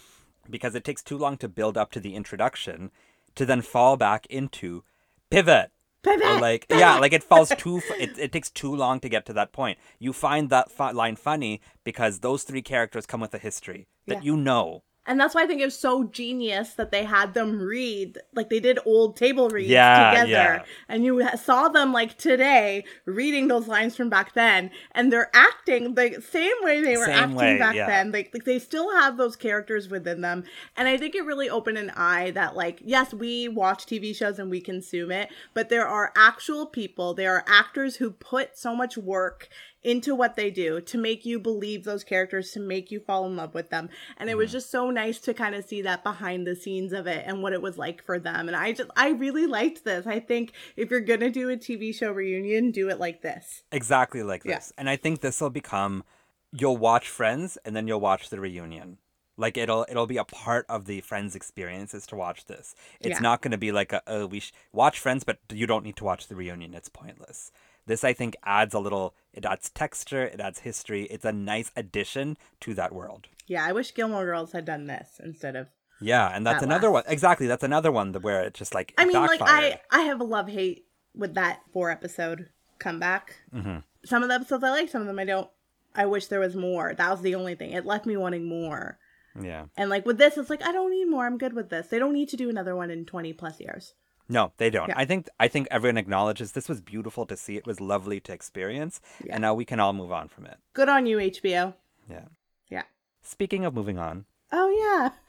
because 0.50 0.76
it 0.76 0.84
takes 0.84 1.04
too 1.04 1.18
long 1.18 1.38
to 1.38 1.48
build 1.50 1.78
up 1.78 1.92
to 1.92 2.00
the 2.00 2.16
introduction 2.16 2.92
to 3.36 3.46
then 3.46 3.62
fall 3.62 3.98
back 3.98 4.26
into 4.28 4.84
pivot. 5.30 5.72
Pivot, 6.04 6.26
Or 6.26 6.40
like 6.40 6.66
yeah, 6.70 6.98
like 7.04 7.14
it 7.14 7.24
falls 7.24 7.50
too. 7.58 7.82
It, 8.00 8.18
it 8.18 8.32
takes 8.32 8.50
too 8.50 8.74
long 8.74 9.00
to 9.02 9.10
get 9.10 9.26
to 9.26 9.34
that 9.34 9.52
point. 9.52 9.78
You 10.00 10.14
find 10.14 10.50
that 10.50 10.70
line 10.96 11.16
funny 11.16 11.62
because 11.84 12.20
those 12.20 12.44
three 12.44 12.62
characters 12.62 13.06
come 13.06 13.20
with 13.22 13.34
a 13.34 13.40
history 13.40 13.88
that 14.08 14.18
Yeah. 14.24 14.32
you 14.32 14.38
know. 14.38 14.84
And 15.08 15.20
that's 15.20 15.34
why 15.34 15.44
I 15.44 15.48
think 15.48 15.62
it 15.62 15.66
was 15.66 15.80
so 15.80 16.04
genius 16.04 16.74
that 16.74 16.92
they 16.92 17.06
had 17.06 17.34
them 17.34 17.60
read, 17.60 18.20
like 18.36 18.50
they 18.50 18.60
did 18.60 18.78
old 18.86 19.16
table 19.16 19.50
reads 19.50 19.70
Yeah, 19.70 20.12
together. 20.12 20.30
yeah. 20.30 20.64
And 20.90 21.06
you 21.06 21.28
saw 21.38 21.70
them 21.70 21.94
like 21.94 22.18
today 22.18 22.84
reading 23.06 23.48
those 23.48 23.68
lines 23.68 23.96
from 23.96 24.10
back 24.10 24.34
then. 24.34 24.70
And 24.92 25.12
they're 25.12 25.32
acting 25.34 25.96
the 25.96 26.22
same 26.30 26.54
way 26.62 26.82
they 26.82 26.98
were 26.98 27.06
Same 27.06 27.16
acting 27.16 27.36
way, 27.38 27.58
back 27.58 27.76
yeah. 27.76 27.88
then. 27.88 28.12
Like, 28.12 28.32
like 28.34 28.44
they 28.44 28.60
still 28.60 28.92
have 28.98 29.18
those 29.18 29.36
characters 29.38 29.88
within 29.88 30.22
them. 30.22 30.44
And 30.76 30.88
I 30.88 30.98
think 30.98 31.16
it 31.16 31.26
really 31.26 31.50
opened 31.50 31.78
an 31.78 31.92
eye 31.96 32.32
that, 32.32 32.56
like, 32.56 32.82
yes, 32.84 33.14
we 33.14 33.48
watch 33.48 33.86
TV 33.86 34.16
shows 34.16 34.40
and 34.40 34.52
we 34.52 34.60
consume 34.60 35.12
it, 35.12 35.30
but 35.54 35.70
there 35.70 35.88
are 35.88 36.12
actual 36.18 36.66
people, 36.66 37.14
there 37.14 37.34
are 37.34 37.46
actors 37.48 37.96
who 37.96 38.12
put 38.12 38.58
so 38.58 38.76
much 38.76 38.98
work 38.98 39.48
into 39.88 40.16
what 40.16 40.36
they 40.36 40.50
do 40.50 40.82
to 40.82 40.98
make 40.98 41.26
you 41.26 41.40
believe 41.40 41.84
those 41.84 42.04
characters 42.04 42.52
to 42.52 42.60
make 42.60 42.92
you 42.92 43.00
fall 43.00 43.26
in 43.26 43.36
love 43.36 43.54
with 43.54 43.70
them 43.70 43.90
and 44.18 44.30
it 44.30 44.38
was 44.38 44.50
mm-hmm. 44.50 44.58
just 44.58 44.72
so 44.72 44.90
nice 44.90 45.20
to 45.20 45.34
kind 45.34 45.56
of 45.56 45.66
see 45.66 45.82
that 45.82 46.04
behind 46.04 46.46
the 46.46 46.56
scenes 46.56 46.94
of 46.94 47.08
it 47.08 47.24
and 47.28 47.42
what 47.42 47.54
it 47.54 47.62
was 47.62 47.78
like 47.78 48.04
for 48.04 48.20
them 48.20 48.48
and 48.48 48.56
i 48.56 48.72
just 48.72 48.90
i 48.96 49.10
really 49.10 49.46
liked 49.48 49.84
this 49.84 50.06
i 50.06 50.20
think 50.20 50.52
if 50.76 50.90
you're 50.92 51.00
gonna 51.00 51.30
do 51.30 51.50
a 51.50 51.58
tv 51.58 51.94
show 51.94 52.12
reunion 52.12 52.72
do 52.72 52.90
it 52.90 53.00
like 53.00 53.22
this 53.22 53.64
Exactly 53.72 54.24
like 54.24 54.44
Yeah. 54.44 54.56
this. 54.56 54.74
And 54.78 54.90
I 54.90 54.96
think 54.96 55.22
this 55.22 55.42
will 55.42 55.50
become 55.50 56.04
you'll 56.52 56.78
watch 56.78 57.10
Friends 57.10 57.58
and 57.66 57.76
then 57.76 57.88
you'll 57.88 58.00
watch 58.00 58.30
the 58.30 58.40
reunion. 58.40 58.98
Like 59.38 59.58
it'll 59.58 59.86
it'll 59.90 60.08
be 60.08 60.18
a 60.18 60.24
part 60.24 60.66
of 60.68 60.86
the 60.86 61.02
Friends 61.02 61.36
experience 61.36 61.94
is 61.94 62.08
to 62.08 62.16
watch 62.16 62.46
this. 62.46 62.76
It's 63.00 63.18
Yeah. 63.18 63.20
not 63.20 63.42
going 63.42 63.52
to 63.52 63.58
be 63.58 63.72
like 63.72 63.94
a 63.94 64.02
oh, 64.08 64.26
we 64.26 64.40
sh- 64.40 64.54
watch 64.72 65.00
Friends, 65.00 65.24
but 65.24 65.40
you 65.52 65.68
don't 65.68 65.84
need 65.84 65.96
to 65.98 66.04
watch 66.04 66.28
the 66.28 66.36
reunion. 66.36 66.74
It's 66.74 66.90
pointless. 66.90 67.52
This 67.88 68.04
I 68.04 68.14
think 68.14 68.36
adds 68.44 68.74
a 68.74 68.80
little. 68.80 69.16
It 69.34 69.46
adds 69.46 69.70
texture. 69.72 70.24
It 70.26 70.40
adds 70.40 70.60
history. 70.60 71.04
It's 71.06 71.26
a 71.26 71.32
nice 71.34 71.72
addition 71.76 72.38
to 72.62 72.74
that 72.76 72.94
world. 72.94 73.28
yeah 73.48 73.66
i 73.66 73.72
wish 73.72 73.94
gilmore 73.94 74.26
girls 74.26 74.52
had 74.52 74.66
done 74.66 74.86
this 74.88 75.20
instead 75.24 75.56
of 75.56 75.68
Yeah, 76.00 76.30
and 76.32 76.46
that's 76.46 76.62
At 76.62 76.70
another 76.70 76.90
last. 76.90 77.06
one. 77.06 77.14
Exactly, 77.14 77.48
that's 77.48 77.64
another 77.64 77.92
one 77.92 78.12
that 78.12 78.22
where 78.22 78.44
it 78.44 78.54
just 78.54 78.74
like 78.76 78.94
i 78.98 79.06
mean 79.06 79.16
like 79.16 79.42
i 79.42 79.80
i 79.90 80.02
have 80.02 80.20
a 80.20 80.24
love 80.24 80.50
hate 80.50 80.86
with 81.16 81.34
that 81.36 81.62
four 81.74 81.90
episode 81.90 82.50
comeback 82.78 83.36
mm-hmm. 83.54 83.78
some 84.06 84.22
of 84.22 84.30
the 84.30 84.36
episodes 84.36 84.64
i 84.64 84.70
like 84.70 84.90
some 84.90 85.02
of 85.02 85.08
them 85.08 85.18
i 85.18 85.26
don't 85.26 85.50
i 85.96 86.06
wish 86.06 86.28
there 86.28 86.40
was 86.48 86.56
more 86.56 86.94
that 86.94 87.10
was 87.10 87.22
the 87.22 87.34
only 87.36 87.56
thing 87.56 87.72
it 87.72 87.86
left 87.86 88.06
me 88.06 88.16
wanting 88.18 88.48
more 88.48 89.00
yeah. 89.42 89.66
and 89.76 89.90
like 89.90 90.06
with 90.06 90.18
this 90.18 90.38
it's 90.38 90.50
like 90.50 90.62
i 90.64 90.72
don't 90.72 90.92
need 90.92 91.06
more 91.06 91.26
i'm 91.26 91.38
good 91.38 91.54
with 91.54 91.70
this 91.70 91.88
they 91.88 92.00
don't 92.00 92.14
need 92.14 92.30
to 92.30 92.38
do 92.38 92.50
another 92.50 92.76
one 92.76 92.92
in 92.92 93.06
20 93.06 93.34
plus 93.34 93.60
years 93.60 93.94
No, 94.30 94.52
they 94.58 94.70
don't. 94.70 94.90
Yeah. 94.90 94.96
I 94.98 95.06
think 95.06 95.30
I 95.40 95.48
think 95.48 95.68
everyone 95.72 95.98
acknowledges 95.98 96.52
this 96.52 96.68
was 96.68 96.82
beautiful 96.82 97.26
to 97.28 97.38
see. 97.38 97.56
It 97.58 97.66
was 97.66 97.80
lovely 97.80 98.20
to 98.22 98.34
experience, 98.34 99.00
Yeah. 99.24 99.34
and 99.36 99.42
now 99.42 99.54
we 99.54 99.64
can 99.66 99.80
all 99.80 99.94
move 99.94 100.12
on 100.12 100.28
from 100.28 100.46
it. 100.46 100.58
good 100.74 100.90
on 100.90 101.06
you 101.06 101.18
hbo 101.18 101.74
Yeah. 102.10 102.26
yeah 102.70 102.84
Speaking 103.22 103.66
of 103.66 103.74
moving 103.74 103.98
on, 103.98 104.26
oh 104.52 104.70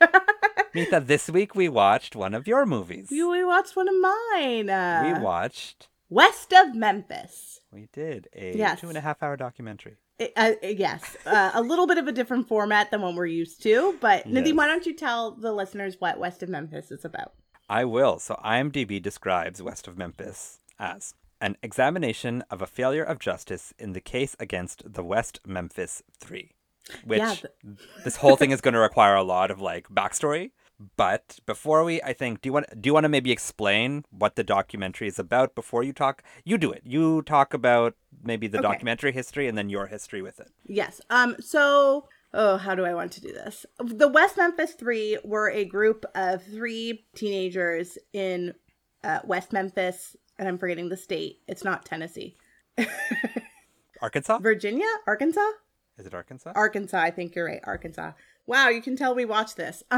yeah 0.01 0.09
Mita, 0.75 1.01
this 1.01 1.29
week 1.31 1.55
we 1.55 1.69
watched 1.69 2.15
one 2.15 2.35
of 2.35 2.47
your 2.47 2.67
movies. 2.67 3.11
You 3.11 3.31
we 3.31 3.45
watched 3.45 3.75
one 3.77 3.89
of 3.89 3.95
mine. 4.01 4.69
Uh, 4.71 5.03
we 5.15 5.23
watched. 5.23 5.89
West 6.11 6.53
of 6.53 6.75
Memphis. 6.75 7.61
We 7.73 7.89
did 7.93 8.29
a 8.35 8.57
Yes. 8.57 8.81
two 8.81 8.89
and 8.89 8.97
a 8.99 9.01
half 9.01 9.23
hour 9.23 9.37
documentary. 9.37 9.97
I- 10.21 10.33
uh, 10.37 10.67
yes, 10.67 11.17
uh, 11.27 11.53
a 11.55 11.63
little 11.63 11.87
bit 11.87 11.99
of 11.99 12.09
a 12.09 12.13
different 12.13 12.49
format 12.49 12.91
than 12.91 13.03
what 13.03 13.15
we're 13.15 13.27
used 13.27 13.63
to. 13.63 13.97
But 14.01 14.27
Nadine, 14.27 14.55
Yes. 14.55 14.57
why 14.57 14.67
don't 14.67 14.85
you 14.87 14.95
tell 14.95 15.31
the 15.33 15.53
listeners 15.53 15.97
what 16.01 16.19
West 16.19 16.43
of 16.43 16.49
Memphis 16.49 16.91
is 16.91 17.05
about? 17.05 17.33
I 17.69 17.85
will. 17.85 18.19
So 18.19 18.35
IMDb 18.45 19.01
describes 19.03 19.63
West 19.63 19.87
of 19.89 19.99
Memphis 19.99 20.59
as 20.79 21.15
an 21.41 21.57
examination 21.63 22.43
of 22.51 22.63
a 22.63 22.67
failure 22.67 23.05
of 23.05 23.19
justice 23.19 23.73
in 23.79 23.93
the 23.93 24.01
case 24.01 24.35
against 24.41 24.83
the 24.93 25.05
West 25.05 25.41
Memphis 25.47 26.03
Three. 26.19 26.53
Which 27.05 27.19
Yeah, 27.19 27.35
this 28.05 28.17
whole 28.17 28.37
thing 28.37 28.51
is 28.51 28.61
going 28.61 28.75
to 28.75 28.81
require 28.81 29.15
a 29.15 29.23
lot 29.23 29.51
of 29.51 29.61
like 29.61 29.89
backstory. 29.89 30.51
But 30.97 31.41
before 31.45 31.83
we, 31.83 32.01
I 32.03 32.13
think, 32.13 32.41
do 32.41 32.49
you 32.49 32.53
want 32.53 32.81
do 32.81 32.89
you 32.89 32.95
want 32.95 33.03
to 33.05 33.09
maybe 33.09 33.33
explain 33.33 34.05
what 34.11 34.37
the 34.37 34.45
documentary 34.45 35.09
is 35.09 35.19
about 35.19 35.57
before 35.57 35.83
you 35.83 35.93
talk? 35.93 36.23
You 36.45 36.57
do 36.57 36.71
it. 36.71 36.83
You 36.85 37.23
talk 37.23 37.53
about 37.53 37.95
maybe 38.23 38.47
the 38.47 38.59
Okay. 38.59 38.69
documentary 38.69 39.11
history 39.13 39.49
and 39.49 39.59
then 39.59 39.69
your 39.69 39.89
history 39.89 40.23
with 40.23 40.39
it. 40.39 40.51
Yes. 40.67 41.01
Um. 41.11 41.35
So, 41.41 42.09
oh, 42.35 42.57
how 42.57 42.75
do 42.75 42.85
I 42.85 42.95
want 42.95 43.13
to 43.13 43.21
do 43.21 43.33
this? 43.33 43.67
The 43.79 44.09
West 44.09 44.37
Memphis 44.37 44.73
Three 44.73 45.19
were 45.25 45.51
a 45.51 45.65
group 45.65 46.05
of 46.15 46.43
three 46.43 47.07
teenagers 47.15 47.99
in 48.13 48.55
uh, 49.05 49.21
West 49.25 49.53
Memphis, 49.53 50.17
and 50.39 50.49
I'm 50.49 50.59
forgetting 50.59 50.89
the 50.89 50.97
state. 50.97 51.41
It's 51.47 51.65
not 51.65 51.85
Tennessee. 51.85 52.37
Arkansas? 54.03 54.39
Virginia, 54.39 54.87
Arkansas. 55.07 55.51
Is 55.99 56.07
it 56.07 56.15
Arkansas? 56.15 56.53
Arkansas. 56.55 57.01
I 57.01 57.11
think 57.11 57.35
you're 57.35 57.47
right. 57.47 57.61
Arkansas. 57.65 58.13
Wow, 58.47 58.69
you 58.69 58.81
can 58.81 58.97
tell 58.97 59.15
we 59.15 59.25
watched 59.25 59.57
this. 59.57 59.83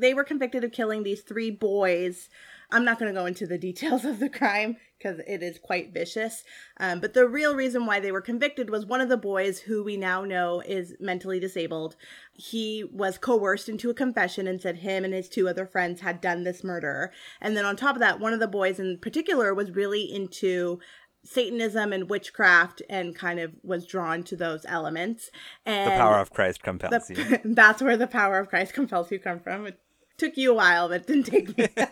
They 0.00 0.14
were 0.14 0.24
convicted 0.24 0.64
of 0.64 0.72
killing 0.72 1.02
these 1.02 1.20
three 1.20 1.50
boys. 1.50 2.28
I'm 2.72 2.84
not 2.84 2.98
going 2.98 3.12
to 3.12 3.18
go 3.18 3.26
into 3.26 3.46
the 3.46 3.58
details 3.58 4.04
of 4.04 4.18
the 4.18 4.28
crime 4.28 4.76
because 4.98 5.20
it 5.26 5.42
is 5.42 5.58
quite 5.58 5.94
vicious. 5.94 6.44
Um, 6.78 7.00
but 7.00 7.14
the 7.14 7.26
real 7.26 7.54
reason 7.54 7.86
why 7.86 8.00
they 8.00 8.12
were 8.12 8.20
convicted 8.20 8.68
was 8.68 8.84
one 8.84 9.00
of 9.00 9.08
the 9.08 9.16
boys, 9.16 9.60
who 9.60 9.82
we 9.82 9.96
now 9.96 10.24
know 10.24 10.60
is 10.60 10.94
mentally 11.00 11.40
disabled, 11.40 11.96
he 12.34 12.84
was 12.92 13.16
coerced 13.16 13.68
into 13.68 13.88
a 13.88 13.94
confession 13.94 14.46
and 14.46 14.60
said 14.60 14.76
him 14.76 15.04
and 15.04 15.14
his 15.14 15.28
two 15.28 15.48
other 15.48 15.66
friends 15.66 16.00
had 16.02 16.20
done 16.20 16.44
this 16.44 16.62
murder. 16.62 17.12
And 17.40 17.56
then 17.56 17.64
on 17.64 17.76
top 17.76 17.96
of 17.96 18.00
that, 18.00 18.20
one 18.20 18.34
of 18.34 18.40
the 18.40 18.48
boys 18.48 18.78
in 18.78 18.98
particular 18.98 19.54
was 19.54 19.70
really 19.70 20.02
into 20.02 20.80
Satanism 21.24 21.92
and 21.92 22.08
witchcraft 22.08 22.82
and 22.88 23.14
kind 23.14 23.40
of 23.40 23.52
was 23.62 23.86
drawn 23.86 24.22
to 24.24 24.36
those 24.36 24.64
elements. 24.66 25.30
And 25.66 25.92
the 25.92 25.96
power 25.96 26.18
of 26.18 26.30
Christ 26.30 26.62
compels 26.62 27.10
you. 27.10 27.38
that's 27.44 27.82
where 27.82 27.96
the 27.96 28.06
power 28.06 28.38
of 28.38 28.48
Christ 28.48 28.72
compels 28.72 29.10
you 29.10 29.18
come 29.18 29.40
from. 29.40 29.66
It 29.66 29.78
took 30.20 30.36
you 30.36 30.52
a 30.52 30.54
while, 30.54 30.88
but 30.88 31.02
it 31.02 31.06
didn't 31.06 31.24
take 31.24 31.58
me. 31.58 31.66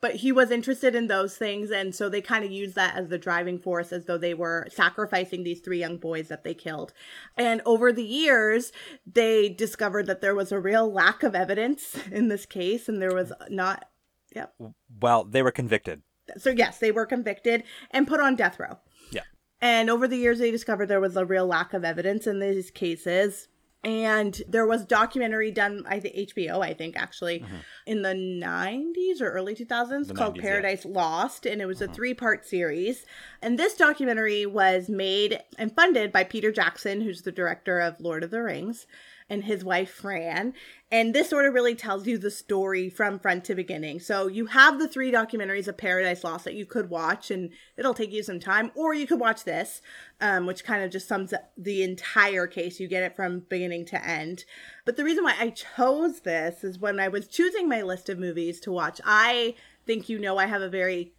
but 0.00 0.16
he 0.16 0.32
was 0.32 0.50
interested 0.50 0.94
in 0.94 1.06
those 1.06 1.36
things 1.36 1.70
and 1.70 1.94
so 1.94 2.08
they 2.08 2.20
kind 2.20 2.44
of 2.44 2.50
used 2.50 2.74
that 2.74 2.96
as 2.96 3.08
the 3.08 3.18
driving 3.18 3.58
force 3.58 3.92
as 3.92 4.04
though 4.04 4.18
they 4.18 4.34
were 4.34 4.66
sacrificing 4.70 5.42
these 5.42 5.60
three 5.60 5.78
young 5.78 5.96
boys 5.96 6.28
that 6.28 6.44
they 6.44 6.54
killed 6.54 6.92
and 7.36 7.60
over 7.64 7.92
the 7.92 8.04
years 8.04 8.70
they 9.10 9.48
discovered 9.48 10.06
that 10.06 10.20
there 10.20 10.34
was 10.34 10.52
a 10.52 10.60
real 10.60 10.90
lack 10.92 11.22
of 11.22 11.34
evidence 11.34 11.96
in 12.12 12.28
this 12.28 12.46
case 12.46 12.88
and 12.88 13.00
there 13.02 13.14
was 13.14 13.32
not 13.48 13.86
yep 14.34 14.54
Well, 15.00 15.24
they 15.24 15.42
were 15.42 15.50
convicted. 15.52 16.02
so 16.36 16.50
yes 16.50 16.78
they 16.78 16.92
were 16.92 17.06
convicted 17.06 17.64
and 17.90 18.06
put 18.06 18.20
on 18.20 18.36
death 18.36 18.58
row 18.60 18.78
Yeah. 19.10 19.22
and 19.60 19.90
over 19.90 20.06
the 20.06 20.16
years, 20.18 20.38
they 20.38 20.50
discovered 20.50 20.86
there 20.86 21.00
was 21.00 21.16
a 21.16 21.24
real 21.26 21.46
lack 21.46 21.72
of 21.74 21.84
evidence 21.84 22.26
in 22.26 22.38
these 22.38 22.70
cases. 22.70 23.48
And 23.88 24.42
there 24.46 24.66
was 24.66 24.84
documentary 24.84 25.50
done, 25.50 25.82
I 25.88 25.98
think 25.98 26.14
HBO, 26.14 26.62
I 26.62 26.74
think 26.74 26.94
actually, 26.94 27.42
in 27.86 28.02
the 28.02 28.10
90s 28.10 29.22
or 29.22 29.30
early 29.30 29.54
2000s 29.54 29.88
Mm-hmm. 29.88 30.02
The 30.08 30.14
called 30.14 30.34
90s, 30.34 30.36
yeah. 30.36 30.42
Paradise 30.42 30.84
Lost. 30.84 31.46
And 31.46 31.62
it 31.62 31.66
was 31.66 31.80
a 31.80 31.88
three 31.88 32.12
part 32.12 32.46
series. 32.46 33.06
And 33.40 33.58
this 33.58 33.74
documentary 33.74 34.44
was 34.44 34.90
made 34.90 35.40
and 35.56 35.74
funded 35.74 36.12
by 36.12 36.24
Peter 36.24 36.52
Jackson, 36.52 37.00
who's 37.00 37.22
the 37.22 37.32
director 37.32 37.80
of 37.80 37.98
Lord 37.98 38.22
of 38.22 38.30
the 38.30 38.42
Rings, 38.42 38.86
and 39.30 39.44
his 39.44 39.64
wife, 39.64 39.90
Fran. 39.90 40.54
And 40.90 41.14
this 41.14 41.28
sort 41.28 41.44
of 41.44 41.52
really 41.52 41.74
tells 41.74 42.06
you 42.06 42.16
the 42.16 42.30
story 42.30 42.88
from 42.88 43.18
front 43.18 43.44
to 43.44 43.54
beginning. 43.54 44.00
So 44.00 44.26
you 44.26 44.46
have 44.46 44.78
the 44.78 44.88
three 44.88 45.12
documentaries 45.12 45.68
of 45.68 45.76
Paradise 45.76 46.24
Lost 46.24 46.44
that 46.44 46.54
you 46.54 46.64
could 46.64 46.88
watch, 46.88 47.30
and 47.30 47.50
it'll 47.76 47.94
take 47.94 48.12
you 48.12 48.22
some 48.22 48.40
time, 48.40 48.70
or 48.74 48.94
you 48.94 49.06
could 49.06 49.20
watch 49.20 49.44
this, 49.44 49.82
um, 50.20 50.46
which 50.46 50.64
kind 50.64 50.82
of 50.82 50.90
just 50.90 51.08
sums 51.08 51.32
up 51.32 51.52
the 51.58 51.82
entire 51.82 52.46
case. 52.46 52.80
You 52.80 52.88
get 52.88 53.02
it 53.02 53.16
from 53.16 53.40
beginning 53.40 53.84
to 53.86 54.06
end. 54.06 54.44
But 54.86 54.96
the 54.96 55.04
reason 55.04 55.24
why 55.24 55.36
I 55.38 55.50
chose 55.50 56.20
this 56.20 56.64
is 56.64 56.78
when 56.78 56.98
I 56.98 57.08
was 57.08 57.28
choosing 57.28 57.68
my 57.68 57.82
list 57.82 58.08
of 58.08 58.18
movies 58.18 58.60
to 58.60 58.72
watch, 58.72 59.00
I 59.04 59.54
think 59.86 60.08
you 60.08 60.18
know 60.18 60.38
I 60.38 60.46
have 60.46 60.62
a 60.62 60.70
very 60.70 61.12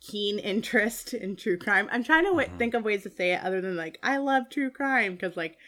keen 0.00 0.38
interest 0.38 1.12
in 1.12 1.36
true 1.36 1.58
crime. 1.58 1.88
I'm 1.92 2.04
trying 2.04 2.24
to 2.24 2.30
w- 2.30 2.48
think 2.58 2.74
of 2.74 2.84
ways 2.84 3.02
to 3.02 3.10
say 3.10 3.32
it 3.32 3.44
other 3.44 3.60
than 3.60 3.76
like 3.76 3.98
I 4.02 4.16
love 4.16 4.48
true 4.48 4.70
crime 4.70 5.12
because 5.12 5.36
like 5.36 5.58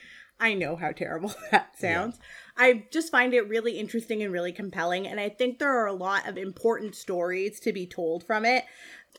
I 0.42 0.54
know 0.54 0.74
how 0.74 0.90
terrible 0.90 1.32
that 1.52 1.78
sounds. 1.78 2.18
I 2.56 2.84
just 2.90 3.12
find 3.12 3.32
it 3.32 3.48
really 3.48 3.78
interesting 3.78 4.24
and 4.24 4.32
really 4.32 4.52
compelling 4.52 5.06
and 5.06 5.20
I 5.20 5.28
think 5.28 5.58
there 5.58 5.74
are 5.78 5.86
a 5.86 5.92
lot 5.92 6.28
of 6.28 6.36
important 6.36 6.96
stories 6.96 7.60
to 7.60 7.72
be 7.72 7.86
told 7.86 8.24
from 8.24 8.44
it 8.44 8.64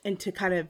and 0.04 0.20
to 0.20 0.34
kind 0.34 0.54
of 0.54 0.68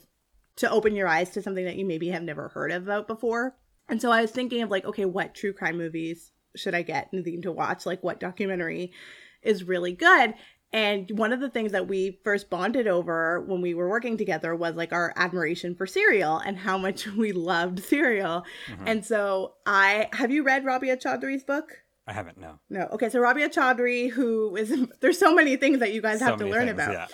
to 0.58 0.70
open 0.70 0.96
your 0.96 1.08
eyes 1.08 1.32
to 1.32 1.42
something 1.42 1.66
that 1.66 1.76
you 1.76 1.86
maybe 1.86 2.10
have 2.10 2.22
never 2.22 2.50
heard 2.50 2.72
about 2.72 3.08
before. 3.08 3.56
And 3.89 4.00
so 4.00 4.12
I 4.12 4.22
was 4.22 4.30
thinking 4.30 4.62
of 4.62 4.70
like 4.70 4.86
okay, 4.86 5.06
what 5.06 5.34
true 5.34 5.54
crime 5.54 5.78
movies 5.78 6.32
should 6.56 6.76
I 6.76 6.84
get 6.84 7.10
anything 7.12 7.42
to 7.42 7.52
watch? 7.52 7.88
Like 7.88 8.04
what 8.04 8.20
documentary 8.20 8.94
is 9.42 9.63
really 9.63 9.94
good? 9.94 10.36
And 10.74 11.10
one 11.12 11.32
of 11.32 11.40
the 11.40 11.50
things 11.50 11.72
that 11.72 11.88
we 11.88 12.20
first 12.24 12.50
bonded 12.50 12.88
over 12.88 13.42
when 13.42 13.62
we 13.62 13.76
were 13.76 13.88
working 13.88 14.18
together 14.18 14.56
was 14.56 14.76
like 14.76 14.92
our 14.92 15.14
admiration 15.16 15.76
for 15.76 15.86
Serial 15.86 16.40
and 16.40 16.58
how 16.58 16.80
much 16.80 17.08
we 17.16 17.32
loved 17.32 17.84
Serial. 17.84 18.44
Mm-hmm. 18.68 18.88
And 18.88 19.06
so 19.06 19.54
I 19.66 20.10
have 20.14 20.32
you 20.32 20.44
read 20.44 20.66
Rabia 20.66 20.98
Chaudhry's 20.98 21.44
book? 21.44 21.83
I 22.06 22.12
haven't 22.12 22.38
no. 22.38 22.60
No. 22.70 22.89
Okay, 22.92 23.10
so 23.10 23.22
Rabia 23.22 23.50
Chaudhry, 23.50 24.10
who 24.10 24.58
is 24.58 24.88
there's 25.00 25.18
so 25.18 25.34
many 25.34 25.56
things 25.56 25.80
that 25.80 25.94
you 25.94 26.02
guys 26.02 26.20
So 26.20 26.26
have 26.26 26.39
to 26.39 26.46
learn 26.46 26.68
things, 26.68 26.72
about. 26.72 27.12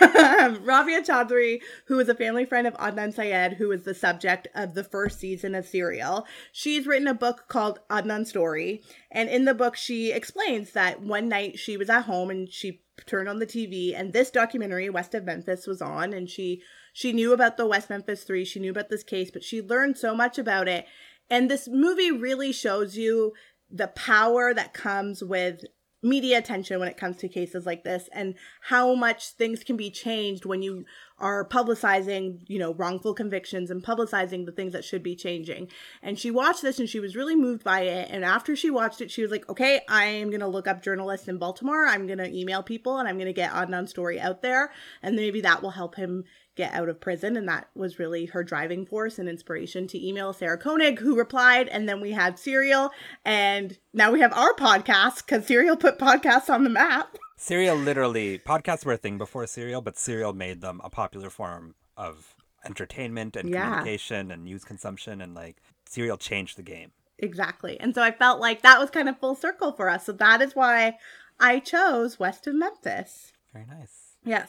Yeah. 0.00 0.56
Rabia 0.62 1.00
Chaudhry, 1.02 1.60
who 1.86 1.98
is 1.98 2.08
a 2.08 2.14
family 2.14 2.44
friend 2.44 2.66
of 2.66 2.74
Adnan 2.74 3.14
Syed, 3.14 3.54
who 3.54 3.72
is 3.72 3.84
the 3.84 3.94
subject 3.94 4.48
of 4.54 4.74
the 4.74 4.84
first 4.84 5.18
season 5.18 5.54
of 5.54 5.66
Serial, 5.66 6.26
she's 6.52 6.86
written 6.86 7.08
a 7.08 7.14
book 7.14 7.44
called 7.48 7.80
Adnan 7.88 8.26
Story. 8.26 8.82
And 9.10 9.30
in 9.30 9.46
the 9.46 9.54
book, 9.54 9.74
she 9.74 10.12
explains 10.12 10.72
that 10.72 11.00
one 11.00 11.28
night 11.28 11.58
she 11.58 11.78
was 11.78 11.88
at 11.88 12.02
home 12.02 12.28
and 12.28 12.50
she 12.50 12.82
turned 13.06 13.28
on 13.28 13.38
the 13.38 13.46
TV 13.46 13.98
and 13.98 14.12
this 14.12 14.30
documentary, 14.30 14.90
West 14.90 15.14
of 15.14 15.24
Memphis, 15.24 15.66
was 15.66 15.80
on. 15.80 16.12
And 16.12 16.28
she 16.28 16.62
she 16.92 17.12
knew 17.12 17.32
about 17.32 17.56
the 17.56 17.66
West 17.66 17.88
Memphis 17.88 18.24
Three, 18.24 18.44
she 18.44 18.60
knew 18.60 18.70
about 18.72 18.90
this 18.90 19.04
case, 19.04 19.30
but 19.30 19.44
she 19.44 19.62
learned 19.62 19.96
so 19.96 20.14
much 20.14 20.38
about 20.38 20.68
it. 20.68 20.86
And 21.30 21.48
this 21.48 21.68
movie 21.68 22.10
really 22.10 22.52
shows 22.52 22.96
you 22.96 23.32
the 23.70 23.88
power 23.88 24.52
that 24.54 24.74
comes 24.74 25.22
with 25.22 25.64
media 26.02 26.38
attention 26.38 26.78
when 26.78 26.88
it 26.88 26.96
comes 26.96 27.18
to 27.18 27.28
cases 27.28 27.66
like 27.66 27.84
this 27.84 28.08
and 28.12 28.34
how 28.62 28.94
much 28.94 29.32
things 29.32 29.62
can 29.62 29.76
be 29.76 29.90
changed 29.90 30.46
when 30.46 30.62
you 30.62 30.84
are 31.18 31.46
publicizing 31.46 32.38
you 32.46 32.58
know 32.58 32.72
wrongful 32.72 33.12
convictions 33.12 33.70
and 33.70 33.84
publicizing 33.84 34.46
the 34.46 34.52
things 34.52 34.72
that 34.72 34.84
should 34.84 35.02
be 35.02 35.14
changing. 35.14 35.68
And 36.02 36.18
she 36.18 36.30
watched 36.30 36.62
this 36.62 36.78
and 36.78 36.88
she 36.88 37.00
was 37.00 37.16
really 37.16 37.36
moved 37.36 37.62
by 37.62 37.82
it. 37.82 38.08
And 38.10 38.24
after 38.24 38.56
she 38.56 38.70
watched 38.70 39.02
it 39.02 39.10
she 39.10 39.20
was 39.22 39.30
like 39.30 39.46
okay 39.50 39.82
i 39.88 40.04
am 40.04 40.30
going 40.30 40.40
to 40.40 40.46
look 40.46 40.66
up 40.66 40.82
journalists 40.82 41.28
in 41.28 41.36
baltimore. 41.36 41.86
I'm 41.86 42.06
going 42.06 42.18
to 42.18 42.34
email 42.34 42.62
people 42.62 42.98
and 42.98 43.06
i'm 43.06 43.16
going 43.16 43.26
to 43.26 43.34
get 43.34 43.52
adnan's 43.52 43.90
story 43.90 44.18
out 44.18 44.40
there. 44.40 44.72
And 45.02 45.16
maybe 45.16 45.42
that 45.42 45.62
will 45.62 45.70
help 45.70 45.96
him 45.96 46.24
get 46.60 46.74
out 46.74 46.88
of 46.90 47.00
prison 47.00 47.36
and 47.38 47.48
that 47.48 47.68
was 47.74 47.98
really 47.98 48.26
her 48.26 48.44
driving 48.44 48.84
force 48.84 49.18
and 49.18 49.28
inspiration 49.30 49.86
to 49.86 50.06
email 50.06 50.32
sarah 50.34 50.58
koenig 50.58 50.98
who 50.98 51.16
replied 51.16 51.66
and 51.68 51.88
then 51.88 52.00
we 52.02 52.10
had 52.12 52.38
serial 52.38 52.90
and 53.24 53.78
now 53.94 54.12
we 54.12 54.20
have 54.20 54.32
our 54.34 54.52
podcast 54.54 55.24
because 55.24 55.46
serial 55.46 55.76
put 55.76 55.98
podcasts 55.98 56.52
on 56.52 56.64
the 56.64 56.70
map 56.70 57.16
Serial 57.38 57.74
literally 57.76 58.38
podcasts 58.38 58.84
were 58.84 58.92
a 58.92 58.98
thing 58.98 59.16
before 59.16 59.46
Serial, 59.46 59.80
but 59.80 59.96
Serial 59.96 60.34
made 60.34 60.60
them 60.60 60.78
a 60.84 60.90
popular 60.90 61.30
form 61.30 61.74
of 61.96 62.34
entertainment 62.66 63.34
and 63.34 63.48
Yeah. 63.48 63.64
communication 63.64 64.30
and 64.30 64.44
news 64.44 64.62
consumption 64.62 65.22
and 65.22 65.34
like 65.34 65.56
Serial 65.88 66.18
changed 66.18 66.58
the 66.58 66.62
game. 66.62 66.90
exactly 67.18 67.80
and 67.80 67.94
so 67.94 68.02
i 68.02 68.10
felt 68.10 68.40
like 68.46 68.60
that 68.60 68.78
was 68.78 68.90
kind 68.90 69.08
of 69.08 69.18
full 69.18 69.34
circle 69.34 69.72
for 69.72 69.88
us 69.88 70.04
so 70.06 70.12
that 70.12 70.42
is 70.42 70.54
why 70.54 70.98
i 71.38 71.58
chose 71.58 72.18
west 72.18 72.46
of 72.46 72.54
memphis 72.54 73.32
Very 73.54 73.64
nice. 73.66 73.94
yes 74.24 74.48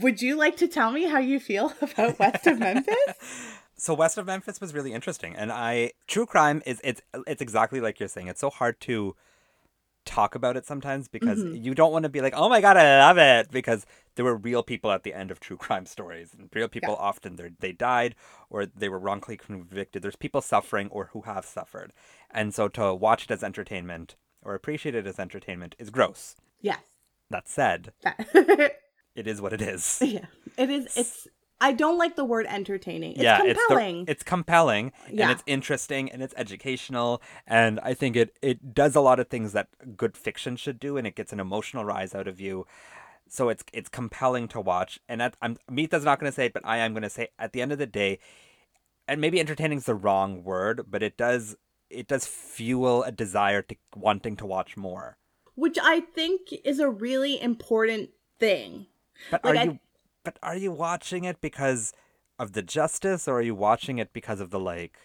would 0.00 0.20
you 0.20 0.36
like 0.36 0.56
to 0.56 0.68
tell 0.68 0.90
me 0.90 1.04
how 1.04 1.18
you 1.18 1.38
feel 1.40 1.72
about 1.82 2.18
west 2.18 2.46
of 2.46 2.58
memphis 2.58 3.56
So 3.80 3.94
West 3.94 4.18
of 4.18 4.26
Memphis 4.26 4.60
was 4.60 4.74
really 4.74 4.92
interesting, 4.92 5.36
and 5.36 5.52
I 5.52 5.92
true 6.08 6.26
crime 6.26 6.62
is 6.66 6.80
it's 6.82 7.00
it's 7.28 7.40
exactly 7.40 7.80
like 7.80 8.00
you're 8.00 8.08
saying. 8.08 8.26
It's 8.26 8.40
so 8.40 8.50
hard 8.50 8.80
to 8.80 9.14
talk 10.04 10.34
about 10.34 10.56
it 10.56 10.66
sometimes 10.66 11.06
because 11.06 11.38
mm-hmm. 11.38 11.62
you 11.62 11.74
don't 11.74 11.92
want 11.92 12.02
to 12.02 12.08
be 12.08 12.20
like, 12.20 12.34
oh 12.36 12.48
my 12.48 12.60
god, 12.60 12.76
I 12.76 12.98
love 12.98 13.18
it, 13.18 13.52
because 13.52 13.86
there 14.16 14.24
were 14.24 14.36
real 14.36 14.64
people 14.64 14.90
at 14.90 15.04
the 15.04 15.14
end 15.14 15.30
of 15.30 15.38
true 15.38 15.56
crime 15.56 15.86
stories, 15.86 16.34
and 16.36 16.50
real 16.52 16.66
people 16.66 16.96
often 16.96 17.36
they 17.36 17.50
they 17.60 17.72
died 17.72 18.16
or 18.50 18.66
they 18.66 18.88
were 18.88 18.98
wrongfully 18.98 19.36
convicted. 19.36 20.02
There's 20.02 20.16
people 20.16 20.40
suffering 20.40 20.88
or 20.88 21.10
who 21.12 21.22
have 21.22 21.44
suffered, 21.44 21.92
and 22.32 22.52
so 22.52 22.66
to 22.66 22.92
watch 22.92 23.24
it 23.24 23.30
as 23.30 23.44
entertainment 23.44 24.16
or 24.42 24.56
appreciate 24.56 24.96
it 24.96 25.06
as 25.06 25.20
entertainment 25.20 25.76
is 25.78 25.90
gross. 25.90 26.34
yes 26.60 26.80
That 27.30 27.48
said, 27.48 27.92
that 28.02 28.80
it 29.14 29.26
is 29.26 29.40
what 29.40 29.52
it 29.52 29.60
is. 29.62 29.98
yeah 30.04 30.26
it 30.56 30.70
is 30.70 30.96
it's 30.96 31.28
i 31.60 31.72
don't 31.72 31.98
like 31.98 32.14
the 32.16 32.24
word 32.24 32.46
entertaining 32.48 33.12
it's 33.12 33.20
yeah, 33.22 33.38
compelling 33.38 33.96
it's 34.00 34.06
the, 34.06 34.10
it's 34.12 34.22
compelling 34.22 34.92
Yeah. 35.10 35.22
and 35.24 35.32
it's 35.32 35.42
interesting 35.46 36.10
and 36.12 36.22
it's 36.22 36.34
educational 36.36 37.20
and 37.46 37.80
I 37.80 37.94
think 37.94 38.14
it 38.16 38.36
it 38.42 38.74
does 38.74 38.94
a 38.94 39.00
lot 39.00 39.18
of 39.20 39.28
things 39.28 39.52
that 39.52 39.68
good 39.96 40.16
fiction 40.16 40.56
should 40.56 40.78
do 40.78 40.96
and 40.96 41.06
it 41.06 41.16
gets 41.16 41.32
an 41.32 41.40
emotional 41.40 41.84
rise 41.84 42.14
out 42.14 42.28
of 42.28 42.40
you. 42.40 42.66
So 43.28 43.48
it's 43.48 43.64
it's 43.72 43.88
compelling 43.88 44.46
to 44.48 44.60
watch 44.60 45.00
and 45.08 45.20
at, 45.20 45.36
I'm 45.42 45.56
Mita's 45.70 46.04
not 46.04 46.18
going 46.20 46.30
to 46.30 46.34
say 46.34 46.46
it 46.46 46.52
but 46.52 46.64
I 46.64 46.78
am 46.78 46.92
going 46.92 47.02
to 47.02 47.10
say 47.10 47.28
at 47.38 47.52
the 47.52 47.60
end 47.60 47.72
of 47.72 47.78
the 47.78 47.86
day 47.86 48.20
and 49.08 49.20
maybe 49.20 49.40
entertaining 49.40 49.78
is 49.78 49.84
the 49.86 49.94
wrong 49.94 50.44
word 50.44 50.82
but 50.88 51.02
it 51.02 51.16
does 51.16 51.56
it 51.90 52.06
does 52.06 52.24
fuel 52.26 53.02
a 53.02 53.10
desire 53.10 53.62
to 53.62 53.74
wanting 53.96 54.36
to 54.36 54.46
watch 54.46 54.76
more. 54.76 55.16
which 55.56 55.78
i 55.82 56.00
think 56.00 56.40
is 56.64 56.78
a 56.78 56.88
really 56.88 57.40
important 57.42 58.10
thing 58.38 58.86
But 59.30 59.44
Like, 59.44 59.54
are 59.54 59.58
I- 59.58 59.64
you 59.64 59.78
but 60.24 60.38
are 60.42 60.56
you 60.56 60.72
watching 60.72 61.24
it 61.24 61.40
because 61.40 61.92
of 62.38 62.52
the 62.52 62.62
justice 62.62 63.26
or 63.28 63.36
are 63.38 63.42
you 63.42 63.54
watching 63.54 63.98
it 63.98 64.12
because 64.12 64.40
of 64.40 64.50
the 64.50 64.60
like 64.60 64.96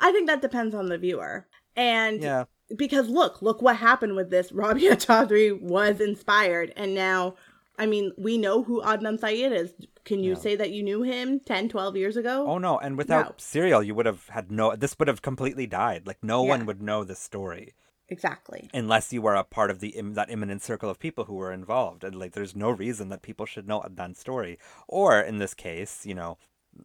i 0.00 0.10
think 0.12 0.26
that 0.26 0.42
depends 0.42 0.74
on 0.74 0.88
the 0.88 0.98
viewer 0.98 1.46
and 1.76 2.22
yeah 2.22 2.44
because 2.76 3.08
look, 3.08 3.40
look 3.42 3.62
what 3.62 3.76
happened 3.76 4.16
with 4.16 4.30
this. 4.30 4.50
Rabia 4.62 4.96
Chaudhry 4.96 5.56
was 5.60 6.00
inspired, 6.00 6.72
and 6.76 6.96
now, 6.96 7.36
I 7.78 7.86
mean, 7.86 8.10
we 8.18 8.38
know 8.38 8.64
who 8.64 8.82
Adnan 8.82 9.20
Syed 9.20 9.52
is. 9.52 9.72
Can 10.04 10.24
you 10.24 10.34
say 10.34 10.56
that 10.56 10.72
you 10.72 10.82
knew 10.82 11.02
him 11.02 11.38
10, 11.38 11.68
12 11.68 11.96
years 11.96 12.16
ago? 12.16 12.44
Oh 12.48 12.58
no! 12.58 12.76
And 12.78 12.98
without 12.98 13.26
No. 13.26 13.34
Serial, 13.36 13.84
you 13.84 13.94
would 13.94 14.06
have 14.06 14.26
had 14.30 14.50
no. 14.50 14.74
This 14.74 14.96
would 14.98 15.06
have 15.06 15.22
completely 15.22 15.68
died. 15.68 16.08
Like 16.08 16.18
no 16.24 16.42
Yeah. 16.42 16.50
one 16.50 16.66
would 16.66 16.82
know 16.82 17.04
this 17.04 17.20
story 17.20 17.72
Exactly. 18.08 18.70
unless 18.72 19.12
you 19.12 19.20
were 19.20 19.34
a 19.34 19.42
part 19.44 19.70
of 19.70 19.80
the 19.80 19.94
that 20.14 20.30
imminent 20.30 20.62
circle 20.62 20.88
of 20.88 20.98
people 20.98 21.24
who 21.24 21.34
were 21.34 21.52
involved. 21.52 22.04
And 22.04 22.14
like, 22.14 22.32
there's 22.32 22.54
no 22.54 22.70
reason 22.70 23.08
that 23.08 23.22
people 23.22 23.46
should 23.46 23.66
know 23.66 23.80
Adnan's 23.80 24.18
story, 24.18 24.58
or 24.86 25.20
in 25.20 25.38
this 25.38 25.54
case, 25.54 26.06
you 26.06 26.14
know, 26.14 26.38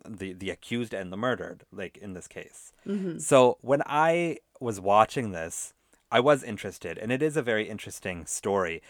the 0.08 0.34
the 0.34 0.50
accused 0.50 0.94
and 0.94 1.12
the 1.12 1.18
murdered. 1.18 1.64
Like 1.72 1.98
in 1.98 2.14
this 2.14 2.28
case. 2.28 2.72
hmm 2.86 3.18
So 3.20 3.58
when 3.62 3.82
I 3.86 4.38
was 4.60 4.80
watching 4.80 5.32
this, 5.32 5.74
I 6.12 6.20
was 6.20 6.44
interested, 6.44 6.98
and 6.98 7.12
it 7.12 7.22
is 7.22 7.38
a 7.38 7.42
very 7.42 7.70
interesting 7.70 8.26
story. 8.26 8.82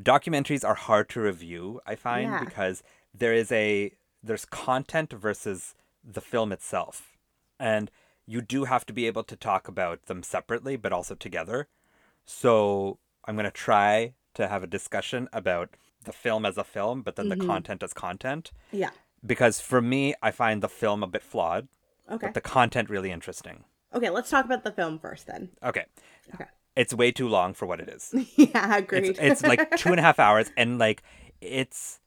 Documentaries 0.00 0.64
are 0.64 0.74
hard 0.74 1.08
to 1.10 1.20
review, 1.20 1.80
I 1.86 1.94
find, 1.94 2.30
Yeah. 2.30 2.44
because 2.44 2.82
there 3.14 3.32
is 3.34 3.50
a 3.52 3.92
there's 4.22 4.44
content 4.44 5.12
versus 5.12 5.74
the 6.04 6.20
film 6.20 6.52
itself. 6.52 7.16
And 7.60 7.90
you 8.26 8.40
do 8.40 8.64
have 8.64 8.84
to 8.86 8.92
be 8.92 9.06
able 9.06 9.24
to 9.24 9.36
talk 9.36 9.68
about 9.68 10.06
them 10.06 10.22
separately 10.22 10.76
but 10.76 10.92
also 10.92 11.14
together. 11.14 11.68
So 12.24 12.98
I'm 13.24 13.36
going 13.36 13.44
to 13.44 13.50
try 13.50 14.14
to 14.34 14.48
have 14.48 14.62
a 14.62 14.66
discussion 14.66 15.28
about 15.32 15.70
the 16.04 16.12
film 16.12 16.44
as 16.44 16.56
a 16.58 16.64
film, 16.64 17.02
but 17.02 17.16
then 17.16 17.28
the 17.28 17.36
mm-hmm. 17.36 17.46
content 17.46 17.82
as 17.82 17.92
content. 17.92 18.52
Yeah. 18.72 18.90
Because 19.24 19.60
for 19.60 19.80
me, 19.80 20.14
I 20.22 20.30
find 20.30 20.62
the 20.62 20.68
film 20.68 21.02
a 21.02 21.06
bit 21.06 21.22
flawed, 21.22 21.68
Okay. 22.10 22.26
but 22.26 22.34
the 22.34 22.40
content 22.40 22.90
really 22.90 23.10
interesting. 23.10 23.64
Okay, 23.94 24.10
let's 24.10 24.30
talk 24.30 24.44
about 24.44 24.62
the 24.62 24.72
film 24.72 24.98
first 24.98 25.26
then. 25.26 25.50
Okay. 25.62 25.86
Okay. 26.34 26.44
It's 26.76 26.92
way 26.92 27.10
too 27.10 27.28
long 27.28 27.54
for 27.54 27.66
what 27.66 27.80
it 27.80 27.88
is. 27.88 28.14
yeah, 28.36 28.76
agreed. 28.76 29.04
It's, 29.04 29.18
it's 29.18 29.42
like 29.42 29.76
two 29.76 29.90
and 29.90 29.98
a 29.98 30.02
half 30.02 30.18
hours, 30.18 30.50
and 30.56 30.78
like 30.78 31.02
it's 31.40 32.00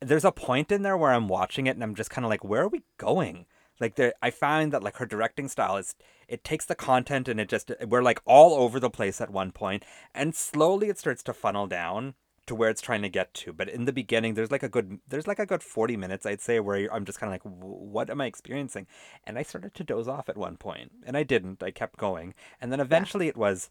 there's 0.00 0.24
a 0.24 0.32
point 0.32 0.70
in 0.70 0.82
there 0.82 0.96
where 0.96 1.12
I'm 1.12 1.28
watching 1.28 1.66
it 1.66 1.70
and 1.70 1.82
I'm 1.82 1.94
just 1.94 2.10
kind 2.10 2.24
of 2.24 2.28
like, 2.28 2.44
where 2.44 2.62
are 2.62 2.68
we 2.68 2.82
going? 2.98 3.46
Like 3.82 3.96
there, 3.96 4.14
I 4.22 4.30
find 4.30 4.72
that 4.72 4.84
like 4.84 4.96
her 4.96 5.06
directing 5.06 5.48
style 5.48 5.76
is 5.76 5.96
it 6.28 6.44
takes 6.44 6.64
the 6.64 6.76
content 6.76 7.28
and 7.28 7.40
it 7.40 7.48
just 7.48 7.72
we're 7.86 8.02
like 8.02 8.20
all 8.24 8.54
over 8.54 8.78
the 8.78 8.88
place 8.88 9.20
at 9.20 9.30
one 9.30 9.50
point, 9.50 9.84
and 10.14 10.34
slowly 10.34 10.88
it 10.88 10.98
starts 10.98 11.22
to 11.24 11.34
funnel 11.34 11.66
down 11.66 12.14
to 12.46 12.54
where 12.54 12.70
it's 12.70 12.80
trying 12.80 13.02
to 13.02 13.08
get 13.08 13.34
to. 13.34 13.52
But 13.52 13.68
in 13.68 13.84
the 13.84 13.92
beginning, 13.92 14.34
there's 14.34 14.52
like 14.52 14.62
a 14.62 14.68
good 14.68 15.00
there's 15.08 15.26
like 15.26 15.40
a 15.40 15.46
good 15.46 15.64
forty 15.64 15.96
minutes 15.96 16.24
I'd 16.24 16.40
say 16.40 16.60
where 16.60 16.88
I'm 16.94 17.04
just 17.04 17.18
kind 17.18 17.34
of 17.34 17.34
like, 17.34 17.52
what 17.52 18.08
am 18.08 18.20
I 18.20 18.26
experiencing? 18.26 18.86
And 19.24 19.36
I 19.36 19.42
started 19.42 19.74
to 19.74 19.84
doze 19.84 20.08
off 20.08 20.28
at 20.28 20.36
one 20.36 20.56
point, 20.56 20.92
and 21.04 21.16
I 21.16 21.24
didn't. 21.24 21.62
I 21.62 21.72
kept 21.72 21.98
going, 21.98 22.34
and 22.60 22.70
then 22.70 22.80
eventually 22.80 23.26
it 23.26 23.36
was 23.36 23.70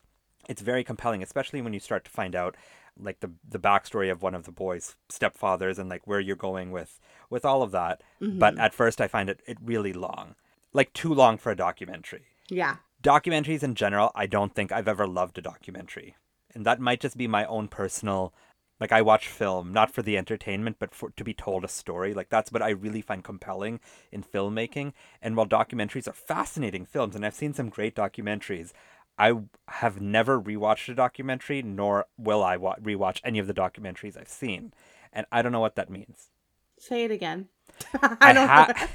it's 0.49 0.61
very 0.61 0.83
compelling, 0.83 1.23
especially 1.23 1.61
when 1.61 1.73
you 1.73 1.79
start 1.79 2.03
to 2.05 2.11
find 2.11 2.35
out 2.35 2.57
like 2.99 3.19
the 3.19 3.31
the 3.47 3.59
backstory 3.59 4.11
of 4.11 4.21
one 4.21 4.35
of 4.35 4.43
the 4.43 4.51
boys' 4.51 4.95
stepfathers 5.11 5.79
and 5.79 5.89
like 5.89 6.05
where 6.05 6.19
you're 6.19 6.35
going 6.35 6.71
with 6.71 6.99
with 7.29 7.45
all 7.45 7.63
of 7.63 7.71
that. 7.71 8.03
But 8.19 8.53
mm-hmm. 8.53 8.61
at 8.61 8.73
first, 8.73 9.01
I 9.01 9.07
find 9.07 9.29
it 9.29 9.41
it 9.45 9.57
really 9.63 9.93
long, 9.93 10.35
like 10.73 10.93
too 10.93 11.13
long 11.13 11.37
for 11.37 11.51
a 11.51 11.55
documentary. 11.55 12.27
yeah. 12.49 12.77
Documentaries 13.03 13.63
in 13.63 13.73
general, 13.73 14.11
I 14.13 14.27
don't 14.27 14.53
think 14.53 14.71
I've 14.71 14.87
ever 14.87 15.07
loved 15.07 15.39
a 15.39 15.41
documentary, 15.41 16.15
and 16.53 16.65
that 16.67 16.79
might 16.79 16.99
just 16.99 17.17
be 17.17 17.27
my 17.27 17.45
own 17.45 17.67
personal. 17.67 18.31
Like 18.79 18.91
I 18.91 19.01
watch 19.01 19.27
film 19.27 19.73
not 19.73 19.91
for 19.91 20.01
the 20.03 20.17
entertainment, 20.17 20.77
but 20.79 20.93
for 20.93 21.09
to 21.11 21.23
be 21.23 21.33
told 21.33 21.63
a 21.63 21.67
story. 21.67 22.13
Like 22.13 22.29
that's 22.29 22.51
what 22.51 22.61
I 22.61 22.69
really 22.69 23.01
find 23.01 23.23
compelling 23.23 23.79
in 24.11 24.23
filmmaking. 24.23 24.93
And 25.21 25.35
while 25.35 25.47
documentaries 25.47 26.07
are 26.07 26.13
fascinating 26.13 26.85
films, 26.85 27.15
and 27.15 27.25
I've 27.25 27.35
seen 27.35 27.53
some 27.53 27.69
great 27.69 27.95
documentaries, 27.95 28.71
I 29.17 29.33
have 29.67 30.01
never 30.01 30.39
rewatched 30.41 30.89
a 30.89 30.95
documentary, 30.95 31.61
nor 31.61 32.05
will 32.17 32.43
I 32.43 32.57
wa- 32.57 32.75
rewatch 32.81 33.19
any 33.23 33.39
of 33.39 33.47
the 33.47 33.53
documentaries 33.53 34.17
I've 34.17 34.27
seen. 34.29 34.73
And 35.13 35.25
I 35.31 35.41
don't 35.41 35.51
know 35.51 35.59
what 35.59 35.75
that 35.75 35.89
means. 35.89 36.31
Say 36.79 37.03
it 37.03 37.11
again. 37.11 37.49
I, 37.93 38.33
ha- 38.33 38.87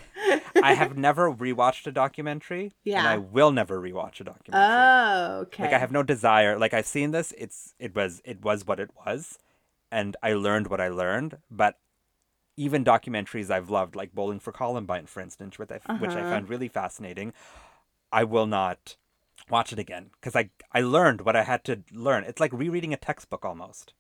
I 0.63 0.75
have 0.75 0.97
never 1.09 1.33
rewatched 1.33 1.87
a 1.87 1.93
documentary, 1.93 2.73
Yeah. 2.85 2.99
and. 3.01 3.09
I 3.09 3.17
will 3.19 3.53
never 3.53 3.81
rewatch 3.81 4.21
a 4.21 4.25
documentary. 4.25 4.69
Oh, 4.77 5.39
okay. 5.43 5.65
Like 5.65 5.73
I 5.73 5.79
have 5.79 5.93
no 5.93 6.03
desire. 6.03 6.59
Like 6.59 6.75
I've 6.75 6.87
seen 6.87 7.11
this. 7.13 7.33
It's 7.39 7.75
it 7.79 7.95
was 7.95 8.21
it 8.25 8.43
was 8.43 8.67
what 8.67 8.81
it 8.81 8.91
was, 9.07 9.39
and 9.93 10.17
I 10.23 10.33
learned 10.35 10.67
what 10.69 10.81
I 10.81 10.89
learned. 10.89 11.39
But 11.51 11.79
even 12.57 12.85
documentaries 12.85 13.51
I've 13.51 13.71
loved, 13.71 13.95
like 13.95 14.15
Bowling 14.15 14.41
for 14.41 14.51
Columbine, 14.53 15.07
for 15.07 15.21
instance, 15.21 15.59
which 15.59 15.71
I 15.71 15.79
which 15.99 16.11
I 16.13 16.21
Uh-huh. 16.21 16.31
found 16.31 16.49
really 16.49 16.69
fascinating, 16.69 17.33
I 18.11 18.25
will 18.25 18.47
not 18.47 18.97
watch 19.51 19.73
it 19.73 19.79
again 19.79 20.11
because 20.21 20.37
I 20.37 20.51
I 20.73 20.81
learned 20.81 21.23
what 21.23 21.37
I 21.37 21.43
had 21.45 21.65
to 21.65 21.83
learn. 21.93 22.25
It's 22.25 22.41
like 22.41 22.53
rereading 22.53 22.93
a 22.93 22.97
textbook 22.97 23.45
almost. 23.45 23.93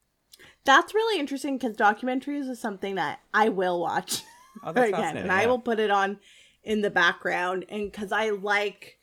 That's 0.64 0.94
really 0.94 1.18
interesting 1.20 1.56
because 1.58 1.76
documentaries 1.76 2.48
is 2.48 2.60
something 2.60 2.96
that 2.96 3.20
I 3.32 3.48
will 3.48 3.80
watch 3.80 4.22
Oh, 4.64 4.70
again, 4.82 5.16
and 5.16 5.32
I 5.32 5.46
will 5.46 5.58
put 5.60 5.78
it 5.80 5.90
on 5.90 6.18
in 6.64 6.80
the 6.82 6.90
background, 6.90 7.64
and 7.68 7.90
because 7.90 8.10
I 8.12 8.30
like 8.30 8.98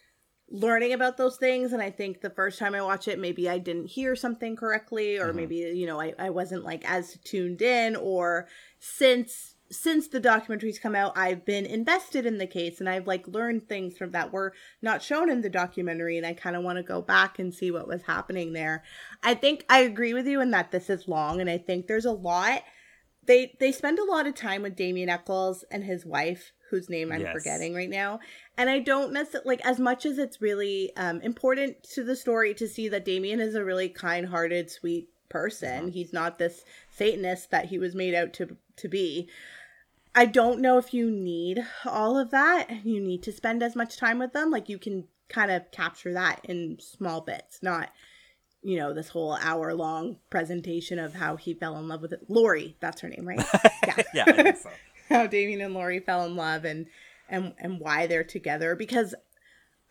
learning 0.50 0.94
about 0.94 1.18
those 1.18 1.38
things, 1.38 1.72
and 1.74 1.82
I 1.82 1.90
think 1.90 2.22
the 2.22 2.30
first 2.30 2.60
time 2.60 2.76
I 2.76 2.82
watch 2.82 3.08
it, 3.08 3.18
maybe 3.18 3.50
I 3.50 3.58
didn't 3.58 3.88
hear 3.88 4.16
something 4.16 4.56
correctly, 4.56 5.18
or 5.18 5.32
Mhm. 5.32 5.36
maybe 5.36 5.56
you 5.56 5.86
know 5.88 6.00
I, 6.02 6.14
I 6.20 6.30
wasn't 6.30 6.64
like 6.66 6.84
as 6.90 7.18
tuned 7.24 7.62
in, 7.62 7.96
or 7.96 8.48
since 8.80 9.53
since 9.74 10.08
the 10.08 10.22
documentaries 10.22 10.80
come 10.80 10.96
out, 10.96 11.18
I've 11.18 11.46
been 11.46 11.66
invested 11.66 12.26
in 12.26 12.38
the 12.38 12.48
case, 12.48 12.80
and 12.80 12.88
I've 12.88 13.08
like 13.08 13.28
learned 13.28 13.68
things 13.68 13.98
from 13.98 14.12
that 14.12 14.32
were 14.32 14.54
not 14.82 15.02
shown 15.02 15.30
in 15.30 15.42
the 15.42 15.50
documentary, 15.50 16.18
and 16.18 16.26
I 16.26 16.34
kind 16.34 16.56
of 16.56 16.64
want 16.64 16.78
to 16.78 16.84
go 16.84 17.02
back 17.02 17.40
and 17.40 17.54
see 17.54 17.72
what 17.72 17.88
was 17.88 18.04
happening 18.04 18.54
there. 18.54 18.84
I 19.24 19.34
think 19.34 19.66
I 19.70 19.80
agree 19.80 20.14
with 20.14 20.28
you 20.28 20.42
in 20.42 20.52
that 20.52 20.72
this 20.72 20.90
is 20.90 21.08
long, 21.08 21.42
and 21.42 21.50
I 21.50 21.58
think 21.58 21.88
there's 21.88 22.06
a 22.06 22.12
lot. 22.12 22.62
They 23.26 23.56
they 23.60 23.72
spend 23.72 24.00
a 24.00 24.06
lot 24.06 24.28
of 24.28 24.36
time 24.36 24.62
with 24.64 24.76
Damien 24.76 25.10
Echols 25.10 25.64
and 25.72 25.84
his 25.84 26.06
wife, 26.06 26.52
whose 26.70 26.90
name 26.90 27.12
I'm 27.12 27.22
Yes. 27.22 27.34
forgetting 27.34 27.74
right 27.74 27.90
now. 27.90 28.20
And 28.58 28.70
I 28.70 28.80
don't 28.80 29.14
necessarily 29.14 29.48
like 29.48 29.66
as 29.66 29.80
much 29.80 30.06
as 30.06 30.18
it's 30.18 30.42
really 30.42 30.96
um, 30.98 31.22
important 31.22 31.84
to 31.94 32.04
the 32.04 32.16
story 32.16 32.54
to 32.56 32.68
see 32.68 32.90
that 32.90 33.06
Damien 33.06 33.40
is 33.40 33.56
a 33.56 33.64
really 33.64 33.90
kind-hearted, 33.90 34.70
sweet 34.70 35.10
person. 35.30 35.88
He's 35.88 36.14
not 36.14 36.38
this 36.38 36.64
Satanist 36.92 37.50
that 37.52 37.66
he 37.66 37.80
was 37.80 37.96
made 37.96 38.14
out 38.14 38.34
to 38.34 38.58
to 38.76 38.88
be. 38.88 39.30
I 40.16 40.26
don't 40.26 40.60
know 40.60 40.78
if 40.78 40.94
you 40.94 41.10
need 41.10 41.66
all 41.86 42.18
of 42.18 42.32
that. 42.32 42.86
You 42.86 43.02
need 43.02 43.24
to 43.24 43.32
spend 43.32 43.64
as 43.64 43.76
much 43.76 43.98
time 43.98 44.20
with 44.20 44.34
them. 44.34 44.52
Like 44.52 44.70
you 44.70 44.78
can 44.78 45.06
kind 45.30 45.52
of 45.52 45.72
capture 45.72 46.14
that 46.14 46.42
in 46.44 46.78
small 46.80 47.22
bits, 47.22 47.60
not 47.62 47.90
you 48.62 48.78
know 48.78 48.94
this 48.94 49.10
whole 49.10 49.38
hour 49.42 49.74
long 49.74 50.18
presentation 50.30 50.98
of 50.98 51.14
how 51.14 51.36
he 51.36 51.54
fell 51.54 51.78
in 51.78 51.88
love 51.88 52.02
with 52.02 52.14
it. 52.14 52.30
Lorri, 52.30 52.76
that's 52.80 53.02
her 53.02 53.10
name, 53.10 53.28
right? 53.28 53.46
yeah. 53.88 54.04
yeah, 54.14 54.54
so. 54.54 54.70
how 55.10 55.28
Damien 55.28 55.62
and 55.62 55.76
Lorri 55.76 56.04
fell 56.04 56.26
in 56.26 56.36
love 56.36 56.64
and 56.64 56.88
and 57.30 57.54
and 57.58 57.80
why 57.80 58.08
they're 58.08 58.24
together 58.24 58.76
because 58.76 59.16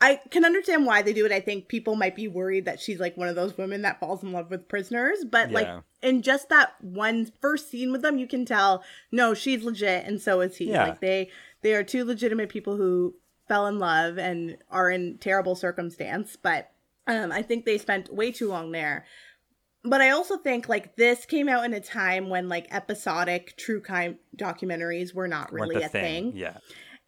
I 0.03 0.21
can 0.31 0.45
understand 0.45 0.85
why 0.85 1.03
they 1.03 1.13
do 1.13 1.25
it. 1.25 1.31
I 1.31 1.39
think 1.39 1.69
people 1.69 1.95
might 1.95 2.17
be 2.17 2.27
worried 2.27 2.65
that 2.65 2.81
she's 2.81 2.99
like 2.99 3.17
one 3.17 3.29
of 3.29 3.37
those 3.37 3.57
women 3.57 3.83
that 3.83 4.01
falls 4.01 4.25
in 4.25 4.33
love 4.33 4.51
with 4.51 4.67
prisoners, 4.67 5.25
but 5.25 5.53
like 5.53 5.69
in 6.03 6.23
just 6.23 6.49
that 6.49 6.75
one 6.81 7.31
first 7.41 7.71
scene 7.71 7.93
with 7.93 8.03
them, 8.03 8.19
you 8.19 8.27
can 8.27 8.45
tell 8.45 8.83
no, 9.13 9.33
she's 9.33 9.63
legit 9.63 10.05
and 10.05 10.21
so 10.21 10.41
is 10.41 10.57
he. 10.57 10.73
Yeah. 10.73 10.89
Like 10.89 11.01
they 11.01 11.31
they 11.63 11.75
are 11.75 11.85
two 11.85 12.05
legitimate 12.05 12.49
people 12.49 12.77
who 12.77 13.15
fell 13.47 13.69
in 13.69 13.79
love 13.79 14.19
and 14.19 14.59
are 14.69 14.91
in 14.91 15.19
terrible 15.19 15.55
circumstance, 15.55 16.37
but 16.37 16.73
um 17.07 17.31
I 17.31 17.43
think 17.43 17.65
they 17.65 17.79
spent 17.79 18.13
way 18.13 18.33
too 18.33 18.49
long 18.49 18.73
there. 18.73 19.07
But 19.85 20.01
I 20.01 20.11
also 20.11 20.37
think 20.37 20.69
like 20.69 20.97
this 20.97 21.27
came 21.27 21.49
out 21.49 21.65
in 21.65 21.75
a 21.75 21.81
time 21.81 22.29
when 22.29 22.49
like 22.49 22.67
episodic 22.75 23.57
true 23.57 23.81
crime 23.81 24.19
documentaries 24.37 25.15
were 25.15 25.29
not 25.29 25.53
really 25.53 25.81
a 25.81 25.89
thing. 25.89 26.33
Yeah. 26.35 26.57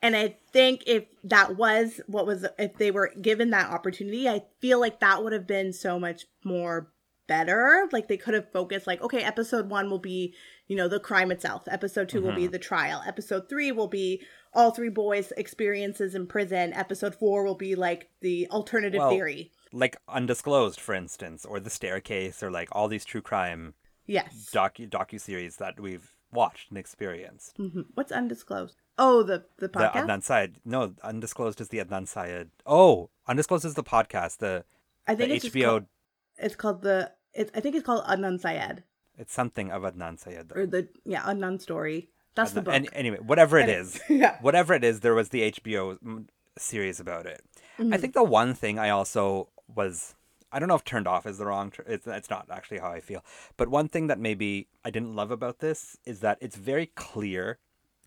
And 0.05 0.14
I 0.14 0.37
think 0.53 0.83
if 0.87 1.05
that 1.25 1.57
was 1.57 2.01
what 2.07 2.27
was, 2.27 2.45
if 2.59 2.77
they 2.77 2.90
were 2.90 3.11
given 3.21 3.51
that 3.51 3.71
opportunity, 3.71 4.29
I 4.29 4.43
feel 4.61 4.79
like 4.79 5.01
that 5.01 5.25
would 5.25 5.33
have 5.33 5.47
been 5.47 5.73
so 5.73 5.99
much 5.99 6.27
more 6.45 6.93
better. 7.27 7.88
Like 7.90 8.07
they 8.09 8.19
could 8.19 8.35
have 8.35 8.53
focused, 8.53 8.87
like, 8.87 9.01
okay, 9.03 9.23
episode 9.23 9.71
one 9.71 9.88
will 9.88 9.99
be, 9.99 10.35
you 10.69 10.77
know, 10.77 10.88
the 10.88 11.01
crime 11.01 11.33
itself. 11.33 11.62
Episode 11.69 12.09
2 12.11 12.21
will 12.21 12.29
Mm-hmm. 12.33 12.37
be 12.37 12.47
the 12.49 12.59
trial. 12.59 13.03
Episode 13.07 13.49
three 13.49 13.73
will 13.73 13.88
be 13.88 14.23
all 14.53 14.71
three 14.73 14.90
boys' 14.90 15.33
experiences 15.38 16.14
in 16.14 16.27
prison. 16.27 16.73
Episode 16.75 17.14
four 17.14 17.43
will 17.45 17.55
be 17.57 17.75
like 17.75 18.11
the 18.21 18.47
alternative 18.51 18.99
Well, 18.99 19.11
theory. 19.11 19.51
Like 19.73 19.97
Undisclosed, 20.07 20.79
for 20.81 20.95
instance, 20.95 21.45
or 21.47 21.59
The 21.61 21.71
Staircase, 21.71 22.43
or 22.43 22.51
like 22.51 22.69
all 22.73 22.88
these 22.88 23.05
true 23.07 23.23
crime 23.23 23.73
Yes. 24.07 24.51
docu 24.53 24.88
docu 24.88 25.19
series 25.19 25.57
that 25.57 25.81
we've 25.81 26.11
watched 26.31 26.69
and 26.69 26.77
experienced. 26.79 27.57
Mhm. 27.59 27.87
What's 27.95 28.12
undisclosed? 28.12 28.77
Oh, 28.98 29.22
the 29.22 29.44
the 29.59 29.68
podcast. 29.68 29.92
The. 29.94 29.98
Adnan 30.00 30.22
Syed. 30.22 30.57
No, 30.64 30.94
Undisclosed 31.02 31.61
is 31.61 31.68
the 31.68 31.78
Adnan 31.78 32.07
Syed. 32.07 32.50
Oh, 32.66 33.11
Undisclosed 33.26 33.64
is 33.64 33.74
the 33.74 33.83
podcast. 33.85 34.38
The 34.38 34.64
I 35.07 35.14
the 35.14 35.26
think 35.26 35.44
it's 35.44 35.54
HBO. 35.54 35.64
called, 35.64 35.85
it's 36.38 36.57
called 36.57 36.83
the. 36.83 37.12
It's 37.33 37.50
I 37.54 37.61
think 37.61 37.74
it's 37.74 37.85
called 37.85 38.04
Adnan 38.04 38.40
Syed 38.40 38.85
It's 39.18 39.33
something 39.33 39.70
of 39.72 39.83
Adnan 39.83 40.18
Syed. 40.18 40.48
though. 40.48 40.61
or 40.62 40.66
the 40.66 40.88
yeah 41.04 41.22
Adnan 41.22 41.61
story. 41.61 42.11
That's 42.37 42.52
the 42.52 42.62
book. 42.62 42.74
Any, 42.74 42.88
anyway, 42.92 43.18
whatever 43.18 43.59
it 43.59 43.64
Any- 43.68 43.72
is, 43.74 44.00
yeah. 44.09 44.38
whatever 44.40 44.74
it 44.74 44.83
is, 44.85 45.00
there 45.00 45.14
was 45.14 45.28
the 45.28 45.52
HBO 45.52 46.26
series 46.59 46.98
about 47.00 47.26
it. 47.26 47.42
I 47.78 47.83
Mhm. 47.83 48.00
think 48.00 48.14
the 48.14 48.24
one 48.24 48.54
thing 48.54 48.76
I 48.78 48.90
also 48.90 49.48
was, 49.72 50.14
I 50.50 50.59
don't 50.59 50.68
know 50.68 50.74
if 50.74 50.85
turned 50.85 51.07
off 51.07 51.26
is 51.26 51.38
the 51.38 51.46
wrong, 51.46 51.70
tr- 51.70 51.83
it's, 51.87 52.07
it's 52.09 52.30
not 52.30 52.46
actually 52.50 52.78
how 52.78 52.90
I 52.90 53.00
feel, 53.00 53.24
but 53.57 53.68
one 53.68 53.88
thing 53.88 54.09
that 54.09 54.18
maybe 54.18 54.66
I 54.85 54.90
didn't 54.90 55.14
love 55.14 55.30
about 55.30 55.61
this 55.61 55.96
is 56.04 56.20
that 56.20 56.38
it's 56.40 56.57
very 56.57 56.87
clear 56.87 57.59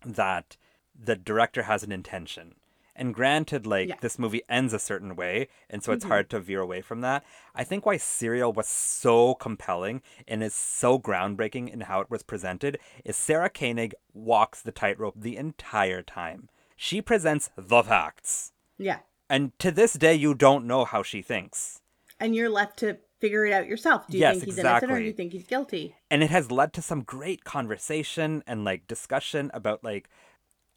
that 0.04 0.56
the 1.02 1.16
director 1.16 1.62
has 1.62 1.82
an 1.82 1.92
intention. 1.92 2.56
And 2.96 3.14
granted, 3.14 3.64
like 3.64 3.88
Yeah. 3.90 3.94
this 4.00 4.18
movie 4.18 4.42
ends 4.48 4.72
a 4.72 4.78
certain 4.80 5.14
way, 5.14 5.46
and 5.70 5.84
so 5.84 5.92
it's 5.92 6.04
Mhm. 6.04 6.08
hard 6.08 6.30
to 6.30 6.40
veer 6.40 6.60
away 6.60 6.80
from 6.82 7.00
that. 7.02 7.24
I 7.54 7.62
think 7.62 7.86
why 7.86 7.96
Serial 7.96 8.52
was 8.52 8.66
so 8.68 9.34
compelling 9.36 10.02
and 10.26 10.42
is 10.42 10.54
so 10.54 10.98
groundbreaking 10.98 11.68
in 11.68 11.82
how 11.82 12.00
it 12.00 12.10
was 12.10 12.24
presented 12.24 12.78
is 13.04 13.16
Sarah 13.16 13.50
Koenig 13.50 13.94
walks 14.12 14.60
the 14.60 14.72
tightrope 14.72 15.14
the 15.16 15.36
entire 15.36 16.02
time. 16.02 16.48
She 16.76 17.00
presents 17.00 17.50
the 17.56 17.84
facts. 17.84 18.52
Yeah. 18.78 18.98
And 19.30 19.56
to 19.60 19.70
this 19.70 19.92
day, 19.92 20.14
you 20.14 20.34
don't 20.34 20.66
know 20.66 20.84
how 20.84 21.04
she 21.04 21.22
thinks. 21.22 21.80
And 22.18 22.34
you're 22.34 22.50
left 22.50 22.78
to 22.80 22.98
figure 23.20 23.44
it 23.46 23.52
out 23.52 23.66
yourself. 23.68 24.08
Do 24.08 24.16
you 24.16 24.22
Yes, 24.22 24.34
think 24.36 24.44
he's 24.46 24.58
innocent 24.58 24.90
or 24.90 24.98
do 24.98 25.04
you 25.04 25.12
think 25.12 25.32
he's 25.32 25.46
guilty? 25.46 25.94
And 26.10 26.22
it 26.22 26.30
has 26.30 26.50
led 26.50 26.72
to 26.72 26.82
some 26.82 27.02
great 27.02 27.44
conversation 27.44 28.42
and 28.46 28.64
like 28.64 28.86
discussion 28.88 29.50
about 29.54 29.84
like, 29.84 30.08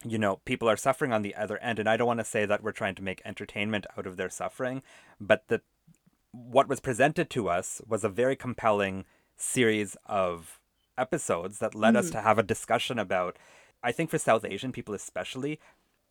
you 0.04 0.18
know, 0.18 0.38
people 0.46 0.70
are 0.70 0.78
suffering 0.78 1.14
on 1.14 1.22
the 1.22 1.36
other 1.36 1.58
end. 1.60 1.80
And 1.80 1.88
I 1.90 1.98
don't 1.98 2.08
want 2.08 2.20
to 2.20 2.26
say 2.26 2.46
that 2.46 2.64
we're 2.64 2.72
trying 2.72 2.96
to 2.96 3.04
make 3.04 3.22
entertainment 3.26 3.86
out 3.98 4.08
of 4.08 4.18
their 4.18 4.30
suffering, 4.30 4.82
but 5.20 5.48
the 5.48 5.62
what 6.34 6.70
was 6.70 6.80
presented 6.80 7.30
to 7.30 7.50
us 7.50 7.82
was 7.88 8.04
a 8.06 8.10
very 8.10 8.38
compelling 8.38 9.04
series 9.36 9.98
of 10.06 10.60
episodes 10.98 11.60
that 11.60 11.76
led 11.76 11.96
us 11.98 12.08
Mhm. 12.08 12.12
to 12.14 12.22
have 12.22 12.38
a 12.40 12.44
discussion 12.44 12.98
about 12.98 13.38
I 13.84 13.92
think 13.92 14.12
for 14.12 14.20
South 14.20 14.46
Asian 14.46 14.72
people 14.72 14.94
especially, 14.94 15.60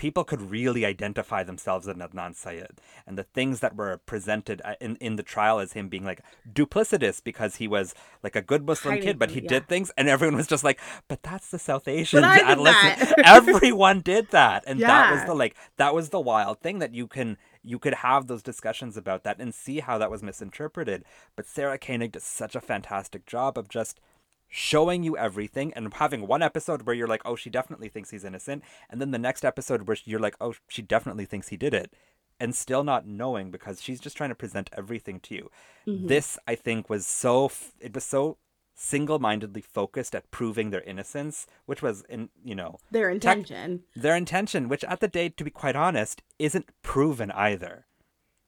people 0.00 0.24
could 0.24 0.50
really 0.50 0.86
identify 0.86 1.42
themselves 1.42 1.86
in 1.86 1.98
Adnan 1.98 2.34
Syed. 2.34 2.80
And 3.06 3.18
the 3.18 3.22
things 3.22 3.60
that 3.60 3.76
were 3.76 3.98
presented 3.98 4.62
uh, 4.64 4.72
in, 4.80 4.96
in 4.96 5.16
the 5.16 5.22
trial 5.22 5.58
as 5.58 5.74
him 5.74 5.90
being 5.90 6.06
like 6.06 6.22
duplicitous 6.50 7.22
because 7.22 7.56
he 7.56 7.68
was 7.68 7.94
like 8.22 8.34
a 8.34 8.40
good 8.40 8.64
Muslim 8.64 8.98
kid, 8.98 9.18
but 9.18 9.32
he 9.32 9.42
yeah. 9.42 9.48
did 9.50 9.68
things, 9.68 9.92
and 9.98 10.08
everyone 10.08 10.38
was 10.38 10.46
just 10.46 10.64
like, 10.64 10.80
but 11.06 11.22
that's 11.22 11.50
the 11.50 11.58
South 11.58 11.86
Asian 11.86 12.24
I 12.24 12.38
did 12.38 12.46
adolescent. 12.46 13.10
that. 13.10 13.18
Everyone 13.26 14.00
did 14.00 14.30
that. 14.30 14.64
And 14.66 14.80
that 14.80 15.12
was 15.12 15.24
the 15.24 15.34
like 15.34 15.54
that 15.76 15.94
was 15.94 16.08
the 16.08 16.20
wild 16.20 16.60
thing 16.60 16.78
that 16.78 16.94
you 16.94 17.06
can 17.06 17.36
you 17.62 17.78
could 17.78 17.94
have 17.94 18.26
those 18.26 18.42
discussions 18.42 18.96
about 18.96 19.22
that 19.24 19.38
and 19.38 19.54
see 19.54 19.80
how 19.80 19.98
that 19.98 20.10
was 20.10 20.22
misinterpreted. 20.22 21.04
But 21.36 21.46
Sarah 21.46 21.76
Koenig 21.76 22.12
does 22.12 22.24
such 22.24 22.56
a 22.56 22.60
fantastic 22.62 23.26
job 23.26 23.58
of 23.58 23.68
just 23.68 24.00
showing 24.50 25.02
you 25.04 25.16
everything 25.16 25.72
and 25.74 25.94
having 25.94 26.26
one 26.26 26.42
episode 26.42 26.82
where 26.82 26.94
you're 26.94 27.06
like, 27.06 27.22
oh, 27.24 27.36
she 27.36 27.48
definitely 27.48 27.88
thinks 27.88 28.10
he's 28.10 28.24
innocent, 28.24 28.62
and 28.90 29.00
then 29.00 29.12
the 29.12 29.18
next 29.18 29.44
episode 29.44 29.86
where 29.86 29.96
you're 30.04 30.20
like, 30.20 30.36
oh, 30.40 30.54
she 30.68 30.82
definitely 30.82 31.24
thinks 31.24 31.48
he 31.48 31.56
did 31.56 31.72
it, 31.72 31.94
and 32.40 32.54
still 32.54 32.82
not 32.84 33.06
knowing 33.06 33.50
because 33.50 33.80
she's 33.80 34.00
just 34.00 34.16
trying 34.16 34.30
to 34.30 34.34
present 34.34 34.68
everything 34.76 35.20
to 35.20 35.34
you. 35.34 35.50
Mm-hmm. 35.86 36.08
This, 36.08 36.36
I 36.46 36.56
think, 36.56 36.90
was 36.90 37.06
so 37.06 37.46
f- 37.46 37.72
it 37.80 37.94
was 37.94 38.04
so 38.04 38.38
single-mindedly 38.74 39.60
focused 39.60 40.14
at 40.14 40.30
proving 40.30 40.70
their 40.70 40.80
innocence, 40.82 41.46
which 41.66 41.82
was 41.82 42.02
in 42.08 42.30
you 42.42 42.54
know 42.54 42.78
Their 42.90 43.10
intention. 43.10 43.84
their 43.94 44.16
intention, 44.16 44.68
which 44.68 44.82
at 44.84 45.00
the 45.00 45.08
day, 45.08 45.28
to 45.28 45.44
be 45.44 45.50
quite 45.50 45.76
honest, 45.76 46.22
isn't 46.38 46.70
proven 46.82 47.30
either. 47.32 47.86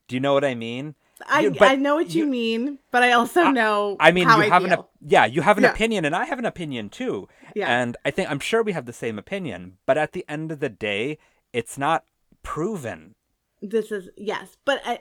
Do 0.08 0.16
you 0.16 0.20
know 0.20 0.34
what 0.34 0.44
I 0.44 0.54
mean? 0.54 0.94
I, 1.26 1.50
I 1.60 1.76
know 1.76 1.94
what 1.96 2.14
you, 2.14 2.26
mean, 2.26 2.78
but 2.90 3.02
I 3.02 3.12
also 3.12 3.50
know 3.50 3.96
I 4.00 4.10
mean, 4.12 4.26
how 4.28 4.38
you 4.38 4.44
I 4.44 4.48
have 4.48 4.64
an 4.64 4.70
feel. 4.70 4.78
op- 4.80 4.90
yeah, 5.06 5.24
you 5.26 5.42
have 5.42 5.58
an 5.58 5.64
Yeah. 5.64 5.72
opinion, 5.72 6.04
and 6.04 6.14
I 6.16 6.24
have 6.26 6.38
an 6.38 6.44
opinion 6.46 6.88
too. 6.90 7.28
Yeah. 7.54 7.68
And 7.68 7.96
I 8.04 8.10
think 8.10 8.30
I'm 8.30 8.40
sure 8.40 8.62
we 8.62 8.72
have 8.72 8.86
the 8.86 8.92
same 8.92 9.18
opinion, 9.18 9.78
but 9.86 9.96
at 9.98 10.12
the 10.12 10.24
end 10.28 10.52
of 10.52 10.60
the 10.60 10.68
day, 10.68 11.18
it's 11.52 11.76
not 11.78 12.04
proven. 12.42 13.14
this 13.60 13.92
is 13.92 14.08
yes 14.16 14.56
but 14.64 14.80
i 14.84 14.98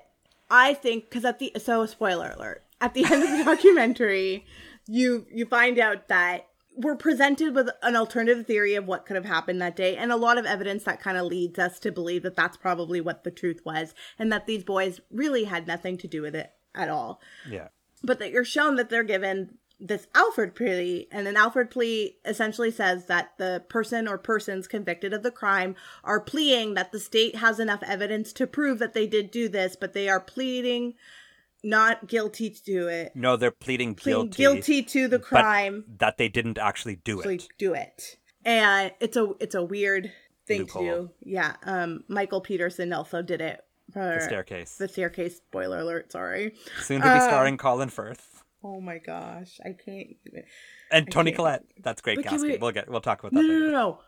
i 0.52 0.74
think 0.76 1.06
because 1.10 1.26
at 1.26 1.40
the 1.40 1.52
so 1.58 1.86
spoiler 1.88 2.30
alert 2.38 2.62
at 2.80 2.94
the 2.94 3.04
end 3.04 3.24
of 3.24 3.32
the 3.36 3.44
documentary 3.52 4.46
you 4.88 5.26
you 5.34 5.46
find 5.48 5.80
out 5.80 6.08
that 6.08 6.46
we're 6.76 6.96
presented 6.96 7.54
with 7.54 7.70
an 7.84 7.96
alternative 7.96 8.46
theory 8.48 8.76
of 8.76 8.86
what 8.88 9.06
could 9.06 9.16
have 9.16 9.26
happened 9.26 9.62
that 9.62 9.76
day 9.76 9.98
and 9.98 10.12
a 10.12 10.16
lot 10.16 10.38
of 10.38 10.46
evidence 10.46 10.84
that 10.84 11.02
kind 11.02 11.18
of 11.18 11.26
leads 11.26 11.60
us 11.60 11.80
to 11.80 11.92
believe 11.92 12.24
that 12.24 12.36
that's 12.36 12.58
probably 12.58 13.02
what 13.02 13.24
the 13.24 13.32
truth 13.32 13.62
was 13.66 13.94
and 14.18 14.32
that 14.32 14.48
these 14.48 14.64
boys 14.64 15.02
really 15.12 15.44
had 15.44 15.68
nothing 15.68 15.98
to 15.98 16.08
do 16.08 16.22
with 16.22 16.36
it 16.36 16.52
at 16.74 16.90
all 16.90 17.20
Yeah. 17.50 17.68
but 18.04 18.20
that 18.20 18.32
you're 18.32 18.46
shown 18.46 18.76
that 18.78 18.90
they're 18.90 19.04
given 19.04 19.58
this 19.84 20.06
Alford 20.14 20.54
plea, 20.54 21.08
and 21.12 21.28
an 21.28 21.36
Alford 21.36 21.72
plea 21.72 22.16
essentially 22.24 22.70
says 22.70 23.08
that 23.08 23.32
the 23.40 23.64
person 23.68 24.08
or 24.08 24.20
persons 24.20 24.68
convicted 24.68 25.12
of 25.12 25.24
the 25.24 25.32
crime 25.32 25.76
are 26.04 26.20
pleading 26.20 26.76
that 26.76 26.92
the 26.92 27.00
state 27.00 27.38
has 27.38 27.60
enough 27.60 27.82
evidence 27.82 28.32
to 28.34 28.46
prove 28.46 28.78
that 28.78 28.94
they 28.94 29.08
did 29.08 29.32
do 29.32 29.50
this, 29.50 29.76
but 29.76 29.94
they 29.94 30.08
are 30.08 30.20
pleading 30.20 30.94
not 31.64 32.08
guilty 32.08 32.50
to 32.50 32.64
do 32.64 32.88
it, 32.88 33.16
No, 33.16 33.38
they're 33.38 33.52
pleading 33.52 33.96
pleading 33.96 34.30
guilty, 34.30 34.38
guilty 34.38 34.84
to 34.84 35.08
the 35.08 35.20
crime, 35.20 35.86
that 36.00 36.18
they 36.18 36.28
didn't 36.30 36.58
actually 36.58 36.96
do 36.98 37.22
so 37.22 37.30
it. 37.30 37.48
do 37.58 37.74
it. 37.74 38.18
And 38.44 38.92
it's 39.00 39.18
a 39.18 39.32
it's 39.40 39.56
a 39.56 39.64
weird 39.64 40.12
thing 40.48 40.62
Loophole. 40.62 40.82
to 40.84 40.90
do. 40.90 41.10
Yeah, 41.22 41.56
um, 41.64 42.04
Michael 42.08 42.42
Peterson 42.42 42.92
also 42.94 43.22
did 43.22 43.42
it 43.42 43.62
for 43.94 44.16
The 44.20 44.22
staircase. 44.22 44.78
The 44.78 44.88
staircase. 44.88 45.38
Spoiler 45.38 45.80
alert. 45.80 46.12
Sorry. 46.12 46.56
Soon 46.82 47.02
to 47.02 47.08
be 47.08 47.10
uh, 47.10 47.28
starring 47.28 47.58
Colin 47.58 47.90
Firth 47.90 48.32
Oh 48.64 48.80
my 48.80 49.00
gosh, 49.00 49.60
I 49.66 49.70
can't 49.74 50.08
even. 50.26 50.44
and 50.92 51.08
I 51.08 51.12
Toni 51.12 51.32
Collette. 51.32 51.64
That's 51.82 52.02
great 52.02 52.24
casting. 52.24 52.52
we- 52.52 52.58
We'll 52.58 52.72
get. 52.72 52.90
We'll 52.90 53.02
talk 53.02 53.20
about 53.20 53.34
that 53.34 53.42
no, 53.42 53.48
later. 53.48 53.66
no, 53.66 53.72
no. 53.72 54.00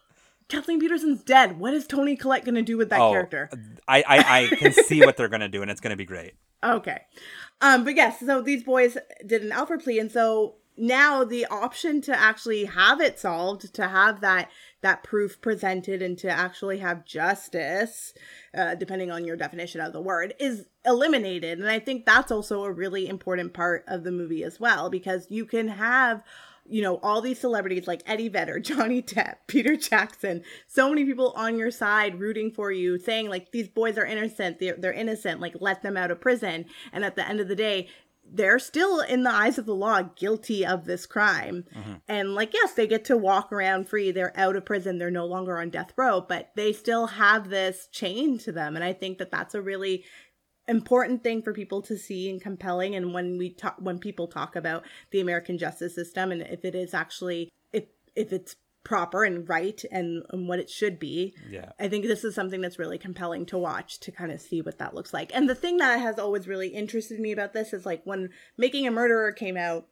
Kathleen 0.49 0.79
Peterson's 0.79 1.23
dead. 1.23 1.57
What 1.59 1.73
is 1.73 1.87
Toni 1.87 2.15
Collette 2.15 2.43
going 2.45 2.55
to 2.55 2.61
do 2.61 2.77
with 2.77 2.89
that 2.89 2.99
oh, 2.99 3.11
character? 3.11 3.49
I, 3.87 4.03
I 4.07 4.39
I 4.41 4.55
can 4.55 4.73
see 4.73 4.99
what 5.03 5.17
they're 5.17 5.29
gonna 5.29 5.47
do, 5.49 5.61
and 5.61 5.71
it's 5.71 5.79
gonna 5.81 5.95
be 5.95 6.05
great. 6.05 6.33
Okay. 6.63 7.01
Um, 7.61 7.83
but 7.83 7.95
yes, 7.95 8.19
so 8.19 8.41
these 8.41 8.63
boys 8.63 8.97
did 9.25 9.43
an 9.43 9.51
Alford 9.51 9.83
plea, 9.83 9.99
and 9.99 10.11
so 10.11 10.55
now 10.75 11.23
the 11.23 11.45
option 11.45 12.01
to 12.01 12.19
actually 12.19 12.65
have 12.65 12.99
it 12.99 13.19
solved, 13.19 13.73
to 13.75 13.87
have 13.87 14.21
that 14.21 14.49
that 14.81 15.03
proof 15.03 15.39
presented, 15.39 16.01
and 16.01 16.17
to 16.17 16.29
actually 16.29 16.79
have 16.79 17.05
justice, 17.05 18.13
uh, 18.57 18.75
depending 18.75 19.11
on 19.11 19.23
your 19.23 19.37
definition 19.37 19.81
of 19.81 19.93
the 19.93 20.01
word, 20.01 20.33
is 20.39 20.67
eliminated. 20.83 21.59
And 21.59 21.69
I 21.69 21.79
think 21.79 22.05
that's 22.05 22.31
also 22.31 22.63
a 22.63 22.71
really 22.71 23.07
important 23.07 23.53
part 23.53 23.85
of 23.87 24.03
the 24.03 24.11
movie 24.11 24.43
as 24.43 24.59
well, 24.59 24.89
because 24.89 25.27
you 25.29 25.45
can 25.45 25.67
have 25.69 26.23
you 26.65 26.81
know, 26.81 26.97
all 26.97 27.21
these 27.21 27.39
celebrities 27.39 27.87
like 27.87 28.03
Eddie 28.05 28.29
Vedder, 28.29 28.59
Johnny 28.61 29.01
Depp, 29.01 29.35
Peter 29.47 29.75
Jackson, 29.75 30.43
so 30.67 30.89
many 30.89 31.05
people 31.05 31.33
on 31.35 31.57
your 31.57 31.71
side 31.71 32.19
rooting 32.19 32.51
for 32.51 32.71
you, 32.71 32.97
saying 32.97 33.29
like 33.29 33.51
these 33.51 33.67
boys 33.67 33.97
are 33.97 34.05
innocent, 34.05 34.59
they're 34.59 34.75
they're 34.77 34.93
innocent, 34.93 35.39
like 35.39 35.55
let 35.59 35.81
them 35.81 35.97
out 35.97 36.11
of 36.11 36.21
prison. 36.21 36.65
And 36.91 37.03
at 37.03 37.15
the 37.15 37.27
end 37.27 37.39
of 37.39 37.47
the 37.47 37.55
day, 37.55 37.89
they're 38.25 38.59
still 38.59 39.01
in 39.01 39.23
the 39.23 39.29
eyes 39.29 39.57
of 39.57 39.65
the 39.65 39.75
law 39.75 40.01
guilty 40.01 40.65
of 40.65 40.85
this 40.85 41.05
crime. 41.05 41.65
Mm-hmm. 41.75 41.93
And 42.07 42.35
like 42.35 42.53
yes, 42.53 42.73
they 42.73 42.87
get 42.87 43.05
to 43.05 43.17
walk 43.17 43.51
around 43.51 43.89
free. 43.89 44.11
They're 44.11 44.37
out 44.39 44.55
of 44.55 44.65
prison. 44.65 44.97
They're 44.97 45.11
no 45.11 45.25
longer 45.25 45.59
on 45.59 45.69
death 45.69 45.93
row, 45.97 46.21
but 46.21 46.51
they 46.55 46.71
still 46.71 47.07
have 47.07 47.49
this 47.49 47.87
chain 47.91 48.37
to 48.39 48.51
them. 48.51 48.75
And 48.75 48.83
I 48.83 48.93
think 48.93 49.17
that 49.17 49.31
that's 49.31 49.55
a 49.55 49.61
really 49.61 50.05
important 50.67 51.23
thing 51.23 51.41
for 51.41 51.53
people 51.53 51.81
to 51.81 51.97
see 51.97 52.29
and 52.29 52.41
compelling 52.41 52.95
and 52.95 53.13
when 53.13 53.37
we 53.37 53.49
talk 53.49 53.75
when 53.79 53.99
people 53.99 54.27
talk 54.27 54.55
about 54.55 54.83
the 55.11 55.19
american 55.19 55.57
justice 55.57 55.93
system 55.93 56.31
and 56.31 56.41
if 56.43 56.63
it 56.63 56.73
is 56.73 56.93
actually 56.93 57.49
if 57.73 57.83
if 58.15 58.31
it's 58.31 58.55
proper 58.85 59.23
and 59.23 59.47
right 59.47 59.83
and, 59.91 60.23
and 60.31 60.47
what 60.47 60.59
it 60.59 60.69
should 60.69 60.99
be 60.99 61.33
Yeah. 61.49 61.71
i 61.79 61.87
think 61.87 62.05
this 62.05 62.23
is 62.23 62.35
something 62.35 62.61
that's 62.61 62.79
really 62.79 62.97
compelling 62.97 63.45
to 63.47 63.57
watch 63.57 63.99
to 64.01 64.11
kind 64.11 64.31
of 64.31 64.39
see 64.41 64.61
what 64.61 64.77
that 64.77 64.93
looks 64.93 65.13
like 65.13 65.31
and 65.33 65.49
the 65.49 65.55
thing 65.55 65.77
that 65.77 65.99
has 65.99 66.17
always 66.19 66.47
really 66.47 66.69
interested 66.69 67.19
me 67.19 67.31
about 67.31 67.53
this 67.53 67.73
is 67.73 67.85
like 67.85 68.01
when 68.05 68.29
making 68.57 68.87
a 68.87 68.91
murderer 68.91 69.31
came 69.31 69.57
out 69.57 69.87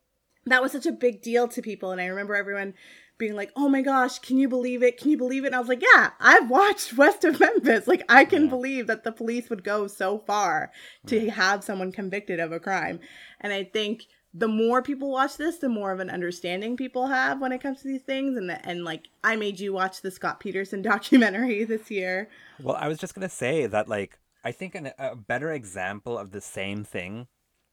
that 0.46 0.62
was 0.62 0.72
such 0.72 0.86
a 0.86 0.92
big 0.92 1.22
deal 1.22 1.48
to 1.50 1.62
people 1.62 1.92
and 1.92 2.00
i 2.02 2.06
remember 2.06 2.36
everyone 2.36 2.74
being 3.18 3.36
like 3.36 3.52
oh 3.56 3.70
my 3.70 3.82
gosh 3.82 4.20
can 4.20 4.38
you 4.38 4.48
believe 4.50 4.82
it? 4.84 4.98
Can 4.98 5.12
you 5.12 5.18
believe 5.18 5.44
it? 5.44 5.48
And 5.48 5.56
i 5.56 5.60
was 5.60 5.68
like 5.70 5.84
yeah 5.94 6.12
i've 6.20 6.50
watched 6.50 6.94
west 6.98 7.24
of 7.24 7.40
memphis. 7.40 7.88
Like 7.88 8.04
i 8.10 8.26
can 8.26 8.44
Yeah. 8.46 8.50
believe 8.50 8.88
that 8.88 9.04
the 9.04 9.12
police 9.12 9.50
would 9.50 9.64
go 9.64 9.88
so 9.88 10.20
far 10.20 10.72
to 11.08 11.30
have 11.30 11.64
someone 11.64 11.92
convicted 11.92 12.40
of 12.40 12.52
a 12.52 12.60
crime. 12.60 13.00
And 13.40 13.54
i 13.54 13.64
think 13.64 14.04
the 14.34 14.48
more 14.48 14.82
people 14.82 15.12
watch 15.12 15.36
this 15.36 15.58
the 15.58 15.68
more 15.68 15.92
of 15.92 16.00
an 16.00 16.10
understanding 16.10 16.78
people 16.78 17.08
have 17.08 17.42
when 17.42 17.52
it 17.52 17.62
comes 17.62 17.82
to 17.82 17.88
these 17.90 18.02
things. 18.04 18.38
And 18.38 18.50
and 18.66 18.84
like 18.86 19.08
i 19.24 19.36
made 19.36 19.60
you 19.60 19.74
watch 19.74 20.02
the 20.02 20.10
scott 20.12 20.40
peterson 20.40 20.82
documentary 20.94 21.64
this 21.66 21.92
year. 21.92 22.30
Well, 22.64 22.76
I 22.78 22.88
was 22.88 22.98
just 22.98 23.14
gonna 23.14 23.28
say 23.30 23.66
that, 23.68 23.88
like, 23.90 24.18
I 24.44 24.52
think 24.52 24.74
an, 24.76 24.92
a 24.98 25.16
better 25.16 25.52
example 25.52 26.18
of 26.18 26.32
the 26.32 26.42
same 26.42 26.84
thing 26.84 27.28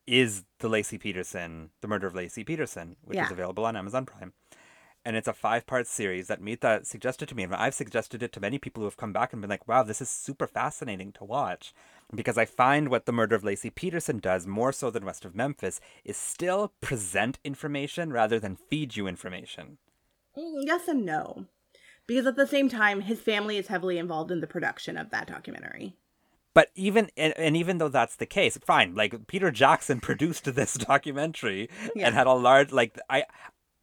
is 0.07 0.44
the 0.61 0.68
Laci 0.68 0.98
Peterson, 0.98 1.68
the 1.83 1.88
murder 1.88 2.07
of 2.07 2.14
Laci 2.14 2.44
Peterson, 2.44 2.96
which 3.03 3.18
is 3.18 3.31
available 3.31 3.66
on 3.66 3.77
Amazon 3.77 4.07
Prime, 4.07 4.33
and 5.04 5.16
it's 5.16 5.28
a 5.28 5.32
five-part 5.32 5.87
series 5.87 6.28
that 6.28 6.40
Mita 6.42 6.80
suggested 6.84 7.28
to 7.28 7.34
me, 7.34 7.42
and 7.44 7.54
I've 7.54 7.74
suggested 7.74 8.22
it 8.22 8.32
to 8.32 8.40
many 8.40 8.58
people 8.58 8.80
who 8.82 8.87
have 8.87 8.96
come 8.96 9.12
back 9.12 9.32
and 9.32 9.40
been 9.42 9.50
like, 9.50 9.66
"Wow, 9.68 9.82
this 9.82 10.00
is 10.00 10.11
super 10.11 10.46
fascinating 10.46 11.12
to 11.12 11.24
watch," 11.24 11.72
because 12.14 12.37
I 12.38 12.44
find 12.44 12.88
what 12.88 13.06
the 13.06 13.12
murder 13.12 13.37
of 13.37 13.42
Laci 13.42 13.74
Peterson 13.74 14.18
does 14.18 14.46
more 14.46 14.72
so 14.72 14.90
than 14.90 15.04
West 15.04 15.24
of 15.24 15.34
Memphis 15.34 15.80
is 16.04 16.16
still 16.16 16.72
present 16.80 17.38
information 17.44 18.12
rather 18.12 18.38
than 18.40 18.56
feed 18.56 18.96
you 18.96 19.06
information. 19.06 19.78
Mm, 20.37 20.62
yes 20.66 20.88
and 20.88 21.04
no 21.04 21.46
because 22.06 22.26
at 22.26 22.37
the 22.37 22.46
same 22.46 22.68
time 22.68 23.00
his 23.02 23.20
family 23.20 23.56
is 23.58 23.66
heavily 23.66 23.98
involved 23.98 24.30
in 24.30 24.40
the 24.40 24.46
production 24.46 24.96
of 24.96 25.11
that 25.11 25.26
documentary 25.26 25.94
But 26.54 26.70
even 26.74 27.11
and, 27.16 27.34
and 27.37 27.56
even 27.56 27.78
though 27.78 27.88
that's 27.90 28.16
the 28.16 28.26
case, 28.26 28.56
fine. 28.64 28.94
Like 28.94 29.26
Peter 29.26 29.50
Jackson 29.50 30.00
produced 30.08 30.44
this 30.54 30.74
documentary 30.74 31.68
Yeah. 31.94 32.06
and 32.06 32.14
had 32.14 32.26
a 32.26 32.32
large 32.32 32.72
like 32.72 32.98
I 33.11 33.24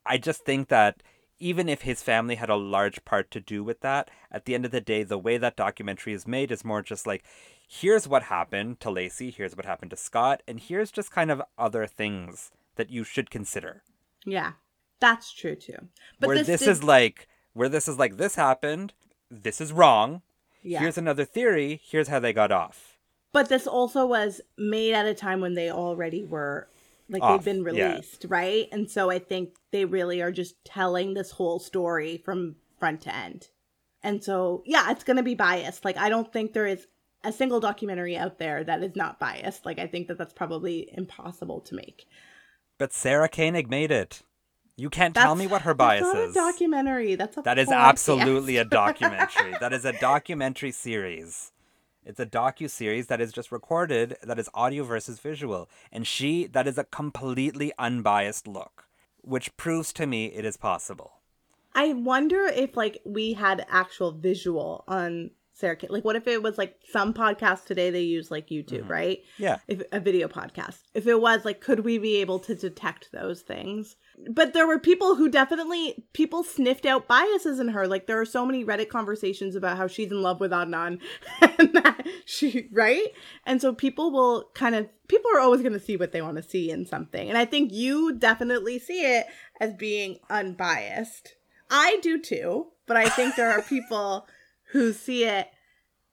I 0.06 0.18
just 0.18 0.46
think 0.46 0.68
that 0.70 1.02
even 1.40 1.68
if 1.68 1.82
his 1.82 2.02
family 2.02 2.36
had 2.36 2.50
a 2.50 2.56
large 2.56 3.04
part 3.04 3.30
to 3.32 3.40
do 3.42 3.64
with 3.64 3.82
that, 3.82 4.10
at 4.32 4.46
the 4.46 4.56
end 4.56 4.64
of 4.66 4.72
the 4.72 4.80
day, 4.82 5.04
the 5.04 5.18
way 5.18 5.38
that 5.38 5.58
documentary 5.58 6.14
is 6.14 6.28
made 6.28 6.52
is 6.52 6.64
more 6.64 6.82
just 6.82 7.06
like 7.06 7.24
here's 7.68 8.08
what 8.08 8.24
happened 8.24 8.80
to 8.80 8.90
Laci, 8.90 9.34
here's 9.34 9.56
what 9.56 9.66
happened 9.66 9.92
to 9.92 9.98
Scott, 9.98 10.42
and 10.48 10.60
here's 10.60 10.92
just 10.92 11.12
kind 11.12 11.32
of 11.32 11.42
other 11.58 11.88
things 11.88 12.52
that 12.76 12.90
you 12.90 13.04
should 13.04 13.30
consider. 13.30 13.84
Yeah, 14.26 14.54
that's 15.00 15.32
true 15.34 15.56
too. 15.56 15.90
But 16.20 16.28
where 16.28 16.38
this, 16.38 16.48
this, 16.48 16.60
did- 16.62 16.70
is 16.70 16.84
like 16.84 17.28
where 17.54 17.70
this 17.70 17.88
is 17.88 17.98
like 18.00 18.18
this 18.18 18.36
happened, 18.36 18.94
this 19.32 19.60
is 19.60 19.74
wrong. 19.74 20.22
yeah. 20.62 20.80
Here's 20.80 20.98
another 20.98 21.26
theory, 21.26 21.82
here's 21.84 22.08
how 22.08 22.20
they 22.20 22.34
got 22.34 22.52
off. 22.52 22.98
but 23.34 23.50
this 23.50 23.68
also 23.68 24.06
was 24.06 24.40
made 24.58 24.94
at 24.94 25.06
a 25.06 25.14
time 25.14 25.42
when 25.42 25.56
they 25.56 25.70
already 25.70 26.24
were 26.24 26.68
like 27.10 27.22
Off, 27.22 27.44
they've 27.44 27.54
been 27.54 27.76
yeah. 27.76 27.90
released, 27.90 28.26
right? 28.28 28.68
And 28.72 28.90
so 28.90 29.10
I 29.10 29.20
think 29.20 29.56
they 29.72 29.86
really 29.86 30.22
are 30.22 30.32
just 30.32 30.56
telling 30.66 31.14
this 31.14 31.32
whole 31.32 31.60
story 31.60 32.22
from 32.24 32.56
front 32.80 33.02
to 33.02 33.16
end. 33.16 33.50
And 34.04 34.24
so 34.24 34.64
yeah, 34.66 34.92
it's 34.92 35.04
gonna 35.04 35.24
be 35.24 35.36
biased. 35.36 35.86
Like 35.86 35.98
I 35.98 36.10
don't 36.10 36.32
think 36.32 36.54
there 36.54 36.68
is 36.68 36.88
a 37.24 37.32
single 37.32 37.60
documentary 37.60 38.16
out 38.16 38.38
there 38.38 38.64
that 38.64 38.84
is 38.84 38.96
not 38.96 39.20
biased. 39.20 39.66
Like 39.66 39.80
I 39.80 39.88
think 39.88 40.08
that 40.08 40.18
that's 40.18 40.34
probably 40.34 40.90
impossible 40.94 41.62
to 41.62 41.76
make. 41.76 42.06
But 42.78 42.94
Sarah 42.94 43.30
Koenig 43.30 43.70
made 43.70 43.92
it. 43.92 44.22
You 44.78 44.90
can't 44.90 45.16
tell 45.16 45.36
me 45.36 45.48
what 45.48 45.62
her 45.62 45.74
bias 45.74 46.04
that's 46.04 46.14
not 46.14 46.24
is. 46.24 46.32
a 46.32 46.40
documentary. 46.40 47.16
That's 47.16 47.38
a 47.38 47.42
That 47.42 47.58
is 47.58 47.72
absolutely 47.72 48.58
a 48.58 48.66
documentary. 48.66 49.56
that 49.62 49.72
is 49.72 49.86
a 49.86 49.94
documentary 49.94 50.72
series. 50.72 51.54
It's 52.06 52.20
a 52.20 52.26
docu 52.26 52.70
series 52.70 53.08
that 53.08 53.20
is 53.20 53.32
just 53.34 53.52
recorded 53.52 54.16
that 54.24 54.38
is 54.40 54.50
audio 54.54 54.84
versus 54.84 55.20
visual. 55.20 55.68
And 55.92 56.06
she 56.06 56.46
that 56.48 56.68
is 56.68 56.78
a 56.78 56.84
completely 56.84 57.74
unbiased 57.80 58.48
look, 58.48 58.86
which 59.22 59.56
proves 59.58 59.92
to 59.94 60.06
me 60.06 60.28
it 60.28 60.46
is 60.46 60.56
possible. 60.58 61.14
I 61.74 61.94
wonder 61.94 62.46
if 62.46 62.78
like 62.78 63.02
we 63.06 63.34
had 63.34 63.66
actual 63.70 64.12
visual 64.12 64.84
on 64.88 65.32
Sarah 65.54 65.76
Kate. 65.76 65.90
Like, 65.90 66.04
what 66.06 66.16
if 66.18 66.28
it 66.28 66.44
was 66.44 66.58
like 66.58 66.76
some 66.90 67.14
podcasts 67.14 67.66
today 67.66 67.90
they 67.90 68.02
use 68.02 68.30
like 68.30 68.48
YouTube, 68.50 68.82
Mm-hmm. 68.82 68.92
right? 68.92 69.24
Yeah. 69.38 69.58
If 69.68 69.82
a 69.92 70.00
video 70.00 70.28
podcast. 70.28 70.80
If 70.94 71.08
it 71.08 71.20
was 71.20 71.44
like, 71.46 71.62
could 71.62 71.82
we 71.82 71.98
be 71.98 72.18
able 72.18 72.40
to 72.40 72.56
detect 72.56 73.12
those 73.12 73.42
things? 73.42 73.96
But 74.30 74.54
there 74.54 74.66
were 74.66 74.80
people 74.80 75.16
who 75.16 75.30
definitely 75.30 76.06
people 76.14 76.44
sniffed 76.44 76.86
out 76.86 77.08
biases 77.08 77.60
in 77.60 77.70
her. 77.70 77.88
Like 77.88 78.08
there 78.08 78.20
are 78.20 78.26
so 78.26 78.46
many 78.46 78.64
Reddit 78.64 78.90
conversations 78.90 79.56
about 79.56 79.78
how 79.78 79.88
she's 79.88 80.12
in 80.12 80.22
love 80.22 80.40
with 80.40 80.52
Adnan, 80.52 81.00
and 81.42 81.74
that 81.74 82.08
she 82.26 82.70
right. 82.72 83.08
And 83.46 83.62
so 83.62 83.74
people 83.74 84.12
will 84.12 84.50
kind 84.54 84.76
of 84.76 84.88
people 85.08 85.30
are 85.36 85.40
always 85.40 85.62
going 85.62 85.74
to 85.74 85.80
see 85.80 85.98
what 85.98 86.12
they 86.12 86.22
want 86.22 86.38
to 86.38 86.44
see 86.44 86.72
in 86.72 86.86
something. 86.86 87.30
And 87.30 87.38
I 87.38 87.46
think 87.46 87.72
you 87.74 88.14
definitely 88.14 88.80
see 88.80 89.02
it 89.02 89.28
as 89.60 89.74
being 89.74 90.20
unbiased. 90.30 91.36
I 91.70 92.00
do 92.02 92.20
too, 92.20 92.68
but 92.86 92.98
I 92.98 93.10
think 93.10 93.36
there 93.36 93.52
are 93.52 93.62
people 93.70 94.28
who 94.72 94.94
see 94.94 95.26
it 95.26 95.50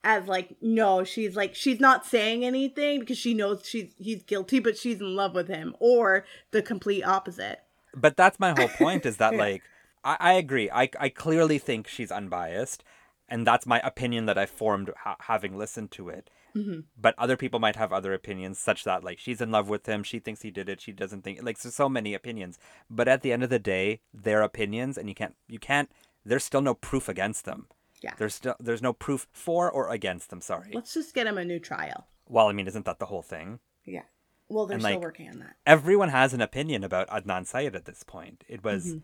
as 0.04 0.26
like 0.26 0.56
no 0.60 1.04
she's 1.04 1.36
like 1.36 1.54
she's 1.54 1.78
not 1.78 2.04
saying 2.04 2.44
anything 2.44 3.00
because 3.00 3.18
she 3.18 3.34
knows 3.34 3.62
she's 3.64 3.94
he's 3.98 4.22
guilty 4.24 4.58
but 4.58 4.76
she's 4.76 5.00
in 5.00 5.14
love 5.14 5.34
with 5.34 5.48
him 5.48 5.76
or 5.78 6.24
the 6.50 6.60
complete 6.60 7.04
opposite 7.04 7.60
But 7.94 8.16
that's 8.16 8.40
my 8.40 8.54
whole 8.56 8.68
point 8.68 9.06
is 9.06 9.16
that 9.18 9.34
like 9.46 9.62
I, 10.04 10.16
I 10.20 10.32
agree. 10.34 10.70
I 10.70 10.88
I 10.98 11.08
clearly 11.08 11.58
think 11.58 11.88
she's 11.88 12.10
unbiased, 12.10 12.82
and 13.28 13.46
that's 13.46 13.66
my 13.66 13.80
opinion 13.80 14.26
that 14.26 14.38
I 14.38 14.46
formed 14.46 14.90
ha- 15.04 15.16
having 15.20 15.56
listened 15.58 15.90
to 15.92 16.08
it. 16.08 16.30
Mm-hmm. 16.56 16.80
But 17.00 17.14
other 17.16 17.36
people 17.38 17.60
might 17.60 17.76
have 17.76 17.92
other 17.92 18.12
opinions, 18.12 18.58
such 18.58 18.84
that 18.84 19.02
like 19.04 19.18
she's 19.18 19.40
in 19.40 19.50
love 19.50 19.68
with 19.68 19.86
him, 19.86 20.02
she 20.02 20.18
thinks 20.18 20.42
he 20.42 20.50
did 20.50 20.68
it, 20.68 20.80
she 20.80 20.92
doesn't 20.92 21.22
think 21.22 21.42
like 21.42 21.58
there's 21.58 21.74
so 21.74 21.88
many 21.88 22.12
opinions. 22.14 22.58
But 22.90 23.08
at 23.08 23.22
the 23.22 23.32
end 23.32 23.42
of 23.42 23.50
the 23.50 23.58
day, 23.58 24.00
they're 24.12 24.42
opinions, 24.42 24.98
and 24.98 25.08
you 25.08 25.14
can't 25.14 25.34
you 25.48 25.58
can't. 25.58 25.90
There's 26.24 26.44
still 26.44 26.60
no 26.62 26.74
proof 26.74 27.08
against 27.08 27.44
them. 27.46 27.66
yeah 28.02 28.12
There's 28.18 28.34
still 28.34 28.54
there's 28.60 28.82
no 28.82 28.92
proof 28.92 29.26
for 29.32 29.70
or 29.70 29.88
against 29.90 30.30
them. 30.30 30.40
Sorry. 30.40 30.70
let's 30.74 30.92
just 30.94 31.14
get 31.14 31.26
him 31.26 31.38
a 31.38 31.44
new 31.44 31.58
trial 31.58 32.06
Well, 32.28 32.48
I 32.48 32.52
mean, 32.52 32.68
isn't 32.68 32.84
that 32.86 32.98
the 32.98 33.06
whole 33.06 33.22
thing? 33.22 33.58
yeah 33.84 34.02
well 34.52 34.66
they're 34.66 34.76
And, 34.76 34.82
still 34.82 34.94
like, 34.96 35.02
working 35.02 35.28
on 35.30 35.38
that 35.40 35.56
everyone 35.66 36.10
has 36.10 36.32
an 36.34 36.40
opinion 36.40 36.84
about 36.84 37.08
Adnan 37.08 37.46
Syed 37.46 37.74
at 37.74 37.84
this 37.84 38.02
point. 38.02 38.44
It 38.48 38.62
was 38.64 38.86
Mm-hmm. 38.86 38.98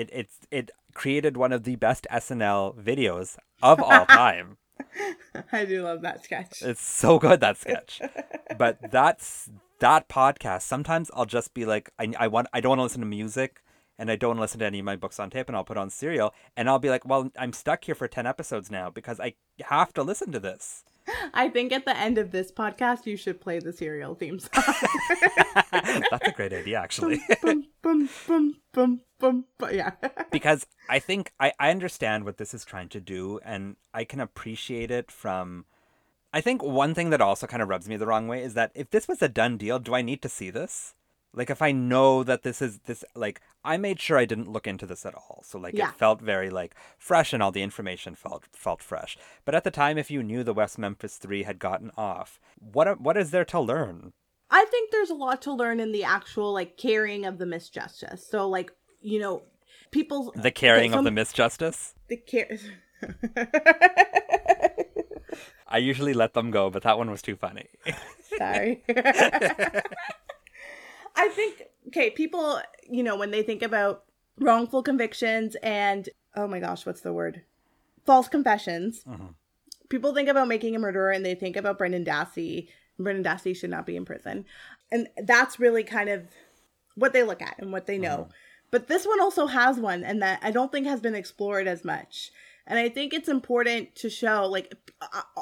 it 0.00 0.08
it's 0.12 0.36
it 0.50 0.70
created 0.94 1.36
one 1.36 1.52
of 1.52 1.64
the 1.64 1.76
best 1.76 2.06
SNL 2.10 2.74
videos 2.76 3.36
of 3.62 3.80
all 3.80 4.06
time. 4.24 4.56
i 5.52 5.64
do 5.64 5.82
love 5.82 6.00
that 6.02 6.24
sketch 6.24 6.60
it's 6.62 6.84
so 6.84 7.18
good 7.18 7.40
that 7.40 7.56
sketch. 7.58 8.00
But 8.58 8.78
that's 8.92 9.50
that 9.80 10.08
podcast. 10.08 10.62
Sometimes 10.62 11.10
I'll 11.14 11.26
just 11.26 11.54
be 11.54 11.64
like 11.66 11.90
I 11.98 12.12
I 12.24 12.26
want 12.28 12.46
I 12.52 12.60
don't 12.60 12.70
want 12.70 12.78
to 12.80 12.82
listen 12.84 13.00
to 13.00 13.06
music 13.06 13.62
and 13.98 14.10
I 14.10 14.16
don't 14.16 14.30
want 14.30 14.38
to 14.38 14.42
listen 14.42 14.60
to 14.60 14.66
any 14.66 14.78
of 14.80 14.84
my 14.84 14.96
books 14.96 15.18
on 15.20 15.30
tape 15.30 15.48
and 15.48 15.56
I'll 15.56 15.64
put 15.72 15.76
on 15.76 15.90
serial 15.90 16.32
and 16.56 16.68
I'll 16.68 16.78
be 16.80 16.90
like, 16.90 17.04
"Well, 17.06 17.30
I'm 17.38 17.52
stuck 17.52 17.84
here 17.84 17.94
for 17.94 18.06
10 18.08 18.26
episodes 18.26 18.70
now 18.70 18.90
because 18.90 19.18
I 19.20 19.34
have 19.74 19.92
to 19.94 20.02
listen 20.02 20.30
to 20.32 20.40
this." 20.40 20.84
i 21.34 21.48
think 21.48 21.72
at 21.72 21.84
the 21.84 21.96
end 21.96 22.18
of 22.18 22.30
this 22.30 22.50
podcast 22.50 23.06
you 23.06 23.16
should 23.16 23.40
play 23.40 23.58
the 23.58 23.72
serial 23.72 24.14
theme 24.14 24.38
song 24.38 24.50
that's 25.72 26.28
a 26.28 26.32
great 26.34 26.52
idea 26.52 26.78
actually. 26.78 27.20
bum, 27.42 28.08
bum, 28.72 29.00
bum, 29.18 29.44
yeah 29.70 29.92
because 30.30 30.66
I 30.88 30.98
think 30.98 31.32
I, 31.40 31.52
I 31.58 31.70
understand 31.70 32.24
what 32.24 32.36
this 32.38 32.54
is 32.54 32.64
trying 32.64 32.88
to 32.90 33.00
do 33.00 33.40
and 33.44 33.76
I 33.92 34.04
can 34.04 34.20
appreciate 34.20 34.90
it 34.90 35.10
from 35.10 35.64
I 36.32 36.40
think 36.40 36.62
one 36.62 36.94
thing 36.94 37.10
that 37.10 37.20
also 37.20 37.46
kind 37.46 37.62
of 37.62 37.68
rubs 37.68 37.88
me 37.88 37.96
the 37.96 38.06
wrong 38.06 38.26
way 38.26 38.42
is 38.42 38.54
that 38.54 38.72
if 38.74 38.90
this 38.90 39.06
was 39.06 39.22
a 39.22 39.28
done 39.28 39.56
deal, 39.56 39.78
do 39.78 39.94
I 39.94 40.02
need 40.02 40.20
to 40.22 40.28
see 40.28 40.50
this? 40.50 40.94
Like 41.36 41.50
if 41.50 41.60
I 41.60 41.72
know 41.72 42.22
that 42.22 42.42
this 42.42 42.62
is 42.62 42.78
this 42.86 43.04
like 43.14 43.40
I 43.64 43.76
made 43.76 44.00
sure 44.00 44.16
I 44.18 44.24
didn't 44.24 44.50
look 44.52 44.66
into 44.66 44.86
this 44.86 45.04
at 45.04 45.14
all. 45.14 45.42
So 45.44 45.58
like 45.58 45.74
Yeah. 45.74 45.88
it 45.88 45.96
felt 45.96 46.20
very 46.20 46.48
like 46.50 46.74
fresh 46.98 47.32
and 47.32 47.42
all 47.42 47.50
the 47.52 47.62
information 47.62 48.14
felt 48.14 48.44
felt 48.52 48.82
fresh. 48.82 49.16
But 49.44 49.54
at 49.54 49.64
the 49.64 49.70
time 49.70 49.98
if 49.98 50.10
you 50.10 50.22
knew 50.22 50.44
the 50.44 50.54
West 50.54 50.78
Memphis 50.78 51.16
3 51.16 51.42
had 51.42 51.58
gotten 51.58 51.90
off, 51.96 52.38
what 52.58 53.00
what 53.00 53.16
is 53.16 53.30
there 53.32 53.44
to 53.46 53.60
learn? 53.60 54.12
I 54.50 54.64
think 54.70 54.90
there's 54.92 55.10
a 55.10 55.14
lot 55.14 55.42
to 55.42 55.52
learn 55.52 55.80
in 55.80 55.90
the 55.92 56.04
actual 56.04 56.52
like 56.52 56.76
carrying 56.76 57.24
of 57.26 57.38
the 57.38 57.46
misjustice. 57.46 58.20
So 58.20 58.48
like, 58.48 58.70
you 59.00 59.18
know, 59.18 59.42
people 59.90 60.32
The 60.36 60.50
carrying 60.52 60.92
okay, 60.92 60.98
of 60.98 61.04
the 61.04 61.08
some- 61.24 61.48
misjustice? 61.48 61.94
the 62.08 62.16
care 62.18 62.58
I 65.66 65.78
usually 65.78 66.14
let 66.14 66.34
them 66.34 66.50
go, 66.52 66.70
but 66.70 66.82
that 66.84 66.96
one 66.98 67.10
was 67.10 67.20
too 67.22 67.34
funny. 67.36 67.66
Sorry. 68.38 68.84
I 71.16 71.28
think 71.28 71.62
okay, 71.88 72.10
people, 72.10 72.60
you 72.88 73.02
know, 73.02 73.16
when 73.16 73.30
they 73.30 73.42
think 73.42 73.62
about 73.62 74.04
wrongful 74.38 74.82
convictions 74.82 75.56
and 75.62 76.08
oh 76.36 76.46
my 76.46 76.58
gosh, 76.58 76.84
what's 76.86 77.02
the 77.02 77.12
word? 77.12 77.42
False 78.04 78.28
confessions. 78.28 79.04
Mm-hmm. 79.08 79.28
People 79.88 80.14
think 80.14 80.28
about 80.28 80.48
making 80.48 80.74
a 80.74 80.78
murderer 80.78 81.10
and 81.10 81.24
they 81.24 81.34
think 81.34 81.56
about 81.56 81.78
Brendan 81.78 82.04
Dassey. 82.04 82.68
Brendan 82.98 83.24
Dassey 83.24 83.56
should 83.56 83.70
not 83.70 83.86
be 83.86 83.96
in 83.96 84.04
prison. 84.04 84.44
And 84.90 85.08
that's 85.22 85.60
really 85.60 85.84
kind 85.84 86.08
of 86.08 86.26
what 86.94 87.12
they 87.12 87.22
look 87.22 87.42
at 87.42 87.56
and 87.58 87.72
what 87.72 87.86
they 87.86 87.98
know. 87.98 88.16
Mm-hmm. 88.16 88.30
But 88.70 88.88
this 88.88 89.06
one 89.06 89.20
also 89.20 89.46
has 89.46 89.78
one 89.78 90.02
and 90.02 90.20
that 90.22 90.40
I 90.42 90.50
don't 90.50 90.72
think 90.72 90.86
has 90.86 91.00
been 91.00 91.14
explored 91.14 91.68
as 91.68 91.84
much. 91.84 92.32
And 92.66 92.78
I 92.78 92.88
think 92.88 93.12
it's 93.12 93.28
important 93.28 93.94
to 93.96 94.10
show 94.10 94.46
like 94.46 94.74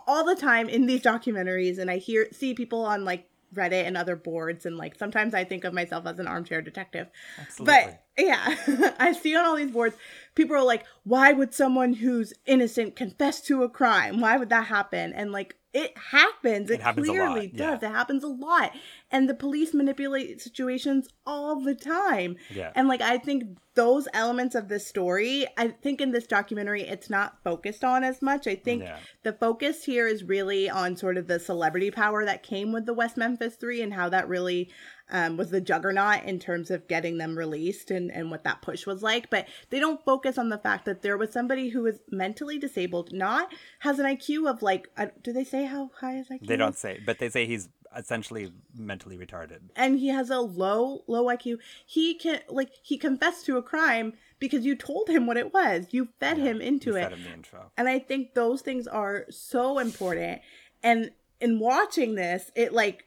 all 0.07 0.25
the 0.25 0.35
time 0.35 0.69
in 0.69 0.87
these 0.87 1.03
documentaries 1.03 1.79
and 1.79 1.91
I 1.91 1.99
hear 1.99 2.29
see 2.33 2.53
people 2.53 2.85
on 2.85 3.05
like 3.05 3.29
Reddit 3.55 3.87
and 3.87 3.97
other 3.97 4.17
boards 4.17 4.67
and 4.67 4.77
like 4.77 4.97
sometimes 4.97 5.35
I 5.35 5.45
think 5.45 5.65
of 5.65 5.73
myself 5.75 6.07
as 6.07 6.19
an 6.19 6.27
armchair 6.27 6.63
detective. 6.63 7.09
Absolutely. 7.39 7.75
But 7.75 8.05
yeah, 8.19 8.93
I 8.99 9.13
see 9.13 9.37
on 9.37 9.45
all 9.45 9.57
these 9.57 9.71
boards 9.71 9.97
people 10.35 10.57
are 10.57 10.65
like 10.65 10.85
why 11.05 11.33
would 11.33 11.55
someone 11.55 11.95
who's 11.95 12.33
innocent 12.47 12.97
confess 12.97 13.41
to 13.43 13.63
a 13.63 13.69
crime? 13.69 14.21
Why 14.21 14.37
would 14.37 14.51
that 14.51 14.67
happen? 14.67 15.13
And 15.13 15.33
like 15.33 15.57
it 15.75 15.97
happens. 15.97 16.71
It, 16.71 16.75
It 16.75 16.83
happens 16.83 17.09
clearly 17.09 17.51
yeah. 17.55 17.71
does. 17.71 17.83
It 17.83 17.91
happens 17.91 18.23
a 18.25 18.29
lot. 18.29 18.73
And 19.11 19.29
the 19.29 19.35
police 19.35 19.73
manipulate 19.73 20.41
situations 20.41 21.09
all 21.27 21.61
the 21.61 21.75
time. 21.75 22.37
Yeah. 22.51 22.73
And 22.75 22.89
like 22.89 23.01
I 23.01 23.19
think 23.19 23.45
those 23.75 24.07
elements 24.13 24.55
of 24.55 24.69
this 24.69 24.87
story, 24.87 25.47
I 25.57 25.69
think 25.69 26.01
in 26.03 26.13
this 26.13 26.27
documentary 26.27 26.83
it's 26.83 27.09
not 27.09 27.39
focused 27.43 27.85
on 27.85 28.05
as 28.05 28.21
much. 28.21 28.47
I 28.47 28.55
think 28.55 28.83
Yeah. 28.83 28.99
the 29.23 29.33
focus 29.33 29.85
here 29.85 30.07
is 30.07 30.25
really 30.25 30.69
on 30.69 30.97
sort 30.97 31.17
of 31.17 31.27
the 31.27 31.41
celebrity 31.41 31.91
power 31.91 32.25
that 32.27 32.43
came 32.43 32.73
with 32.73 32.85
the 32.85 32.95
West 32.95 33.17
Memphis 33.17 33.57
3 33.57 33.81
and 33.83 33.95
how 33.95 34.11
that 34.11 34.29
really 34.29 34.71
um, 35.13 35.37
was 35.37 35.51
the 35.51 35.61
juggernaut 35.61 36.25
in 36.25 36.39
terms 36.41 36.71
of 36.71 36.89
getting 36.89 37.19
them 37.19 37.39
released 37.39 37.91
and, 37.91 38.11
and 38.11 38.31
what 38.31 38.43
that 38.45 38.63
push 38.63 38.87
was 38.87 39.03
like. 39.03 39.31
But 39.31 39.47
they 39.71 39.79
don't 39.79 40.05
focus 40.05 40.39
on 40.39 40.49
the 40.49 40.59
fact 40.59 40.85
that 40.87 41.03
there 41.03 41.17
was 41.17 41.31
somebody 41.31 41.69
who 41.69 41.83
was 41.83 42.01
mentally 42.11 42.59
disabled, 42.59 43.13
not 43.13 43.53
has 43.81 43.99
an 43.99 44.07
IQ 44.07 44.51
of 44.51 44.63
like, 44.63 44.89
uh, 44.97 45.07
do 45.23 45.33
they 45.33 45.45
say 45.45 45.67
how 45.67 45.91
high 46.01 46.17
is 46.17 46.29
IQ 46.29 46.47
They 46.49 46.57
don't 46.57 46.77
say, 46.77 47.01
but 47.07 47.19
they 47.19 47.29
say 47.29 47.47
he's 47.47 47.69
essentially 47.95 48.51
mentally 48.75 49.19
retarded. 49.19 49.61
and 49.77 49.99
he 49.99 50.09
has 50.09 50.31
a 50.31 50.41
low 50.41 51.05
low 51.07 51.27
IQ. 51.27 51.59
He 51.85 52.15
can 52.15 52.41
like 52.49 52.71
he 52.83 52.97
confessed 52.97 53.45
to 53.47 53.59
a 53.59 53.63
crime 53.63 54.15
because 54.39 54.65
you 54.65 54.75
told 54.75 55.09
him 55.11 55.27
what 55.27 55.37
it 55.37 55.53
was. 55.53 55.89
You 55.91 56.09
fed 56.19 56.39
him 56.39 56.63
into 56.63 56.97
it. 56.97 57.03
Said 57.03 57.13
in 57.13 57.23
the 57.23 57.33
intro. 57.33 57.71
And 57.77 57.89
I 57.89 57.99
think 57.99 58.33
those 58.33 58.63
things 58.63 58.87
are 58.87 59.27
so 59.29 59.79
important. 59.79 60.41
And 60.83 61.11
in 61.39 61.59
watching 61.59 62.15
this, 62.15 62.51
it 62.57 62.73
like 62.73 63.05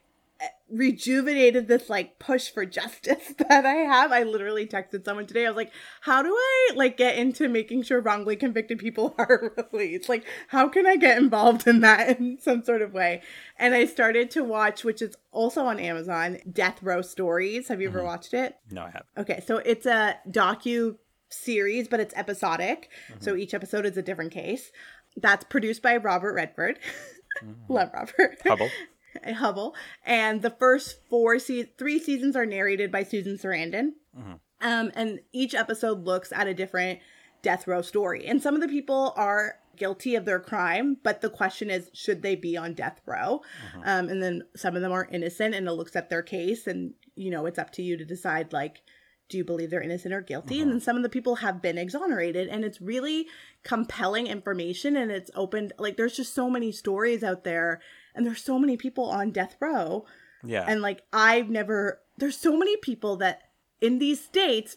rejuvenated 0.68 1.68
this 1.68 1.88
like 1.88 2.18
push 2.18 2.50
for 2.50 2.66
justice 2.66 3.34
that 3.48 3.64
I 3.64 3.74
have. 3.74 4.12
I 4.12 4.24
literally 4.24 4.66
texted 4.66 5.04
someone 5.04 5.26
today. 5.26 5.46
I 5.46 5.50
was 5.50 5.56
like, 5.56 5.72
how 6.00 6.22
do 6.22 6.30
I 6.34 6.70
like 6.74 6.96
get 6.96 7.16
into 7.16 7.48
making 7.48 7.82
sure 7.82 8.00
wrongly 8.00 8.36
convicted 8.36 8.78
people 8.78 9.14
are 9.18 9.52
released? 9.56 10.08
Like, 10.08 10.24
how 10.48 10.68
can 10.68 10.86
I 10.86 10.96
get 10.96 11.18
involved 11.18 11.66
in 11.66 11.80
that 11.80 12.18
in 12.18 12.38
some 12.40 12.64
sort 12.64 12.82
of 12.82 12.92
way? 12.92 13.22
And 13.58 13.74
I 13.74 13.86
started 13.86 14.30
to 14.32 14.44
watch, 14.44 14.84
which 14.84 15.02
is 15.02 15.16
also 15.30 15.66
on 15.66 15.78
Amazon, 15.78 16.38
Death 16.50 16.82
Row 16.82 17.02
Stories. 17.02 17.68
Have 17.68 17.80
you 17.80 17.88
ever 17.88 17.98
mm-hmm. 17.98 18.08
watched 18.08 18.34
it? 18.34 18.56
No, 18.70 18.82
I 18.82 18.86
haven't. 18.86 19.06
Okay, 19.18 19.42
so 19.46 19.58
it's 19.58 19.86
a 19.86 20.18
docu 20.28 20.96
series, 21.28 21.88
but 21.88 22.00
it's 22.00 22.14
episodic. 22.14 22.90
So 23.20 23.32
mm-hmm. 23.32 23.40
each 23.40 23.54
episode 23.54 23.86
is 23.86 23.96
a 23.96 24.02
different 24.02 24.32
case. 24.32 24.72
That's 25.16 25.44
produced 25.44 25.82
by 25.82 25.96
Robert 25.96 26.34
Redford. 26.34 26.78
Mm-hmm. 27.42 27.72
Love 27.72 27.90
Robert. 27.94 28.38
Hubble. 28.44 28.70
Hubble. 29.34 29.74
And 30.04 30.42
the 30.42 30.50
first 30.50 31.00
four 31.08 31.38
se- 31.38 31.72
three 31.78 31.98
seasons 31.98 32.36
are 32.36 32.46
narrated 32.46 32.90
by 32.92 33.02
Susan 33.02 33.36
Sarandon. 33.38 33.92
Um, 34.60 34.90
and 34.94 35.20
each 35.32 35.54
episode 35.54 36.04
looks 36.04 36.32
at 36.32 36.46
a 36.46 36.54
different 36.54 37.00
death 37.42 37.66
row 37.66 37.82
story. 37.82 38.26
And 38.26 38.42
some 38.42 38.54
of 38.54 38.60
the 38.60 38.68
people 38.68 39.12
are 39.16 39.56
guilty 39.76 40.14
of 40.14 40.24
their 40.24 40.40
crime, 40.40 40.96
but 41.02 41.20
the 41.20 41.28
question 41.28 41.70
is, 41.70 41.90
should 41.92 42.22
they 42.22 42.34
be 42.34 42.56
on 42.56 42.72
death 42.72 43.00
row? 43.06 43.42
Um, 43.84 44.08
and 44.08 44.22
then 44.22 44.42
some 44.56 44.74
of 44.74 44.82
them 44.82 44.92
are 44.92 45.06
innocent, 45.10 45.54
and 45.54 45.68
it 45.68 45.72
looks 45.72 45.94
at 45.94 46.08
their 46.08 46.22
case, 46.22 46.66
and 46.66 46.94
you 47.14 47.30
know, 47.30 47.44
it's 47.46 47.58
up 47.58 47.72
to 47.72 47.82
you 47.82 47.96
to 47.98 48.04
decide, 48.04 48.52
like, 48.52 48.82
do 49.28 49.36
you 49.36 49.44
believe 49.44 49.70
they're 49.70 49.82
innocent 49.82 50.14
or 50.14 50.20
guilty? 50.20 50.60
And 50.62 50.70
then 50.70 50.80
some 50.80 50.96
of 50.96 51.02
the 51.02 51.08
people 51.08 51.36
have 51.36 51.60
been 51.60 51.78
exonerated. 51.78 52.48
And 52.48 52.64
it's 52.64 52.80
really 52.80 53.26
compelling 53.64 54.28
information 54.28 54.96
and 54.96 55.10
it's 55.10 55.32
opened 55.34 55.72
like 55.78 55.96
there's 55.96 56.16
just 56.16 56.32
so 56.32 56.48
many 56.48 56.70
stories 56.70 57.24
out 57.24 57.42
there 57.42 57.80
and 58.16 58.26
there's 58.26 58.42
so 58.42 58.58
many 58.58 58.76
people 58.76 59.04
on 59.04 59.30
death 59.30 59.56
row. 59.60 60.06
Yeah. 60.44 60.64
And 60.66 60.82
like 60.82 61.02
I've 61.12 61.50
never 61.50 62.00
there's 62.16 62.36
so 62.36 62.56
many 62.56 62.76
people 62.78 63.16
that 63.16 63.42
in 63.80 63.98
these 63.98 64.24
states 64.24 64.76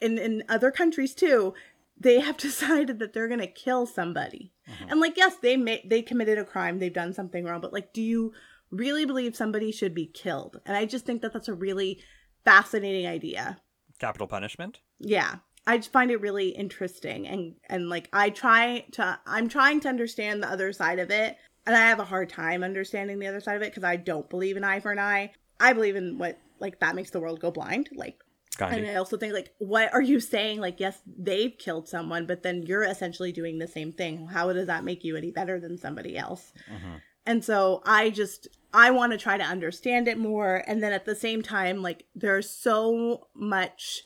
in 0.00 0.18
in 0.18 0.42
other 0.48 0.70
countries 0.70 1.14
too, 1.14 1.54
they 1.98 2.20
have 2.20 2.36
decided 2.48 2.98
that 2.98 3.12
they're 3.12 3.28
going 3.28 3.40
to 3.40 3.46
kill 3.46 3.86
somebody. 3.86 4.52
Mm-hmm. 4.68 4.90
And 4.90 5.00
like 5.00 5.16
yes, 5.16 5.36
they 5.36 5.56
may 5.56 5.82
they 5.86 6.02
committed 6.02 6.38
a 6.38 6.44
crime, 6.44 6.78
they've 6.78 6.92
done 6.92 7.14
something 7.14 7.44
wrong, 7.44 7.60
but 7.60 7.72
like 7.72 7.92
do 7.92 8.02
you 8.02 8.32
really 8.70 9.04
believe 9.04 9.34
somebody 9.34 9.72
should 9.72 9.94
be 9.94 10.06
killed? 10.06 10.60
And 10.66 10.76
I 10.76 10.84
just 10.84 11.06
think 11.06 11.22
that 11.22 11.32
that's 11.32 11.48
a 11.48 11.54
really 11.54 12.00
fascinating 12.44 13.06
idea. 13.06 13.58
Capital 13.98 14.26
punishment? 14.26 14.80
Yeah. 14.98 15.36
I 15.66 15.76
just 15.76 15.92
find 15.92 16.10
it 16.10 16.20
really 16.20 16.48
interesting 16.48 17.28
and 17.28 17.54
and 17.68 17.88
like 17.88 18.08
I 18.12 18.30
try 18.30 18.86
to 18.92 19.20
I'm 19.26 19.48
trying 19.48 19.80
to 19.80 19.88
understand 19.88 20.42
the 20.42 20.50
other 20.50 20.72
side 20.72 20.98
of 20.98 21.10
it 21.10 21.36
and 21.66 21.76
I 21.76 21.80
have 21.88 22.00
a 22.00 22.04
hard 22.04 22.28
time 22.28 22.62
understanding 22.62 23.18
the 23.18 23.26
other 23.26 23.40
side 23.40 23.56
of 23.56 23.62
it 23.62 23.70
because 23.70 23.84
I 23.84 23.96
don't 23.96 24.28
believe 24.28 24.56
in 24.56 24.64
eye 24.64 24.80
for 24.80 24.92
an 24.92 24.98
eye. 24.98 25.32
I 25.58 25.72
believe 25.72 25.96
in 25.96 26.18
what 26.18 26.38
like 26.58 26.80
that 26.80 26.94
makes 26.94 27.10
the 27.10 27.20
world 27.20 27.40
go 27.40 27.50
blind. 27.50 27.90
Like 27.94 28.18
Gandhi. 28.56 28.78
and 28.78 28.90
I 28.90 28.94
also 28.96 29.16
think 29.16 29.32
like 29.32 29.52
what 29.58 29.92
are 29.94 30.02
you 30.02 30.20
saying 30.20 30.60
like 30.60 30.80
yes 30.80 31.00
they've 31.06 31.56
killed 31.56 31.88
someone 31.88 32.26
but 32.26 32.42
then 32.42 32.62
you're 32.64 32.82
essentially 32.82 33.32
doing 33.32 33.58
the 33.58 33.68
same 33.68 33.92
thing. 33.92 34.26
How 34.26 34.52
does 34.52 34.66
that 34.66 34.84
make 34.84 35.04
you 35.04 35.16
any 35.16 35.30
better 35.30 35.60
than 35.60 35.78
somebody 35.78 36.16
else? 36.16 36.52
Mm-hmm. 36.70 36.96
And 37.26 37.44
so 37.44 37.82
I 37.84 38.10
just 38.10 38.48
I 38.72 38.90
want 38.90 39.12
to 39.12 39.18
try 39.18 39.36
to 39.36 39.44
understand 39.44 40.08
it 40.08 40.18
more 40.18 40.64
and 40.66 40.82
then 40.82 40.92
at 40.92 41.04
the 41.04 41.14
same 41.14 41.42
time 41.42 41.82
like 41.82 42.06
there's 42.14 42.48
so 42.48 43.28
much 43.34 44.02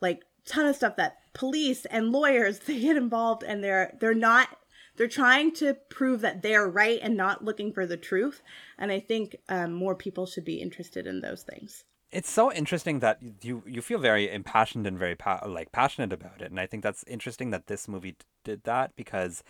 like 0.00 0.22
ton 0.46 0.66
of 0.66 0.76
stuff 0.76 0.96
that 0.96 1.16
police 1.32 1.84
and 1.86 2.12
lawyers 2.12 2.58
they 2.66 2.80
get 2.80 2.96
involved 2.96 3.42
and 3.42 3.62
they're 3.62 3.96
they're 4.00 4.14
not 4.14 4.48
they're 4.96 5.08
trying 5.08 5.52
to 5.52 5.74
prove 5.90 6.20
that 6.20 6.42
they're 6.42 6.68
right 6.68 7.00
and 7.02 7.16
not 7.16 7.44
looking 7.44 7.72
for 7.72 7.86
the 7.86 7.96
truth 7.96 8.42
and 8.78 8.92
I 8.92 9.00
think 9.00 9.36
um, 9.48 9.72
more 9.72 9.94
people 9.94 10.26
should 10.26 10.44
be 10.44 10.60
interested 10.60 11.06
in 11.06 11.20
those 11.20 11.42
things. 11.42 11.84
it's 12.12 12.30
so 12.30 12.52
interesting 12.52 13.00
that 13.00 13.18
you 13.42 13.62
you 13.66 13.82
feel 13.82 13.98
very 13.98 14.30
impassioned 14.30 14.86
and 14.86 14.96
very 14.98 15.16
pa- 15.16 15.44
like 15.58 15.72
passionate 15.72 16.12
about 16.12 16.40
it 16.44 16.50
and 16.52 16.60
i 16.60 16.66
think 16.66 16.82
that's 16.84 17.02
interesting 17.16 17.50
that 17.50 17.66
this 17.66 17.88
movie 17.88 18.12
t- 18.12 18.26
did 18.44 18.60
that 18.64 18.94
because 19.02 19.42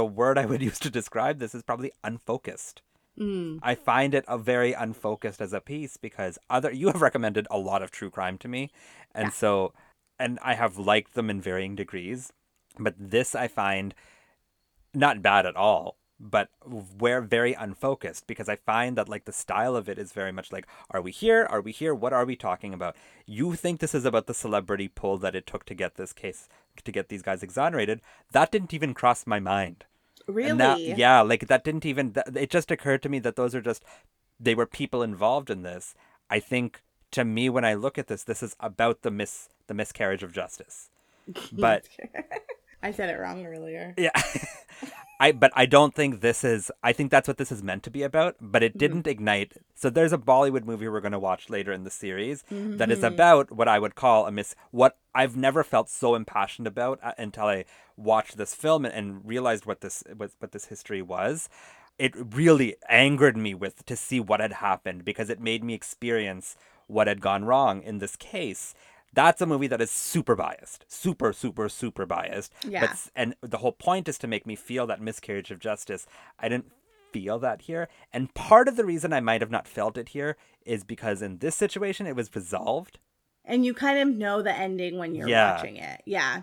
the 0.00 0.04
word 0.04 0.36
i 0.36 0.44
would 0.50 0.60
use 0.70 0.78
to 0.78 0.90
describe 0.90 1.38
this 1.38 1.54
is 1.54 1.62
probably 1.62 1.92
unfocused. 2.04 2.82
I 3.62 3.74
find 3.74 4.14
it 4.14 4.24
a 4.28 4.38
very 4.38 4.72
unfocused 4.72 5.40
as 5.46 5.52
a 5.52 5.60
piece 5.60 5.96
because 5.98 6.38
other 6.48 6.70
you 6.72 6.86
have 6.88 7.02
recommended 7.02 7.46
a 7.50 7.58
lot 7.58 7.82
of 7.82 7.90
true 7.90 8.10
crime 8.10 8.38
to 8.38 8.48
me 8.48 8.70
and 9.14 9.32
so 9.32 9.72
and 10.18 10.38
i 10.42 10.54
have 10.54 10.78
liked 10.78 11.12
them 11.14 11.28
in 11.28 11.40
varying 11.48 11.74
degrees 11.76 12.32
but 12.78 12.94
this 12.98 13.34
i 13.34 13.46
find 13.48 13.94
not 14.94 15.22
bad 15.22 15.46
at 15.46 15.56
all 15.56 15.96
but 16.22 16.50
we're 16.66 17.22
very 17.22 17.54
unfocused 17.54 18.26
because 18.26 18.48
i 18.48 18.56
find 18.56 18.96
that 18.96 19.08
like 19.08 19.24
the 19.24 19.32
style 19.32 19.74
of 19.74 19.88
it 19.88 19.98
is 19.98 20.12
very 20.12 20.32
much 20.32 20.52
like 20.52 20.66
are 20.90 21.00
we 21.00 21.12
here? 21.12 21.46
Are 21.48 21.60
we 21.60 21.72
here? 21.72 21.94
What 21.94 22.12
are 22.12 22.24
we 22.24 22.36
talking 22.36 22.74
about? 22.74 22.96
You 23.26 23.54
think 23.54 23.80
this 23.80 23.94
is 23.94 24.04
about 24.04 24.26
the 24.26 24.34
celebrity 24.34 24.88
pull 24.88 25.18
that 25.18 25.34
it 25.34 25.46
took 25.46 25.64
to 25.66 25.74
get 25.74 25.94
this 25.94 26.12
case 26.12 26.48
to 26.84 26.92
get 26.92 27.08
these 27.08 27.22
guys 27.22 27.42
exonerated. 27.42 28.00
That 28.32 28.50
didn't 28.50 28.74
even 28.74 28.94
cross 28.94 29.26
my 29.26 29.40
mind. 29.40 29.84
Really? 30.26 30.50
and 30.50 30.58
now, 30.58 30.76
yeah 30.76 31.22
like 31.22 31.46
that 31.48 31.64
didn't 31.64 31.86
even 31.86 32.12
th- 32.12 32.26
it 32.36 32.50
just 32.50 32.70
occurred 32.70 33.02
to 33.02 33.08
me 33.08 33.18
that 33.20 33.36
those 33.36 33.54
are 33.54 33.60
just 33.60 33.82
they 34.38 34.54
were 34.54 34.66
people 34.66 35.02
involved 35.02 35.50
in 35.50 35.62
this. 35.62 35.94
I 36.28 36.40
think 36.40 36.82
to 37.12 37.24
me 37.24 37.48
when 37.48 37.64
i 37.64 37.74
look 37.74 37.98
at 37.98 38.06
this 38.06 38.22
this 38.22 38.40
is 38.42 38.54
about 38.60 39.02
the 39.02 39.10
miss 39.10 39.48
the 39.68 39.74
miscarriage 39.74 40.22
of 40.22 40.32
justice. 40.32 40.90
But 41.52 41.88
I 42.82 42.92
said 42.92 43.10
it 43.10 43.18
wrong 43.18 43.46
earlier. 43.46 43.94
yeah. 43.96 44.10
I 45.20 45.32
but 45.32 45.52
I 45.54 45.66
don't 45.66 45.94
think 45.94 46.22
this 46.22 46.42
is 46.42 46.72
I 46.82 46.94
think 46.94 47.10
that's 47.10 47.28
what 47.28 47.36
this 47.36 47.52
is 47.52 47.62
meant 47.62 47.82
to 47.82 47.90
be 47.90 48.02
about, 48.02 48.36
but 48.40 48.62
it 48.62 48.78
didn't 48.78 49.06
ignite. 49.06 49.52
So 49.74 49.90
there's 49.90 50.14
a 50.14 50.18
Bollywood 50.18 50.64
movie 50.64 50.88
we're 50.88 51.02
going 51.02 51.12
to 51.12 51.18
watch 51.18 51.50
later 51.50 51.72
in 51.72 51.84
the 51.84 51.90
series 51.90 52.42
that 52.50 52.90
is 52.90 53.02
about 53.02 53.52
what 53.52 53.68
I 53.68 53.78
would 53.78 53.94
call 53.94 54.26
a 54.26 54.32
miss 54.32 54.54
what 54.70 54.96
I've 55.14 55.36
never 55.36 55.62
felt 55.62 55.90
so 55.90 56.14
impassioned 56.14 56.66
about 56.66 57.00
uh, 57.02 57.12
until 57.18 57.44
I 57.44 57.66
watched 57.98 58.38
this 58.38 58.54
film 58.54 58.86
and, 58.86 58.94
and 58.94 59.20
realized 59.28 59.66
what 59.66 59.82
this 59.82 60.02
what, 60.16 60.30
what 60.38 60.52
this 60.52 60.66
history 60.66 61.02
was. 61.02 61.50
It 61.98 62.14
really 62.16 62.76
angered 62.88 63.36
me 63.36 63.52
with 63.52 63.84
to 63.84 63.96
see 63.96 64.20
what 64.20 64.40
had 64.40 64.54
happened 64.54 65.04
because 65.04 65.28
it 65.28 65.38
made 65.38 65.62
me 65.62 65.74
experience 65.74 66.56
what 66.86 67.08
had 67.08 67.20
gone 67.20 67.44
wrong 67.44 67.82
in 67.82 67.98
this 67.98 68.16
case. 68.16 68.74
That's 69.12 69.40
a 69.40 69.46
movie 69.46 69.66
that 69.66 69.80
is 69.80 69.90
super 69.90 70.36
biased, 70.36 70.84
super, 70.88 71.32
super, 71.32 71.68
super 71.68 72.06
biased. 72.06 72.52
Yeah. 72.66 72.86
But 72.86 73.10
and 73.16 73.34
the 73.42 73.58
whole 73.58 73.72
point 73.72 74.08
is 74.08 74.18
to 74.18 74.28
make 74.28 74.46
me 74.46 74.54
feel 74.54 74.86
that 74.86 75.00
miscarriage 75.00 75.50
of 75.50 75.58
justice. 75.58 76.06
I 76.38 76.48
didn't 76.48 76.70
feel 77.12 77.38
that 77.40 77.62
here, 77.62 77.88
and 78.12 78.32
part 78.34 78.68
of 78.68 78.76
the 78.76 78.84
reason 78.84 79.12
I 79.12 79.20
might 79.20 79.40
have 79.40 79.50
not 79.50 79.66
felt 79.66 79.98
it 79.98 80.10
here 80.10 80.36
is 80.64 80.84
because 80.84 81.22
in 81.22 81.38
this 81.38 81.56
situation 81.56 82.06
it 82.06 82.14
was 82.14 82.34
resolved. 82.34 82.98
And 83.44 83.64
you 83.64 83.74
kind 83.74 83.98
of 83.98 84.16
know 84.16 84.42
the 84.42 84.52
ending 84.52 84.98
when 84.98 85.14
you're 85.14 85.28
Yeah. 85.28 85.56
watching 85.56 85.76
it. 85.76 86.02
Yeah. 86.04 86.42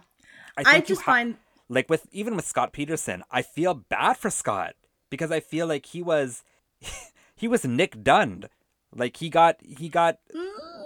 I, 0.57 0.63
I, 0.65 0.79
just 0.81 1.01
ha- 1.03 1.11
find 1.13 1.37
like 1.69 1.89
with 1.89 2.07
even 2.11 2.35
with 2.35 2.45
Scott 2.45 2.73
Peterson, 2.73 3.23
I 3.31 3.43
feel 3.43 3.73
bad 3.75 4.17
for 4.17 4.29
Scott 4.29 4.75
because 5.09 5.31
I 5.31 5.39
feel 5.39 5.67
like 5.67 5.85
he 5.85 6.01
was 6.01 6.43
he 7.35 7.47
was 7.47 7.63
Nick 7.63 8.03
Dunned. 8.03 8.49
Like 8.93 9.17
he 9.17 9.29
got 9.29 9.57
he 9.63 9.87
got 9.89 10.17
mm. 10.35 10.76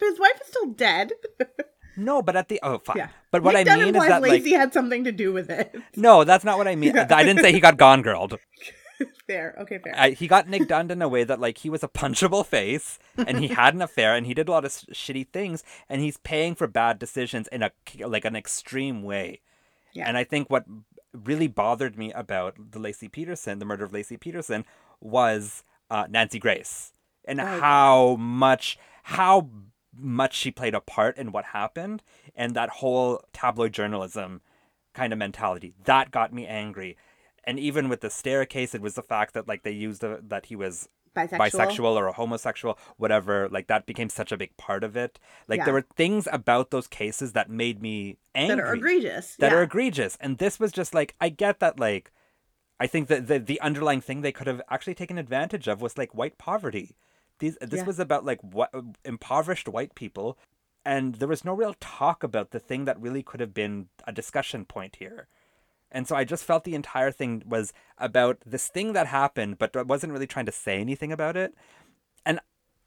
His 0.00 0.18
wife 0.18 0.40
is 0.40 0.48
still 0.48 0.66
dead. 0.66 1.12
no, 1.96 2.22
but 2.22 2.36
at 2.36 2.48
the 2.48 2.60
oh 2.62 2.78
fine. 2.78 2.96
yeah. 2.98 3.08
But 3.30 3.42
what 3.42 3.54
Nick 3.54 3.68
I 3.68 3.76
mean 3.76 3.94
is 3.96 4.06
that 4.06 4.22
like 4.22 4.42
Laci 4.42 4.52
had 4.52 4.72
something 4.72 5.04
to 5.04 5.12
do 5.12 5.32
with 5.32 5.50
it. 5.50 5.74
no, 5.96 6.24
that's 6.24 6.44
not 6.44 6.58
what 6.58 6.68
I 6.68 6.76
mean. 6.76 6.96
I 6.98 7.22
didn't 7.24 7.42
say 7.42 7.52
he 7.52 7.60
got 7.60 7.76
gone 7.76 8.02
girled. 8.02 8.38
fair. 9.26 9.54
Okay, 9.60 9.78
fair. 9.78 9.94
I, 9.96 10.10
he 10.10 10.26
got 10.26 10.48
Nick 10.48 10.68
Dunn 10.68 10.90
in 10.90 11.02
a 11.02 11.08
way 11.08 11.24
that 11.24 11.40
like 11.40 11.58
he 11.58 11.70
was 11.70 11.82
a 11.82 11.88
punchable 11.88 12.44
face 12.44 12.98
and 13.16 13.38
he 13.38 13.48
had 13.48 13.74
an 13.74 13.82
affair 13.82 14.14
and 14.14 14.26
he 14.26 14.34
did 14.34 14.48
a 14.48 14.50
lot 14.50 14.64
of 14.64 14.70
s- 14.70 14.86
shitty 14.92 15.28
things 15.28 15.62
and 15.88 16.00
he's 16.00 16.16
paying 16.18 16.54
for 16.54 16.66
bad 16.66 16.98
decisions 16.98 17.48
in 17.48 17.62
a 17.62 17.70
like 18.00 18.24
an 18.24 18.36
extreme 18.36 19.02
way. 19.02 19.40
Yeah. 19.92 20.08
And 20.08 20.16
I 20.16 20.24
think 20.24 20.50
what 20.50 20.64
really 21.12 21.48
bothered 21.48 21.96
me 21.96 22.12
about 22.12 22.56
the 22.72 22.78
Laci 22.78 23.10
Peterson, 23.10 23.58
the 23.58 23.64
murder 23.64 23.84
of 23.84 23.92
Laci 23.92 24.18
Peterson, 24.18 24.64
was 25.00 25.64
uh, 25.90 26.06
Nancy 26.08 26.38
Grace 26.38 26.92
and 27.26 27.40
how 27.40 28.16
much 28.16 28.78
how 29.04 29.48
much 29.98 30.34
she 30.36 30.50
played 30.50 30.74
a 30.74 30.80
part 30.80 31.16
in 31.16 31.32
what 31.32 31.46
happened 31.46 32.02
and 32.36 32.54
that 32.54 32.68
whole 32.70 33.22
tabloid 33.32 33.72
journalism 33.72 34.40
kind 34.94 35.12
of 35.12 35.18
mentality 35.18 35.74
that 35.84 36.10
got 36.10 36.32
me 36.32 36.46
angry 36.46 36.96
and 37.44 37.58
even 37.58 37.88
with 37.88 38.00
the 38.00 38.10
staircase 38.10 38.74
it 38.74 38.80
was 38.80 38.94
the 38.94 39.02
fact 39.02 39.34
that 39.34 39.46
like 39.48 39.62
they 39.62 39.70
used 39.70 40.00
the, 40.00 40.20
that 40.26 40.46
he 40.46 40.56
was 40.56 40.88
Bisexual. 41.16 41.38
bisexual 41.38 41.94
or 41.96 42.06
a 42.06 42.12
homosexual 42.12 42.78
whatever 42.96 43.48
like 43.50 43.66
that 43.66 43.86
became 43.86 44.08
such 44.08 44.30
a 44.30 44.36
big 44.36 44.56
part 44.56 44.84
of 44.84 44.96
it 44.96 45.18
like 45.48 45.58
Yeah. 45.58 45.64
there 45.64 45.74
were 45.74 45.86
things 45.96 46.28
about 46.30 46.70
those 46.70 46.86
cases 46.86 47.32
that 47.32 47.50
made 47.50 47.82
me 47.82 48.18
angry 48.34 48.56
that 48.56 48.62
are 48.64 48.74
egregious. 48.74 49.34
that 49.36 49.50
yeah. 49.50 49.58
are 49.58 49.62
egregious 49.62 50.16
and 50.20 50.38
this 50.38 50.60
was 50.60 50.70
just 50.70 50.94
like 50.94 51.14
i 51.20 51.28
get 51.28 51.58
that 51.60 51.80
like 51.80 52.12
i 52.78 52.86
think 52.86 53.08
that 53.08 53.26
the, 53.26 53.38
the 53.38 53.60
underlying 53.60 54.00
thing 54.00 54.20
they 54.20 54.32
could 54.32 54.46
have 54.46 54.62
actually 54.70 54.94
taken 54.94 55.18
advantage 55.18 55.66
of 55.66 55.80
was 55.80 55.98
like 55.98 56.14
white 56.14 56.38
poverty 56.38 56.94
these 57.38 57.56
this 57.60 57.80
Yeah. 57.80 57.84
was 57.86 57.98
about 57.98 58.24
like 58.24 58.40
what 58.42 58.70
impoverished 59.04 59.68
white 59.68 59.94
people 59.94 60.38
and 60.84 61.16
there 61.16 61.28
was 61.28 61.44
no 61.44 61.52
real 61.54 61.74
talk 61.80 62.22
about 62.22 62.50
the 62.50 62.60
thing 62.60 62.84
that 62.86 63.00
really 63.00 63.22
could 63.22 63.40
have 63.40 63.52
been 63.54 63.88
a 64.06 64.12
discussion 64.12 64.64
point 64.64 64.96
here 64.96 65.26
and 65.90 66.06
so 66.08 66.16
i 66.16 66.24
just 66.24 66.44
felt 66.44 66.64
the 66.64 66.74
entire 66.74 67.10
thing 67.10 67.42
was 67.46 67.72
about 67.98 68.38
this 68.44 68.68
thing 68.68 68.92
that 68.92 69.06
happened 69.06 69.58
but 69.58 69.76
I 69.76 69.82
wasn't 69.82 70.12
really 70.12 70.26
trying 70.26 70.46
to 70.46 70.52
say 70.52 70.80
anything 70.80 71.12
about 71.12 71.36
it 71.36 71.54
and 72.26 72.40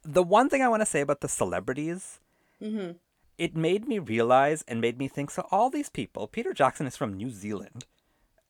the 0.03 0.23
one 0.23 0.49
thing 0.49 0.61
i 0.61 0.67
want 0.69 0.81
to 0.81 0.85
say 0.85 1.01
about 1.01 1.21
the 1.21 1.27
celebrities 1.29 2.19
Mm-hmm. 2.61 2.91
it 3.39 3.55
made 3.55 3.87
me 3.87 3.97
realize 3.97 4.63
and 4.67 4.79
made 4.79 4.99
me 4.99 5.07
think 5.07 5.31
so 5.31 5.47
all 5.49 5.69
these 5.71 5.89
people 5.89 6.27
peter 6.27 6.53
jackson 6.53 6.85
is 6.85 6.95
from 6.95 7.13
new 7.13 7.31
zealand 7.31 7.85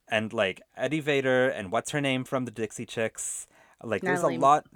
and 0.06 0.34
like 0.34 0.60
eddie 0.76 1.00
vedder 1.00 1.48
and 1.48 1.72
what's 1.72 1.92
her 1.92 2.00
name 2.00 2.24
from 2.24 2.44
the 2.44 2.50
dixie 2.50 2.84
chicks 2.84 3.46
like 3.82 4.02
there's 4.02 4.22
a 4.22 4.28
lot 4.28 4.66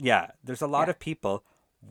yeah 0.00 0.30
there's 0.42 0.62
a 0.62 0.66
lot 0.66 0.88
Yeah. 0.88 0.92
of 0.92 0.98
people 0.98 1.44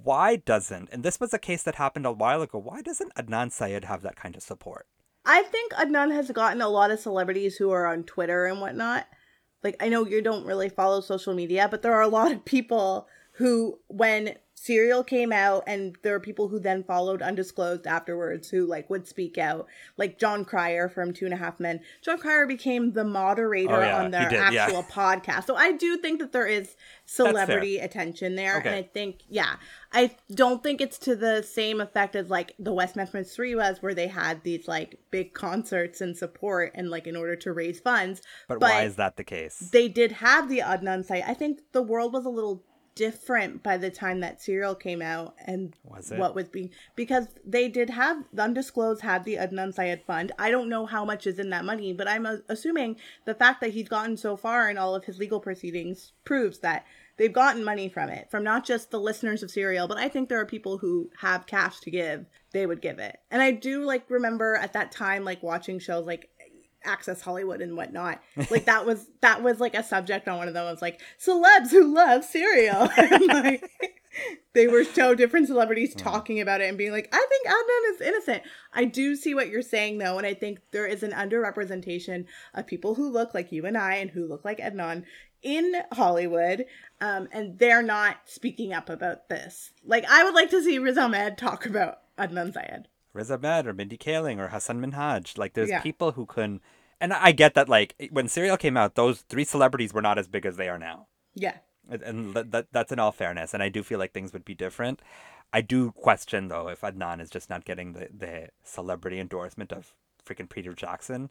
why 0.03 0.35
doesn't 0.35 0.89
and 0.91 1.03
this 1.03 1.19
was 1.19 1.33
a 1.33 1.39
case 1.39 1.63
that 1.63 1.75
happened 1.75 2.05
a 2.05 2.11
while 2.11 2.41
ago 2.41 2.57
why 2.59 2.81
doesn't 2.81 3.13
adnan 3.15 3.51
syed 3.51 3.85
have 3.85 4.01
that 4.01 4.15
kind 4.15 4.35
of 4.35 4.43
support 4.43 4.87
I 5.25 5.43
think 5.43 5.73
Adnan 5.73 6.11
has 6.13 6.31
gotten 6.31 6.61
a 6.61 6.69
lot 6.69 6.91
of 6.91 6.99
celebrities 6.99 7.57
who 7.57 7.69
are 7.71 7.85
on 7.85 8.03
Twitter 8.03 8.45
and 8.45 8.61
whatnot. 8.61 9.05
Like 9.63 9.75
I 9.79 9.89
know 9.89 10.07
you 10.07 10.21
don't 10.23 10.45
really 10.45 10.69
follow 10.69 11.01
social 11.01 11.35
media, 11.35 11.67
but 11.69 11.81
there 11.83 11.93
are 11.93 12.01
a 12.01 12.07
lot 12.07 12.31
of 12.31 12.45
people 12.45 13.07
who 13.39 13.79
when 13.87 14.35
Serial 14.53 15.05
came 15.05 15.31
out 15.31 15.63
and 15.65 15.95
there 16.03 16.11
were 16.11 16.19
people 16.19 16.49
who 16.49 16.59
then 16.59 16.83
followed 16.83 17.21
Undisclosed 17.21 17.87
afterwards 17.87 18.49
who 18.49 18.65
like 18.65 18.89
would 18.89 19.07
speak 19.07 19.37
out. 19.37 19.67
Like 19.95 20.19
Jon 20.19 20.43
Cryer 20.43 20.89
from 20.89 21.13
Two 21.13 21.23
and 21.23 21.33
a 21.33 21.37
Half 21.37 21.61
Men. 21.61 21.79
Jon 22.01 22.17
Cryer 22.17 22.45
became 22.45 22.91
the 22.91 23.05
moderator 23.05 23.75
Oh, 23.75 23.79
yeah, 23.79 24.03
on 24.03 24.11
their 24.11 24.23
he 24.27 24.35
did, 24.35 24.53
yeah. 24.53 24.65
actual 24.65 24.83
podcast. 24.83 25.45
So 25.45 25.55
I 25.55 25.71
do 25.71 25.95
think 25.95 26.19
that 26.19 26.33
there 26.33 26.45
is 26.45 26.75
celebrity 27.05 27.77
attention 27.77 28.35
there. 28.35 28.57
Okay. 28.57 28.67
And 28.67 28.75
I 28.75 28.81
think, 28.81 29.21
yeah, 29.29 29.55
I 29.93 30.11
don't 30.35 30.61
think 30.61 30.81
it's 30.81 30.97
to 30.99 31.15
the 31.15 31.41
same 31.41 31.79
effect 31.79 32.17
as 32.17 32.29
like 32.29 32.53
the 32.59 32.73
West 32.73 32.97
Memphis 32.97 33.33
Three 33.33 33.55
was 33.55 33.81
where 33.81 33.93
they 33.93 34.07
had 34.07 34.43
these 34.43 34.67
like 34.67 34.99
big 35.11 35.33
concerts 35.33 36.01
and 36.01 36.17
support 36.17 36.73
and 36.75 36.89
like 36.89 37.07
in 37.07 37.15
order 37.15 37.37
to 37.37 37.53
raise 37.53 37.79
funds. 37.79 38.21
But, 38.49 38.59
why 38.59 38.83
is 38.83 38.97
that 38.97 39.15
the 39.15 39.23
case? 39.23 39.69
they 39.71 39.87
did 39.87 40.11
have 40.11 40.49
the 40.49 40.59
Adnan 40.59 41.05
Syed. 41.05 41.23
I 41.25 41.33
think 41.33 41.61
the 41.71 41.81
world 41.81 42.11
was 42.11 42.25
a 42.25 42.29
little 42.29 42.65
different 42.95 43.63
by 43.63 43.77
the 43.77 43.89
time 43.89 44.19
that 44.19 44.41
serial 44.41 44.75
came 44.75 45.01
out 45.01 45.35
and 45.45 45.75
Was 45.83 46.11
it? 46.11 46.19
what 46.19 46.35
was 46.35 46.49
being 46.49 46.69
because 46.95 47.27
they 47.45 47.69
did 47.69 47.89
have 47.89 48.23
the 48.33 48.43
undisclosed 48.43 49.01
had 49.01 49.23
the 49.23 49.35
Adnan 49.35 49.73
Syed 49.73 50.03
fund. 50.05 50.31
I 50.37 50.51
don't 50.51 50.69
know 50.69 50.85
how 50.85 51.05
much 51.05 51.25
is 51.27 51.39
in 51.39 51.49
that 51.51 51.65
money, 51.65 51.93
but 51.93 52.07
I'm 52.07 52.25
assuming 52.49 52.97
the 53.25 53.35
fact 53.35 53.61
that 53.61 53.71
he's 53.71 53.87
gotten 53.87 54.17
so 54.17 54.35
far 54.35 54.69
in 54.69 54.77
all 54.77 54.95
of 54.95 55.05
his 55.05 55.17
legal 55.19 55.39
proceedings 55.39 56.11
proves 56.25 56.59
that 56.59 56.85
they've 57.17 57.33
gotten 57.33 57.63
money 57.63 57.89
from 57.89 58.09
it 58.09 58.29
from 58.31 58.43
not 58.43 58.65
just 58.65 58.91
the 58.91 58.99
listeners 58.99 59.43
of 59.43 59.51
serial, 59.51 59.87
but 59.87 59.97
I 59.97 60.09
think 60.09 60.27
there 60.29 60.39
are 60.39 60.45
people 60.45 60.77
who 60.77 61.09
have 61.19 61.45
cash 61.45 61.79
to 61.81 61.91
give. 61.91 62.25
They 62.51 62.65
would 62.65 62.81
give 62.81 62.97
it, 62.97 63.19
and 63.29 63.41
I 63.43 63.51
do 63.51 63.83
like 63.83 64.09
remember 64.09 64.55
at 64.55 64.73
that 64.73 64.91
time 64.91 65.23
like 65.23 65.43
watching 65.43 65.77
shows 65.77 66.05
like 66.07 66.29
access 66.85 67.21
hollywood 67.21 67.61
and 67.61 67.75
whatnot. 67.75 68.21
Like 68.49 68.65
that 68.65 68.85
was 68.85 69.05
that 69.21 69.43
was 69.43 69.59
like 69.59 69.75
a 69.75 69.83
subject 69.83 70.27
on 70.27 70.37
one 70.37 70.47
of 70.47 70.53
them. 70.53 70.65
It 70.67 70.71
was 70.71 70.81
like 70.81 71.01
celebs 71.19 71.71
who 71.71 71.93
love 71.93 72.23
Serial. 72.23 72.89
Like 72.99 73.69
they 74.53 74.67
were 74.67 74.83
so 74.83 75.13
different 75.13 75.47
celebrities 75.47 75.93
talking 75.93 76.39
about 76.39 76.61
it 76.61 76.69
and 76.69 76.77
being 76.77 76.91
like 76.91 77.09
i 77.11 77.25
think 77.29 77.47
adnan 77.47 77.93
is 77.93 78.01
innocent. 78.01 78.43
I 78.73 78.85
do 78.85 79.15
see 79.15 79.33
what 79.33 79.49
you're 79.49 79.61
saying 79.61 79.97
though 79.97 80.17
and 80.17 80.25
i 80.25 80.33
think 80.33 80.59
there 80.71 80.87
is 80.87 81.03
an 81.03 81.11
underrepresentation 81.11 82.25
of 82.53 82.67
people 82.67 82.95
who 82.95 83.09
look 83.09 83.33
like 83.33 83.51
you 83.51 83.65
and 83.65 83.77
i 83.77 83.95
and 83.95 84.09
who 84.09 84.25
look 84.27 84.43
like 84.43 84.59
adnan 84.59 85.03
in 85.41 85.73
hollywood 85.93 86.65
um, 87.01 87.29
and 87.31 87.57
they're 87.59 87.81
not 87.81 88.17
speaking 88.25 88.73
up 88.73 88.89
about 88.89 89.29
this. 89.29 89.71
Like 89.85 90.05
i 90.09 90.23
would 90.23 90.33
like 90.33 90.49
to 90.51 90.63
see 90.63 90.79
riz 90.79 90.97
ahmed 90.97 91.37
talk 91.37 91.65
about 91.65 91.99
adnan 92.17 92.53
syed 92.53 92.87
Riz 93.19 93.29
Ahmed 93.31 93.67
or 93.67 93.73
Mindy 93.73 93.97
Kaling 93.97 94.39
or 94.39 94.47
Hasan 94.49 94.81
Minhaj. 94.81 95.37
Like, 95.37 95.53
there's 95.53 95.69
Yeah. 95.69 95.81
people 95.81 96.13
who 96.13 96.25
can. 96.25 96.61
And 97.01 97.13
I 97.13 97.31
get 97.31 97.53
that, 97.53 97.69
like, 97.69 97.95
when 98.11 98.27
Serial 98.27 98.57
came 98.57 98.75
out, 98.75 98.95
those 98.95 99.21
three 99.21 99.43
celebrities 99.45 99.93
were 99.93 100.01
not 100.01 100.17
as 100.17 100.27
big 100.27 100.45
as 100.45 100.57
they 100.57 100.67
are 100.69 100.79
now. 100.79 101.07
yeah 101.35 101.57
And- 101.89 102.01
And 102.03 102.33
that, 102.35 102.51
that, 102.51 102.67
that's 102.71 102.91
in 102.91 102.99
all 102.99 103.11
fairness. 103.11 103.53
And 103.53 103.61
I 103.63 103.69
do 103.69 103.83
feel 103.83 103.99
like 103.99 104.11
things 104.13 104.33
would 104.33 104.43
be 104.45 104.55
different. 104.55 105.01
I 105.53 105.61
do 105.61 105.91
question, 105.91 106.47
though, 106.49 106.67
if 106.69 106.81
Adnan 106.81 107.19
is 107.21 107.29
just 107.29 107.49
not 107.49 107.65
getting 107.65 107.93
the, 107.93 108.09
the 108.25 108.49
celebrity 108.63 109.19
endorsement 109.19 109.71
of 109.71 109.93
freaking 110.25 110.49
Peter 110.49 110.73
Jackson 110.73 111.29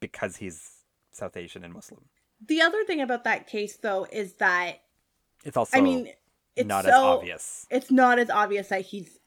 because 0.00 0.36
he's 0.36 0.84
South 1.12 1.36
Asian 1.36 1.64
and 1.64 1.72
Muslim. 1.74 2.02
the 2.40 2.60
other 2.60 2.84
thing 2.84 3.00
about 3.00 3.24
that 3.24 3.46
case 3.46 3.76
though 3.78 4.06
is 4.12 4.34
that 4.34 4.82
It's 5.44 5.56
also 5.56 5.76
I 5.78 5.80
mean, 5.80 6.12
it's 6.54 6.68
not 6.68 6.84
so, 6.84 6.90
as 6.90 6.94
obvious. 6.96 7.66
It's 7.70 7.90
not 7.90 8.18
as 8.18 8.28
obvious 8.30 8.68
that 8.68 8.82
he's 8.82 9.18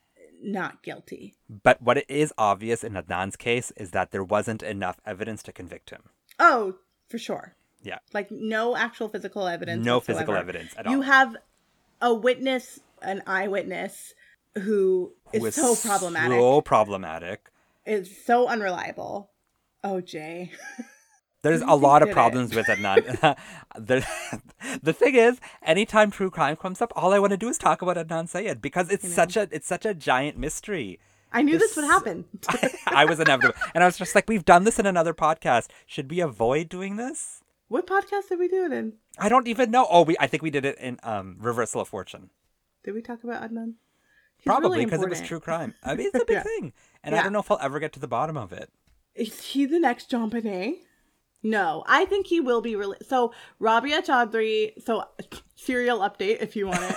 not 0.42 0.84
guilty. 0.84 1.36
But 1.50 1.82
what 1.82 1.98
it 1.98 2.06
is 2.08 2.34
obvious 2.38 2.84
in 2.84 2.94
Adnan's 2.94 3.36
case 3.36 3.72
is 3.78 3.92
that 3.92 4.12
there 4.12 4.24
wasn't 4.24 4.64
enough 4.64 5.00
evidence 5.06 5.44
to 5.44 5.52
convict 5.52 5.90
him. 5.90 6.04
Oh, 6.40 6.76
for 7.08 7.18
sure. 7.18 7.56
Yeah. 7.82 8.00
Like 8.14 8.32
no 8.32 8.76
actual 8.76 9.10
physical 9.10 9.48
evidence. 9.48 9.86
No 9.86 9.98
whatsoever. 9.98 10.20
physical 10.20 10.36
evidence 10.36 10.74
at 10.78 10.88
all. 10.88 10.94
You 10.94 11.02
have 11.02 11.36
a 12.02 12.14
witness, 12.14 12.80
an 13.02 13.24
eyewitness, 13.28 14.14
who 14.58 15.14
is 15.34 15.42
Who 15.42 15.48
is 15.48 15.56
so 15.56 15.76
problematic. 15.76 16.38
So 16.38 16.62
problematic. 16.62 17.50
Is 17.86 18.26
so 18.26 18.48
unreliable. 18.48 19.32
Oh, 19.84 20.02
Jay. 20.02 20.52
There's 21.42 21.62
a 21.68 21.76
lot 21.76 22.02
of 22.02 22.08
did 22.08 22.12
it? 22.12 22.16
problems 22.16 22.56
with 22.56 22.66
Adnan. 22.68 23.38
the, 23.78 24.06
the 24.84 24.94
thing 24.94 25.16
is, 25.16 25.40
anytime 25.64 26.12
true 26.12 26.30
crime 26.30 26.56
comes 26.56 26.82
up, 26.82 26.92
all 26.96 27.14
I 27.14 27.20
want 27.20 27.32
to 27.32 27.38
do 27.38 27.48
is 27.50 27.58
talk 27.58 27.82
about 27.82 27.98
Adnan 27.98 28.28
Syed 28.28 28.62
because 28.62 28.90
it's 28.90 29.08
such 29.12 29.38
a 29.38 29.48
it's 29.52 29.68
such 29.68 29.86
a 29.86 29.94
giant 29.94 30.38
mystery. 30.38 31.00
I 31.32 31.44
knew 31.44 31.58
this 31.60 31.76
This- 31.76 31.84
would 31.84 31.86
happen. 31.86 32.26
I 32.88 33.06
was 33.06 33.20
inevitable, 33.20 33.54
and 33.76 33.84
I 33.84 33.88
was 33.88 33.98
just 33.98 34.16
like, 34.16 34.28
"We've 34.28 34.44
done 34.46 34.64
this 34.64 34.80
in 34.80 34.86
another 34.88 35.14
podcast. 35.14 35.68
Should 35.86 36.10
we 36.10 36.20
avoid 36.22 36.70
doing 36.70 36.96
this?" 36.96 37.42
what 37.68 37.86
podcast 37.86 38.30
did 38.30 38.40
we 38.40 38.48
do 38.48 38.66
it 38.66 38.72
in? 38.72 38.94
I 39.20 39.30
don't 39.30 39.48
even 39.48 39.70
know. 39.70 39.86
Oh, 39.92 40.02
we 40.02 40.16
I 40.20 40.26
think 40.26 40.42
we 40.42 40.50
did 40.50 40.66
it 40.66 40.80
in 40.80 41.00
um, 41.04 41.36
Reversal 41.40 41.82
of 41.82 41.88
Fortune, 41.88 42.32
Did 42.84 42.96
we 42.96 43.02
talk 43.04 43.24
about 43.24 43.44
Adnan? 43.44 43.74
He's 44.38 44.46
probably 44.46 44.70
really 44.80 44.86
because 44.86 45.04
it 45.04 45.10
was 45.10 45.22
true 45.22 45.40
crime. 45.40 45.76
I 45.84 45.94
mean, 45.94 46.08
it's 46.08 46.16
a 46.16 46.26
big 46.26 46.38
Yeah. 46.38 46.44
thing, 46.44 46.74
and 47.04 47.14
I 47.14 47.22
don't 47.22 47.32
know 47.32 47.40
if 47.42 47.52
I'll 47.52 47.60
ever 47.62 47.80
get 47.80 47.94
to 47.94 48.00
the 48.00 48.08
bottom 48.08 48.36
of 48.38 48.52
it. 48.52 48.72
Is 49.14 49.40
he 49.52 49.66
the 49.68 49.80
next 49.80 50.10
JonBenét? 50.10 50.78
No, 51.42 51.84
I 51.88 52.06
think 52.06 52.28
he 52.28 52.40
will 52.42 52.62
be 52.62 52.76
really. 52.76 52.98
So 53.08 53.34
Rabia 53.60 54.02
Chaudhry. 54.02 54.72
So 54.84 55.06
serial 55.56 56.00
update 56.00 56.42
if 56.42 56.56
you 56.56 56.68
want 56.68 56.82
it. 56.84 56.96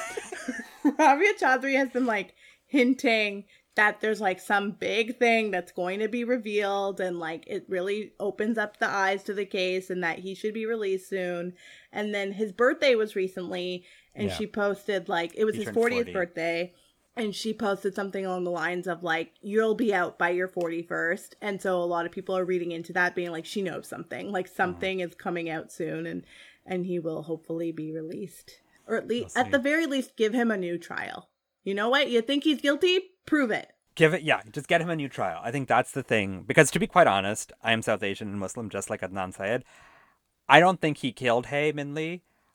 Rabia 0.99 1.35
Chaudhry 1.41 1.77
has 1.77 1.91
been 1.91 2.07
like 2.07 2.35
hinting 2.67 3.45
that 3.75 4.01
there's 4.01 4.21
like 4.21 4.39
some 4.39 4.73
big 4.73 5.19
thing 5.19 5.51
that's 5.51 5.73
going 5.73 6.01
to 6.01 6.09
be 6.09 6.25
revealed 6.25 7.01
and 7.01 7.19
like 7.19 7.45
it 7.47 7.65
really 7.69 8.13
opens 8.21 8.59
up 8.59 8.79
the 8.79 8.89
eyes 8.89 9.23
to 9.23 9.33
the 9.33 9.47
case 9.47 9.89
and 9.89 10.03
that 10.05 10.19
he 10.19 10.35
should 10.35 10.53
be 10.53 10.67
released 10.67 11.09
soon. 11.09 11.55
And 11.93 12.15
then 12.15 12.33
his 12.33 12.53
birthday 12.53 12.95
was 12.95 13.17
recently 13.17 13.85
and 14.15 14.29
Yeah. 14.29 14.35
she 14.35 14.47
posted 14.47 15.09
like 15.09 15.33
it 15.37 15.45
was 15.45 15.55
He 15.57 15.65
his 15.65 15.71
40th 15.75 16.05
40. 16.05 16.13
birthday 16.13 16.75
and 17.17 17.35
she 17.35 17.53
posted 17.53 17.95
something 17.95 18.25
along 18.25 18.45
the 18.45 18.51
lines 18.51 18.87
of 18.87 19.03
like 19.03 19.33
you'll 19.41 19.75
be 19.75 19.93
out 19.95 20.19
by 20.19 20.31
your 20.31 20.49
41st 20.49 21.35
and 21.41 21.61
so 21.61 21.83
a 21.83 21.85
lot 21.85 22.07
of 22.07 22.13
people 22.13 22.37
are 22.37 22.45
reading 22.45 22.73
into 22.73 22.93
that 22.95 23.15
being 23.15 23.31
like 23.31 23.45
she 23.45 23.63
knows 23.63 23.87
something. 23.89 24.33
Like 24.33 24.47
Uh-huh. 24.47 24.55
something 24.57 25.01
is 25.01 25.15
coming 25.15 25.51
out 25.51 25.71
soon 25.73 26.07
and 26.07 26.25
and 26.65 26.87
he 26.87 26.99
will 26.99 27.23
hopefully 27.25 27.73
be 27.73 27.93
released. 27.93 28.61
Or 28.87 28.97
at 28.97 29.09
least 29.09 29.37
at 29.37 29.51
the 29.51 29.59
very 29.59 29.87
least 29.87 30.17
give 30.17 30.33
him 30.33 30.51
a 30.51 30.57
new 30.57 30.79
trial. 30.79 31.29
You 31.65 31.75
know 31.75 31.89
what? 31.89 32.11
You 32.11 32.23
think 32.23 32.45
he's 32.45 32.61
guilty? 32.61 33.11
Prove 33.27 33.51
it. 33.51 33.73
Give 33.95 34.15
it, 34.15 34.23
yeah, 34.23 34.41
just 34.51 34.69
get 34.69 34.81
him 34.81 34.89
a 34.89 34.97
new 34.97 35.09
trial. 35.09 35.41
I 35.45 35.51
think 35.51 35.69
that's 35.69 35.93
the 35.93 36.03
thing. 36.03 36.45
Because 36.47 36.71
to 36.71 36.79
be 36.79 36.87
quite 36.87 37.07
honest, 37.07 37.53
I 37.63 37.73
am 37.73 37.83
South 37.83 38.03
Asian 38.03 38.29
and 38.29 38.41
Muslim, 38.41 38.71
just 38.71 38.89
like 38.91 39.03
Adnan 39.03 39.35
Syed. 39.35 39.65
I 40.49 40.61
don't 40.61 40.81
think 40.81 40.99
he 40.99 41.13
killed 41.13 41.47
Hae 41.47 41.73
Min 41.73 41.95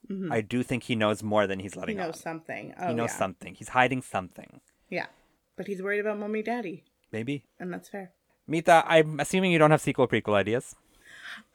Lee. 0.09 0.29
I 0.31 0.41
do 0.41 0.63
think 0.63 0.83
he 0.83 0.95
knows 0.95 1.21
more 1.23 1.47
than 1.47 1.59
he's 1.59 1.71
Mm-hmm. 1.71 1.79
he 1.79 1.81
letting 1.81 1.97
knows 1.97 2.15
on. 2.15 2.21
something 2.21 2.73
oh 2.79 2.87
he 2.89 2.93
knows 2.93 3.09
yeah. 3.11 3.17
something. 3.17 3.55
He's 3.55 3.69
hiding 3.69 4.01
something. 4.01 4.61
yeah 4.89 5.07
but 5.55 5.67
he's 5.67 5.81
worried 5.81 5.99
about 5.99 6.17
mommy 6.19 6.41
daddy 6.43 6.83
Maybe. 7.11 7.43
and 7.59 7.73
that's 7.73 7.89
fair 7.89 8.11
Mita, 8.49 8.83
I'm 8.87 9.19
assuming 9.19 9.51
you 9.51 9.59
don't 9.59 9.71
have 9.71 9.81
sequel 9.81 10.07
prequel 10.07 10.33
ideas. 10.35 10.75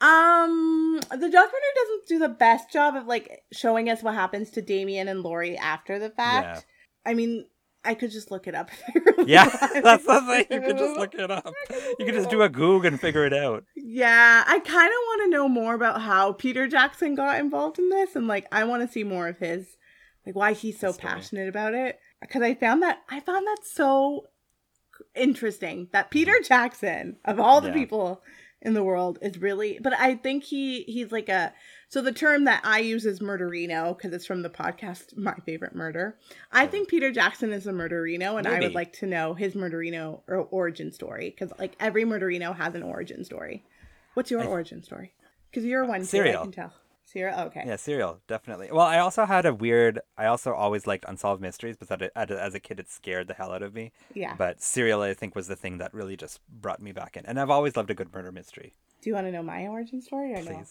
Um, 0.00 1.00
the 1.10 1.16
documentary 1.30 1.74
doesn't 1.74 2.06
do 2.06 2.18
the 2.18 2.28
best 2.28 2.70
job 2.70 2.96
of 2.96 3.06
like 3.06 3.42
showing 3.52 3.88
us 3.88 4.02
what 4.02 4.14
happens 4.14 4.50
to 4.50 4.62
Damien 4.62 5.08
and 5.08 5.24
Lorri 5.24 5.56
after 5.58 5.98
the 5.98 6.10
fact. 6.10 6.66
I 7.06 7.14
mean, 7.14 7.46
I 7.84 7.94
could 7.94 8.10
just 8.10 8.30
look 8.30 8.46
it 8.46 8.54
up. 8.54 8.70
really 8.94 9.32
Yeah, 9.32 9.44
wanted 9.44 9.84
that's 9.84 10.04
the 10.06 10.20
thing. 10.20 10.46
You 10.50 10.60
could 10.60 10.78
just 10.78 10.98
look 10.98 11.14
it 11.14 11.30
up. 11.30 11.52
You 11.98 12.04
could 12.04 12.14
just 12.14 12.30
do 12.30 12.42
a 12.42 12.48
Goog 12.48 12.84
and 12.84 13.00
figure 13.00 13.26
it 13.26 13.32
out. 13.32 13.64
Yeah, 13.74 14.44
I 14.46 14.58
kind 14.60 14.88
of 14.88 15.00
want 15.06 15.22
to 15.24 15.30
know 15.30 15.48
more 15.48 15.74
about 15.74 16.02
how 16.02 16.32
Peter 16.32 16.68
Jackson 16.68 17.14
got 17.14 17.40
involved 17.40 17.78
in 17.78 17.88
this, 17.88 18.14
and 18.14 18.26
like 18.26 18.46
I 18.52 18.64
want 18.64 18.86
to 18.86 18.92
see 18.92 19.04
more 19.04 19.28
of 19.28 19.38
his, 19.38 19.76
like 20.24 20.36
why 20.36 20.52
he's 20.52 20.78
so 20.78 20.92
story. 20.92 21.12
passionate 21.12 21.48
about 21.48 21.74
it. 21.74 21.98
Because 22.20 22.42
I 22.42 22.54
found 22.54 22.82
that 22.82 23.00
I 23.08 23.20
found 23.20 23.46
that 23.46 23.64
so 23.64 24.28
interesting 25.16 25.88
that 25.92 26.10
Peter 26.10 26.32
uh-huh. 26.32 26.44
Jackson, 26.44 27.16
of 27.24 27.40
all 27.40 27.60
the. 27.60 27.68
Yeah. 27.68 27.74
people 27.74 28.22
in 28.60 28.74
the 28.74 28.84
world, 28.84 29.18
is 29.22 29.38
really. 29.38 29.80
But 29.82 29.94
I 29.94 30.14
think 30.14 30.44
he 30.44 30.82
he's 30.82 31.10
like 31.10 31.28
a. 31.28 31.52
So 31.92 32.00
the 32.00 32.10
term 32.10 32.44
that 32.44 32.62
I 32.64 32.78
use 32.78 33.04
is 33.04 33.20
murderino 33.20 33.94
because 33.94 34.14
it's 34.14 34.24
from 34.24 34.40
the 34.40 34.48
podcast 34.48 35.14
My 35.14 35.34
Favorite 35.44 35.74
Murder. 35.74 36.16
I 36.50 36.66
think 36.66 36.88
Peter 36.88 37.12
Jackson 37.12 37.52
is 37.52 37.66
a 37.66 37.70
murderino, 37.70 38.38
and 38.38 38.48
I 38.48 38.60
would 38.60 38.72
like 38.72 38.94
to 38.94 39.06
know 39.06 39.34
his 39.34 39.52
murderino 39.52 40.22
or 40.26 40.36
origin 40.50 40.90
story 40.90 41.28
because 41.28 41.52
like 41.58 41.76
every 41.78 42.06
murderino 42.06 42.56
has 42.56 42.74
an 42.74 42.82
origin 42.82 43.24
story. 43.24 43.62
What's 44.14 44.30
your 44.30 44.42
origin 44.42 44.82
story? 44.82 45.12
Because 45.50 45.66
you're 45.66 45.84
one 45.84 46.00
too, 46.00 46.04
I 46.04 46.06
Serial. 46.06 46.42
can 46.44 46.52
tell. 46.52 46.72
Serial. 47.04 47.34
Oh, 47.38 47.44
okay. 47.48 47.64
Yeah, 47.66 47.76
serial, 47.76 48.20
definitely. 48.26 48.70
Well, 48.72 48.86
I 48.86 48.98
also 49.00 49.26
had 49.26 49.44
a 49.44 49.52
weird. 49.52 50.00
I 50.16 50.24
also 50.24 50.54
always 50.54 50.86
liked 50.86 51.04
unsolved 51.06 51.42
mysteries, 51.42 51.76
but 51.76 51.88
that 51.88 52.10
as 52.16 52.54
a 52.54 52.60
kid, 52.60 52.80
it 52.80 52.88
scared 52.88 53.28
the 53.28 53.34
hell 53.34 53.52
out 53.52 53.62
of 53.62 53.74
me. 53.74 53.92
Yeah. 54.14 54.34
But 54.34 54.62
serial, 54.62 55.02
I 55.02 55.12
think, 55.12 55.34
was 55.34 55.46
the 55.46 55.56
thing 55.56 55.76
that 55.76 55.92
really 55.92 56.16
just 56.16 56.40
brought 56.48 56.80
me 56.80 56.92
back 56.92 57.18
in. 57.18 57.26
And 57.26 57.38
I've 57.38 57.50
always 57.50 57.76
loved 57.76 57.90
a 57.90 57.94
good 57.94 58.14
murder 58.14 58.32
mystery. 58.32 58.72
Do 59.02 59.10
you 59.10 59.14
want 59.14 59.26
to 59.26 59.30
know 59.30 59.42
my 59.42 59.66
origin 59.66 60.00
story 60.00 60.32
or 60.32 60.42
no? 60.42 60.64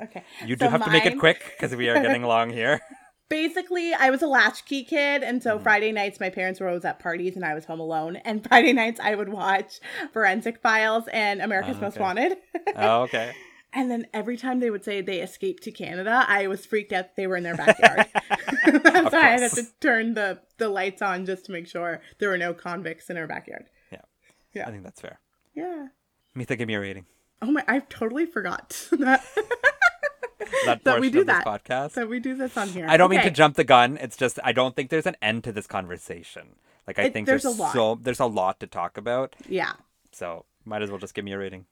Okay. 0.00 0.22
you 0.46 0.56
do 0.56 0.64
So 0.66 0.70
have 0.70 0.84
to 0.84 0.90
make 0.90 1.06
it 1.06 1.18
quick 1.18 1.42
because 1.56 1.74
we 1.76 1.88
are 1.88 2.00
getting 2.02 2.22
long 2.22 2.50
here. 2.60 2.80
Basically, 3.28 3.94
I 3.94 4.10
was 4.10 4.20
a 4.20 4.26
latchkey 4.26 4.84
kid, 4.84 5.22
and 5.22 5.40
Mm-hmm. 5.40 5.42
so 5.42 5.58
Friday 5.58 5.90
nights 5.92 6.20
my 6.20 6.28
parents 6.28 6.60
were 6.60 6.68
always 6.68 6.84
at 6.84 6.98
parties, 6.98 7.34
and 7.36 7.44
I 7.44 7.54
was 7.54 7.64
home 7.64 7.80
alone. 7.80 8.16
And 8.16 8.42
Friday 8.48 8.72
nights 8.72 9.00
I 9.02 9.14
would 9.14 9.28
watch 9.30 9.80
Forensic 10.12 10.60
Files 10.60 11.04
and 11.12 11.40
America's 11.40 11.76
Oh, 11.78 11.82
Most. 11.82 11.98
Wanted. 11.98 12.36
oh, 12.76 13.02
okay. 13.02 13.32
And 13.74 13.90
then 13.90 14.06
every 14.12 14.36
time 14.36 14.60
they 14.60 14.68
would 14.68 14.84
say 14.84 15.00
they 15.00 15.20
escaped 15.22 15.62
to 15.62 15.70
Canada, 15.70 16.26
I 16.28 16.46
was 16.46 16.66
freaked 16.66 16.92
out 16.92 17.16
they 17.16 17.26
were 17.26 17.36
in 17.38 17.42
their 17.42 17.56
backyard. 17.56 18.06
That's 18.66 19.12
why 19.14 19.18
I 19.34 19.40
had 19.40 19.50
to 19.52 19.64
turn 19.80 20.12
the 20.12 20.40
the 20.58 20.68
lights 20.68 21.00
on 21.00 21.24
just 21.24 21.46
to 21.46 21.52
make 21.52 21.66
sure 21.66 22.02
there 22.18 22.28
were 22.28 22.36
no 22.36 22.52
convicts 22.52 23.08
in 23.08 23.16
our 23.16 23.26
backyard. 23.26 23.70
Yeah. 23.90 24.02
Yeah. 24.52 24.68
I 24.68 24.72
think 24.72 24.82
that's 24.82 25.00
fair. 25.00 25.20
Yeah. 25.54 25.86
Mita, 26.34 26.54
give 26.54 26.68
me 26.68 26.74
a 26.74 26.80
rating. 26.80 27.06
Oh 27.40 27.50
my! 27.50 27.64
I 27.66 27.78
totally 27.78 28.26
forgot 28.26 28.88
that 28.92 29.24
That, 30.66 30.84
That 30.84 31.00
we 31.00 31.10
do 31.10 31.24
that. 31.24 31.44
podcast. 31.44 31.94
that 31.94 32.08
we 32.08 32.20
do 32.20 32.34
this 32.34 32.56
on 32.56 32.68
here. 32.68 32.86
I 32.88 32.96
don't 32.96 33.10
mean 33.10 33.22
to 33.22 33.30
jump 33.30 33.56
the 33.56 33.64
gun. 33.64 33.98
It's 34.00 34.16
just 34.16 34.38
I 34.44 34.52
don't 34.52 34.74
think 34.76 34.90
there's 34.90 35.06
an 35.06 35.16
end 35.22 35.44
to 35.44 35.52
this 35.52 35.66
conversation. 35.66 36.56
Like 36.86 36.98
I 36.98 37.04
It- 37.04 37.12
think 37.12 37.26
there's 37.26 37.42
there's, 37.42 37.58
a 37.58 37.62
lot. 37.62 37.72
so 37.72 37.98
there's 38.00 38.20
a 38.20 38.26
lot 38.26 38.60
to 38.60 38.66
talk 38.66 38.96
about. 38.96 39.34
Yeah. 39.48 39.72
So 40.12 40.44
might 40.64 40.82
as 40.82 40.90
well 40.90 40.98
just 40.98 41.14
give 41.14 41.24
me 41.24 41.32
a 41.32 41.38
rating. 41.38 41.66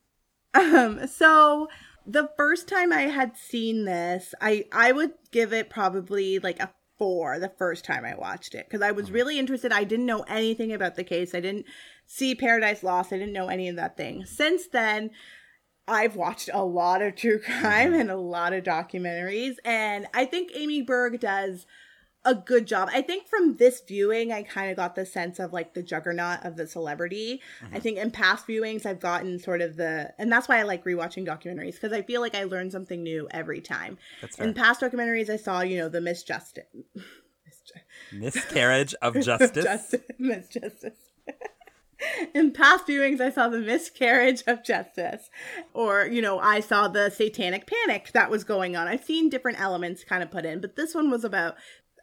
Um, 0.54 1.06
so 1.06 1.68
the 2.06 2.30
first 2.36 2.66
time 2.68 2.92
I 2.92 3.02
had 3.02 3.36
seen 3.36 3.84
this, 3.84 4.34
I 4.40 4.64
I 4.72 4.92
would 4.92 5.12
give 5.30 5.52
it 5.52 5.70
probably 5.70 6.38
like 6.38 6.60
a 6.60 6.70
four 6.98 7.38
the 7.38 7.48
first 7.48 7.84
time 7.84 8.04
I 8.04 8.14
watched 8.14 8.54
it 8.54 8.66
because 8.66 8.82
I 8.82 8.90
was 8.90 9.10
really 9.10 9.38
interested. 9.38 9.72
I 9.72 9.84
didn't 9.84 10.06
know 10.06 10.22
anything 10.28 10.72
about 10.72 10.96
the 10.96 11.04
case. 11.04 11.34
I 11.34 11.40
didn't 11.40 11.66
see 12.06 12.34
Paradise 12.34 12.82
Lost. 12.82 13.12
I 13.12 13.16
didn't 13.18 13.32
know 13.32 13.48
any 13.48 13.68
of 13.68 13.76
that 13.76 13.96
thing. 13.96 14.24
Since 14.24 14.66
then, 14.68 15.10
I've 15.88 16.16
watched 16.16 16.50
a 16.52 16.64
lot 16.64 17.02
of 17.02 17.16
true 17.16 17.40
crime 17.40 17.92
mm-hmm. 17.92 18.00
and 18.00 18.10
a 18.10 18.16
lot 18.16 18.52
of 18.52 18.64
documentaries, 18.64 19.56
and 19.64 20.06
I 20.14 20.24
think 20.24 20.52
Amy 20.54 20.82
Berg 20.82 21.20
does 21.20 21.66
a 22.24 22.34
good 22.34 22.66
job. 22.66 22.90
I 22.92 23.00
think 23.00 23.28
from 23.28 23.56
this 23.56 23.80
viewing, 23.80 24.30
I 24.30 24.42
kind 24.42 24.70
of 24.70 24.76
got 24.76 24.94
the 24.94 25.06
sense 25.06 25.38
of 25.38 25.52
like 25.52 25.74
the 25.74 25.82
juggernaut 25.82 26.44
of 26.44 26.56
the 26.56 26.66
celebrity. 26.66 27.40
I 27.60 27.64
mm-hmm. 27.64 27.78
think 27.78 27.98
in 27.98 28.10
past 28.10 28.46
viewings, 28.46 28.84
I've 28.84 29.00
gotten 29.00 29.38
sort 29.38 29.62
of 29.62 29.76
the, 29.76 30.12
and 30.18 30.30
that's 30.30 30.46
why 30.46 30.58
I 30.58 30.62
like 30.64 30.84
rewatching 30.84 31.26
documentaries 31.26 31.74
because 31.74 31.92
I 31.92 32.02
feel 32.02 32.20
like 32.20 32.34
I 32.34 32.44
learn 32.44 32.70
something 32.70 33.02
new 33.02 33.26
every 33.30 33.60
time. 33.60 33.96
In 34.38 34.52
past 34.52 34.82
documentaries, 34.82 35.30
I 35.30 35.36
saw, 35.36 35.62
you 35.62 35.78
know, 35.78 35.88
the 35.88 36.00
Miss 36.00 36.22
Justice. 36.22 36.64
Miscarriage 38.12 38.94
of 39.00 39.14
justice. 39.20 39.64
Justice. 39.64 40.02
Miss 40.18 40.48
Justice. 40.48 40.98
In 42.34 42.52
past 42.52 42.86
viewings, 42.86 43.20
I 43.20 43.30
saw 43.30 43.48
the 43.48 43.58
miscarriage 43.58 44.42
of 44.46 44.64
justice, 44.64 45.30
or 45.74 46.06
you 46.06 46.22
know, 46.22 46.38
I 46.38 46.60
saw 46.60 46.88
the 46.88 47.10
satanic 47.10 47.66
panic 47.66 48.12
that 48.12 48.30
was 48.30 48.44
going 48.44 48.76
on. 48.76 48.88
I've 48.88 49.04
seen 49.04 49.28
different 49.28 49.60
elements 49.60 50.04
kind 50.04 50.22
of 50.22 50.30
put 50.30 50.44
in, 50.44 50.60
but 50.60 50.76
this 50.76 50.94
one 50.94 51.10
was 51.10 51.24
about 51.24 51.56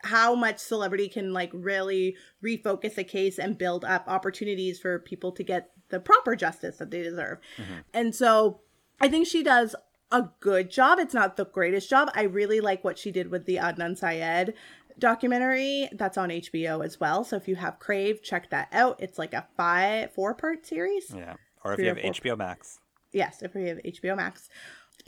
how 0.04 0.36
much 0.36 0.60
celebrity 0.60 1.10
can 1.10 1.34
like 1.34 1.50
really 1.54 2.16
refocus 2.43 2.98
a 2.98 3.04
case 3.04 3.39
and 3.39 3.58
build 3.58 3.84
up 3.84 4.06
opportunities 4.08 4.80
for 4.80 5.00
people 5.00 5.32
to 5.32 5.43
get 5.43 5.72
the 5.89 6.00
proper 6.00 6.36
justice 6.36 6.78
that 6.78 6.91
they 6.91 7.02
deserve. 7.02 7.39
Mm-hmm. 7.58 7.74
And 7.93 8.16
so 8.16 8.62
I 9.00 9.08
think 9.08 9.28
she 9.28 9.43
does 9.43 9.76
a 10.12 10.30
good 10.39 10.70
job. 10.70 11.00
It's 11.00 11.14
not 11.14 11.36
the 11.36 11.45
greatest 11.45 11.89
job. 11.89 12.10
I 12.16 12.24
really 12.24 12.62
like 12.62 12.84
what 12.84 12.98
she 12.98 13.12
did 13.12 13.30
with 13.30 13.45
the 13.45 13.58
Adnan 13.58 13.98
Syed 13.98 14.54
documentary 15.00 15.89
that's 15.93 16.18
on 16.18 16.30
HBO 16.30 16.84
as 16.84 17.00
well. 17.00 17.24
So 17.24 17.36
if 17.36 17.48
you 17.48 17.56
have 17.56 17.80
Crave, 17.80 18.22
check 18.22 18.50
that 18.50 18.68
out. 18.72 18.98
It's 19.00 19.18
like 19.18 19.34
a 19.34 19.48
five 19.56 20.14
four 20.14 20.34
part 20.34 20.66
series. 20.66 21.14
Yeah. 21.16 21.36
Or 21.64 21.74
if 21.74 21.78
Three 21.78 21.86
you 21.88 21.95
have. 21.95 21.98
HBO 21.98 22.38
Max. 22.38 22.80
Yes, 23.12 23.41
if 23.41 23.56
you 23.56 23.68
have 23.68 23.78
HBO 23.80 24.16
Max. 24.16 24.50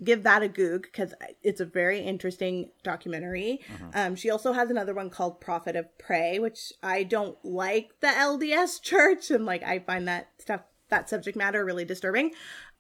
Give 0.04 0.24
that 0.24 0.44
a 0.44 0.48
goog 0.48 0.84
because 0.84 1.14
it's 1.44 1.60
a 1.60 1.66
very 1.66 2.00
interesting 2.00 2.70
documentary. 2.84 3.60
Um, 3.94 4.16
she 4.16 4.30
also 4.30 4.54
has 4.54 4.70
another 4.70 4.94
one 4.94 5.10
called 5.10 5.42
Prophet 5.42 5.76
of 5.76 5.98
Prey, 5.98 6.40
which 6.40 6.72
I 6.82 7.04
don't 7.04 7.38
like 7.44 8.00
the 8.00 8.08
LDS 8.08 8.82
church 8.84 9.30
and 9.32 9.46
like 9.46 9.64
I 9.64 9.80
find 9.80 10.08
that 10.08 10.30
stuff 10.38 10.62
that 10.90 11.10
subject 11.10 11.38
matter 11.38 11.66
really 11.66 11.86
disturbing. 11.86 12.32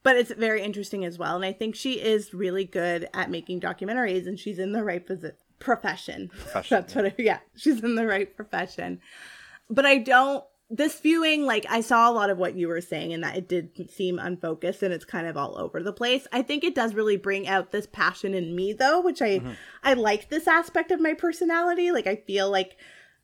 But 0.01 0.15
it's 0.15 0.31
very 0.31 0.61
interesting 0.61 1.03
as 1.03 1.17
well, 1.17 1.35
and 1.35 1.43
I 1.43 1.51
think 1.51 1.75
she 1.75 1.99
is 1.99 2.33
really 2.33 2.63
good 2.63 3.09
at 3.13 3.29
making 3.29 3.59
documentaries, 3.59 4.27
and 4.27 4.39
she's 4.39 4.57
in 4.57 4.71
the 4.71 4.81
right 4.81 5.05
posi- 5.05 5.33
profession. 5.59 6.29
Profession, 6.29 6.75
That's 6.75 6.95
what 6.95 7.05
I, 7.05 7.15
yeah, 7.17 7.39
she's 7.55 7.83
in 7.83 7.95
the 7.95 8.07
right 8.07 8.35
profession. 8.35 9.01
But 9.69 9.85
I 9.85 9.97
don't 9.97 10.43
this 10.71 10.99
viewing, 10.99 11.45
like 11.45 11.65
I 11.67 11.81
saw 11.81 12.09
a 12.09 12.13
lot 12.13 12.29
of 12.29 12.37
what 12.37 12.55
you 12.55 12.67
were 12.67 12.81
saying, 12.81 13.11
and 13.11 13.23
that 13.23 13.35
it 13.35 13.49
did 13.49 13.89
seem 13.89 14.19
unfocused 14.19 14.83
and 14.83 14.93
it's 14.93 15.05
kind 15.05 15.25
of 15.25 15.35
all 15.35 15.57
over 15.57 15.81
the 15.81 15.93
place. 15.93 16.27
I 16.31 16.43
think 16.43 16.63
it 16.63 16.75
does 16.75 16.93
really 16.93 17.17
bring 17.17 17.47
out 17.47 17.71
this 17.71 17.87
passion 17.87 18.35
in 18.35 18.55
me, 18.55 18.73
though, 18.73 19.01
which 19.01 19.21
I 19.21 19.39
mm-hmm. 19.39 19.51
I 19.83 19.93
like 19.93 20.29
this 20.29 20.47
aspect 20.47 20.91
of 20.91 21.01
my 21.01 21.13
personality. 21.13 21.91
Like 21.91 22.05
I 22.05 22.17
feel 22.17 22.51
like 22.51 22.77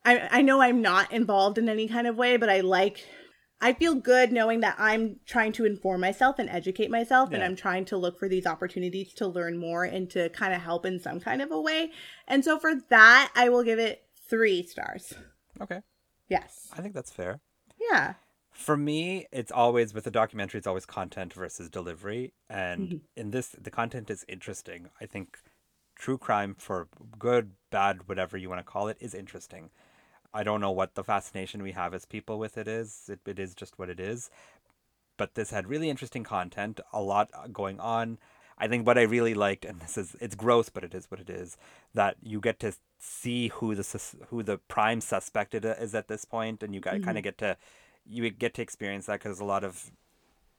I 0.04 0.28
I 0.32 0.42
know 0.42 0.60
I'm 0.60 0.82
not 0.82 1.12
involved 1.12 1.60
in 1.60 1.70
any 1.70 1.88
kind 1.88 2.08
of 2.08 2.18
way, 2.18 2.38
but 2.38 2.50
I 2.50 2.62
like. 2.62 3.06
I 3.62 3.74
feel 3.74 3.96
good 3.96 4.32
knowing 4.32 4.60
that 4.60 4.76
I'm 4.78 5.20
trying 5.26 5.52
to 5.54 5.66
inform 5.66 6.02
myself 6.02 6.40
and 6.40 6.50
educate 6.50 6.92
myself, 6.92 7.32
and 7.32 7.44
I'm 7.44 7.56
trying 7.56 7.86
to 7.86 7.98
look 7.98 8.20
for 8.20 8.28
these 8.28 8.46
opportunities 8.46 9.14
to 9.16 9.28
learn 9.28 9.58
more 9.58 9.86
and 9.86 10.10
to 10.12 10.30
kind 10.30 10.54
of 10.54 10.62
help 10.62 10.86
in 10.86 11.00
some 11.00 11.20
kind 11.20 11.42
of 11.42 11.52
a 11.52 11.60
way. 11.60 11.92
And 12.28 12.44
so 12.44 12.60
for 12.60 12.74
that, 12.90 13.32
I 13.34 13.50
will 13.50 13.64
give 13.64 13.80
it 13.80 14.04
three 14.30 14.64
stars. 14.64 15.14
Okay. 15.62 15.80
Yes. 16.28 16.68
I 16.78 16.82
think 16.82 16.94
that's 16.94 17.12
fair. 17.12 17.40
Yeah. 17.80 18.16
For 18.52 18.76
me, 18.78 19.26
it's 19.32 19.52
always 19.52 19.94
with 19.94 20.06
a 20.06 20.12
documentary, 20.12 20.58
it's 20.58 20.68
always 20.68 20.86
content 20.86 21.34
versus 21.34 21.70
delivery. 21.70 22.34
And 22.50 22.82
Mm-hmm. 22.82 22.98
in 23.16 23.32
this, 23.32 23.50
the 23.60 23.72
content 23.72 24.10
is 24.10 24.26
interesting. 24.28 24.90
I 25.00 25.06
think 25.06 25.38
true 25.96 26.18
crime, 26.18 26.56
for 26.58 26.88
good, 27.18 27.52
bad, 27.72 28.08
whatever 28.08 28.38
you 28.38 28.50
want 28.50 28.60
to 28.60 28.64
call 28.64 28.90
it, 28.90 28.98
is 29.00 29.14
interesting. 29.14 29.70
I 30.36 30.44
don't 30.44 30.60
know 30.60 30.72
what 30.72 30.96
the 30.96 31.04
fascination 31.04 31.64
we 31.64 31.72
have 31.72 31.94
as 31.94 32.06
people 32.06 32.38
with 32.38 32.58
it 32.58 32.68
is. 32.68 33.10
It, 33.10 33.22
it 33.26 33.40
is 33.40 33.56
just 33.56 33.80
what 33.80 33.90
it 33.90 34.02
is. 34.02 34.30
But 35.18 35.36
this 35.36 35.52
had 35.52 35.68
really 35.68 35.90
interesting 35.90 36.26
content, 36.26 36.82
a 36.92 37.02
lot 37.02 37.30
uh, 37.34 37.48
going 37.48 37.80
on. 37.80 38.18
I 38.58 38.68
think 38.68 38.86
what 38.86 38.98
I 38.98 39.04
really 39.04 39.34
liked, 39.34 39.64
and 39.64 39.80
this 39.80 39.98
is 39.98 40.16
it's 40.20 40.36
gross, 40.36 40.68
but 40.70 40.84
it 40.84 40.94
is 40.94 41.10
what 41.10 41.22
it 41.22 41.30
is, 41.30 41.58
that 41.94 42.18
you 42.22 42.42
get 42.42 42.60
to 42.60 42.74
see 43.00 43.48
who 43.48 43.76
the 43.76 44.02
who 44.30 44.44
the 44.44 44.58
prime 44.58 45.00
suspect 45.00 45.56
uh, 45.56 45.76
is 45.80 45.96
at 45.96 46.10
this 46.10 46.26
point, 46.26 46.62
and 46.64 46.76
you 46.76 46.82
got 46.82 47.02
kind 47.02 47.18
of 47.18 47.24
mm-hmm. 47.24 47.24
get 47.24 47.38
to 47.40 47.58
you 48.06 48.30
get 48.30 48.54
to 48.56 48.62
experience 48.62 49.06
that 49.06 49.20
because 49.24 49.40
a 49.40 49.46
lot 49.46 49.64
of 49.64 49.92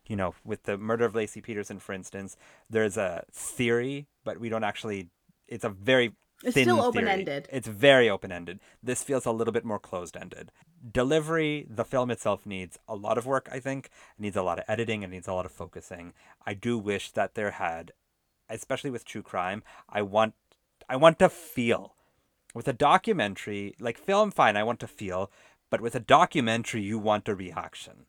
you 0.06 0.16
know 0.16 0.34
with 0.44 0.62
the 0.64 0.78
murder 0.78 1.04
of 1.04 1.12
Laci 1.12 1.42
Peterson, 1.42 1.78
for 1.78 1.92
instance, 1.92 2.36
there's 2.70 2.96
a 2.96 3.24
theory, 3.30 4.06
but 4.24 4.40
we 4.40 4.48
don't 4.48 4.64
actually. 4.64 5.10
It's 5.48 5.64
a 5.64 5.68
very 5.68 6.14
It's 6.46 6.60
still 6.60 6.80
open-ended. 6.80 7.48
It's 7.52 7.66
very 7.66 8.08
open 8.08 8.30
ended. 8.30 8.60
This 8.82 9.02
feels 9.02 9.26
a 9.26 9.32
little 9.32 9.52
bit 9.52 9.64
more 9.64 9.80
closed 9.80 10.16
ended. 10.16 10.52
Delivery, 10.92 11.66
the 11.68 11.84
film 11.84 12.10
itself 12.10 12.46
needs 12.46 12.78
a 12.86 12.94
lot 12.94 13.18
of 13.18 13.26
work, 13.26 13.48
I 13.50 13.58
think. 13.58 13.86
It 13.86 14.22
needs 14.22 14.36
a 14.36 14.42
lot 14.42 14.58
of 14.58 14.64
editing, 14.68 15.02
it 15.02 15.10
needs 15.10 15.26
a 15.26 15.32
lot 15.32 15.46
of 15.46 15.52
focusing. 15.52 16.12
I 16.46 16.54
do 16.54 16.78
wish 16.78 17.10
that 17.12 17.34
there 17.34 17.50
had, 17.52 17.92
especially 18.48 18.90
with 18.90 19.04
true 19.04 19.22
crime, 19.22 19.62
I 19.88 20.02
want 20.02 20.34
I 20.88 20.96
want 20.96 21.18
to 21.18 21.28
feel. 21.28 21.94
With 22.54 22.68
a 22.68 22.72
documentary, 22.72 23.74
like 23.80 23.98
film 23.98 24.30
fine, 24.30 24.56
I 24.56 24.62
want 24.62 24.78
to 24.80 24.86
feel, 24.86 25.30
but 25.68 25.80
with 25.80 25.94
a 25.96 26.00
documentary 26.00 26.82
you 26.82 26.98
want 26.98 27.28
a 27.28 27.34
reaction. 27.34 28.06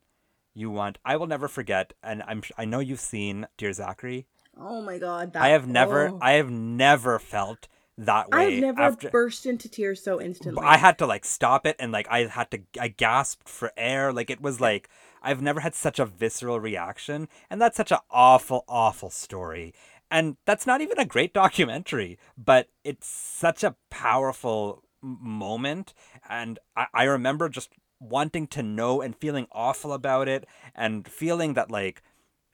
You 0.54 0.70
want 0.70 0.98
I 1.04 1.16
will 1.16 1.26
never 1.26 1.48
forget, 1.48 1.92
and 2.02 2.22
I'm 2.26 2.42
I 2.56 2.64
know 2.64 2.78
you've 2.78 3.00
seen 3.00 3.48
Dear 3.56 3.72
Zachary. 3.72 4.26
Oh 4.56 4.80
my 4.80 4.98
god. 4.98 5.32
That, 5.32 5.42
I 5.42 5.48
have 5.48 5.66
never 5.66 6.08
oh. 6.08 6.18
I 6.20 6.32
have 6.32 6.50
never 6.50 7.18
felt 7.18 7.68
that 7.98 8.30
way 8.30 8.54
I've 8.54 8.60
never 8.60 8.80
after 8.80 9.10
burst 9.10 9.44
into 9.44 9.68
tears 9.68 10.02
so 10.02 10.20
instantly. 10.20 10.62
I 10.64 10.76
had 10.76 10.98
to 10.98 11.06
like 11.06 11.24
stop 11.24 11.66
it 11.66 11.74
and 11.80 11.90
like 11.90 12.06
I 12.08 12.26
had 12.26 12.50
to 12.52 12.60
I 12.80 12.88
gasped 12.88 13.48
for 13.48 13.72
air. 13.76 14.12
Like 14.12 14.30
it 14.30 14.40
was 14.40 14.60
like 14.60 14.88
I've 15.20 15.42
never 15.42 15.60
had 15.60 15.74
such 15.74 15.98
a 15.98 16.06
visceral 16.06 16.60
reaction 16.60 17.28
and 17.50 17.60
that's 17.60 17.76
such 17.76 17.90
an 17.90 17.98
awful 18.10 18.64
awful 18.68 19.10
story. 19.10 19.74
And 20.10 20.36
that's 20.46 20.66
not 20.66 20.80
even 20.80 20.98
a 20.98 21.04
great 21.04 21.34
documentary, 21.42 22.18
but 22.36 22.68
it's 22.84 23.08
such 23.08 23.64
a 23.64 23.74
powerful 23.90 24.84
moment 25.02 25.92
and 26.28 26.60
I, 26.76 26.86
I 26.94 27.04
remember 27.04 27.48
just 27.48 27.70
wanting 28.00 28.46
to 28.46 28.62
know 28.62 29.00
and 29.00 29.16
feeling 29.16 29.48
awful 29.50 29.92
about 29.92 30.28
it 30.28 30.46
and 30.74 31.06
feeling 31.08 31.54
that 31.54 31.70
like 31.70 32.02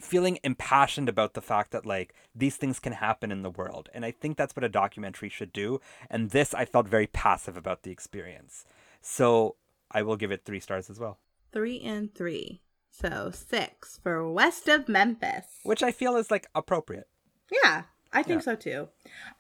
feeling 0.05 0.39
impassioned 0.45 1.09
about 1.09 1.35
the 1.35 1.41
fact 1.41 1.71
that 1.73 1.87
like 1.87 2.15
these 2.35 2.57
things 2.57 2.79
can 2.79 2.93
happen 2.93 3.33
in 3.33 3.43
the 3.43 3.51
world 3.51 3.89
and 3.95 4.05
i 4.05 4.11
think 4.11 4.37
that's 4.37 4.55
what 4.55 4.65
a 4.65 4.69
documentary 4.69 5.29
should 5.29 5.53
do 5.53 5.81
and 6.11 6.31
this 6.31 6.55
i 6.55 6.65
felt 6.65 6.87
very 6.89 7.07
passive 7.07 7.57
about 7.57 7.83
the 7.83 7.91
experience 7.91 8.65
so 9.01 9.57
i 9.91 10.03
will 10.03 10.17
give 10.17 10.31
it 10.31 10.45
three 10.45 10.61
stars 10.61 10.89
as 10.91 10.99
well 11.01 11.19
three 11.53 11.81
and 11.81 12.13
three. 12.15 12.61
So 12.91 13.31
six 13.35 13.99
for 14.03 14.31
West 14.31 14.69
of 14.69 14.89
Memphis. 14.89 15.47
which 15.65 15.83
i 15.83 15.91
feel 15.91 16.17
is 16.17 16.31
like 16.31 16.47
appropriate 16.55 17.09
Yeah, 17.51 17.83
I 18.13 18.23
think 18.23 18.41
Yeah. 18.41 18.45
so 18.45 18.55
too. 18.57 18.89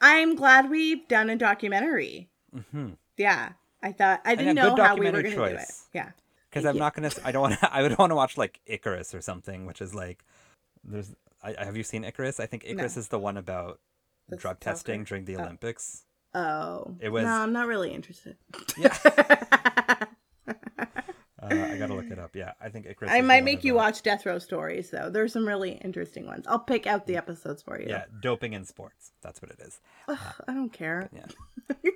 I'm 0.01 0.35
glad 0.35 0.71
we've 0.71 1.07
done 1.09 1.31
a 1.31 1.37
documentary. 1.37 2.29
mm-hmm. 2.55 2.91
Yeah. 3.17 3.53
I 3.83 3.93
thought 3.93 4.21
I 4.25 4.35
didn't 4.35 4.57
know 4.57 4.75
how 4.77 4.97
we 4.97 5.07
were 5.07 5.23
going 5.23 5.25
to 5.25 5.31
do 5.37 5.45
it. 5.45 5.71
Yeah. 5.93 6.11
because 6.51 6.65
i'm 6.65 6.75
you. 6.77 6.81
not 6.81 6.95
gonna 6.95 7.11
i 7.25 7.31
don't 7.33 7.43
want 7.43 7.59
to 7.61 7.73
i 7.75 7.83
would 7.83 7.97
want 7.99 8.11
to 8.11 8.17
watch 8.17 8.37
like 8.39 8.61
icarus 8.67 9.15
or 9.15 9.21
something 9.21 9.67
which 9.67 9.81
is 9.83 9.95
like 9.95 10.25
there's 10.85 11.15
I, 11.43 11.55
have 11.65 11.77
you 11.77 11.83
seen 11.83 12.05
icarus 12.05 12.41
i 12.41 12.47
think 12.47 12.65
icarus 12.67 12.97
is 12.97 13.09
the 13.09 13.19
one 13.19 13.37
about 13.37 13.81
The 14.29 14.37
drug 14.37 14.61
testing 14.61 15.05
during 15.05 15.25
the 15.25 15.37
Oh. 15.37 15.43
olympics 15.43 16.05
Oh. 16.37 16.97
It 17.01 17.11
was- 17.11 17.23
No, 17.25 17.31
I'm 17.31 17.53
not 17.53 17.69
really 17.69 17.93
interested. 17.93 18.37
yeah 18.77 18.97
uh, 20.47 21.47
i 21.49 21.77
gotta 21.79 21.95
look 21.95 22.11
it 22.11 22.19
up 22.19 22.35
yeah 22.35 22.53
i 22.61 22.69
think 22.69 22.87
icarus 22.87 23.11
I 23.11 23.17
is 23.17 23.23
the 23.23 23.27
might 23.29 23.45
make 23.45 23.63
you 23.65 23.75
watch 23.75 24.03
Death 24.03 24.25
Row 24.27 24.39
Stories 24.39 24.91
though. 24.91 25.11
There's 25.11 25.33
some 25.33 25.47
really 25.47 25.73
interesting 25.73 26.27
ones. 26.27 26.47
I'll 26.49 26.59
pick 26.59 26.87
out 26.87 27.07
the 27.07 27.17
episodes 27.17 27.63
for 27.63 27.81
you. 27.81 27.87
yeah 27.89 28.05
doping 28.21 28.53
in 28.53 28.65
sports 28.65 29.13
that's 29.23 29.41
what 29.43 29.51
it 29.51 29.61
is 29.61 29.81
Ugh, 30.09 30.19
I 30.49 30.55
don't 30.55 30.73
care. 30.73 31.09
Yeah. 31.15 31.27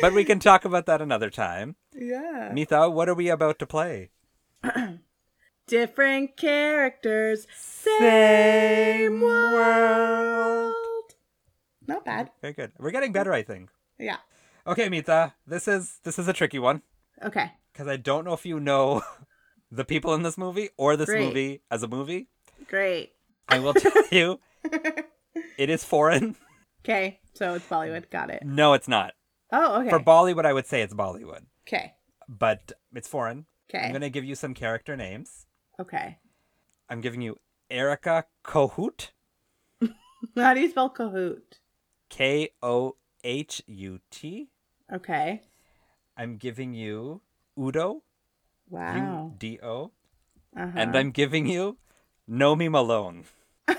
but 0.00 0.12
we 0.14 0.24
can 0.24 0.38
talk 0.38 0.64
about 0.64 0.86
that 0.86 1.00
another 1.02 1.30
time. 1.30 1.76
Yeah. 1.94 2.50
Mita, 2.52 2.88
what 2.90 3.08
are 3.08 3.14
we 3.14 3.28
about 3.28 3.58
to 3.60 3.66
play? 3.66 4.10
Different 5.66 6.36
characters, 6.36 7.46
same 7.56 9.20
world. 9.22 10.74
Not 11.86 12.04
bad. 12.04 12.30
Very 12.42 12.52
good. 12.52 12.72
We're 12.78 12.90
getting 12.90 13.12
better, 13.12 13.32
I 13.32 13.42
think. 13.42 13.70
Yeah. 13.98 14.18
Okay, 14.66 14.88
Mita, 14.90 15.32
this 15.46 15.66
is 15.66 16.00
this 16.04 16.18
is 16.18 16.28
a 16.28 16.32
tricky 16.34 16.58
one 16.58 16.82
Okay. 17.22 17.50
because 17.72 17.86
I 17.88 17.96
don't 17.96 18.24
know 18.24 18.32
if 18.34 18.44
you 18.46 18.58
know 18.60 19.02
the 19.70 19.84
people 19.84 20.12
in 20.14 20.22
this 20.22 20.36
movie 20.38 20.68
or 20.76 20.96
this 20.96 21.06
Great. 21.06 21.26
movie 21.26 21.62
as 21.70 21.82
a 21.82 21.88
movie. 21.88 22.28
Great. 22.68 23.12
I 23.48 23.58
will 23.58 23.74
tell 23.74 23.92
you, 24.10 24.40
it 25.58 25.70
is 25.70 25.82
foreign. 25.84 26.36
Okay. 26.84 27.20
So 27.34 27.54
it's 27.54 27.66
Bollywood. 27.66 28.10
Got 28.10 28.30
it. 28.30 28.42
No, 28.44 28.74
it's 28.74 28.88
not. 28.88 29.12
Oh, 29.50 29.80
okay. 29.80 29.90
For 29.90 30.00
Bollywood, 30.00 30.44
I 30.46 30.52
would 30.52 30.66
say 30.66 30.82
it's 30.82 30.94
Bollywood, 30.94 31.44
okay. 31.66 31.94
but 32.28 32.72
it's 32.94 33.08
foreign. 33.08 33.46
Okay. 33.70 33.84
I'm 33.86 33.92
gonna 33.92 34.10
give 34.10 34.24
you 34.24 34.34
some 34.34 34.52
character 34.54 34.94
names. 34.96 35.46
Okay. 35.80 36.18
I'm 36.88 37.00
giving 37.00 37.20
you 37.20 37.38
Erica 37.70 38.26
Kohut, 38.44 39.08
How 40.36 40.54
do 40.54 40.60
you 40.60 40.70
spell 40.70 40.90
Kohut? 40.92 41.40
K 42.10 42.50
O 42.62 42.96
H 43.24 43.62
U 43.66 44.00
T. 44.10 44.48
Okay. 44.92 45.42
I'm 46.16 46.36
giving 46.36 46.74
you 46.74 47.22
Udo, 47.58 48.02
Wow. 48.68 49.32
U 49.32 49.34
D 49.38 49.58
O, 49.62 49.90
Uh-huh. 50.56 50.70
and 50.78 50.96
I'm 50.96 51.10
giving 51.10 51.46
you 51.46 51.78
Nomi 52.30 52.70
Malone. 52.70 53.24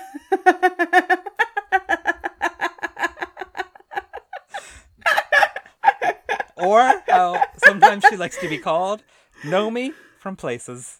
or 6.57 7.01
how 7.07 7.41
sometimes 7.57 8.03
she 8.09 8.15
likes 8.17 8.37
to 8.37 8.47
be 8.49 8.57
called 8.57 9.03
Nomi 9.43 9.93
from 10.19 10.35
Places. 10.35 10.99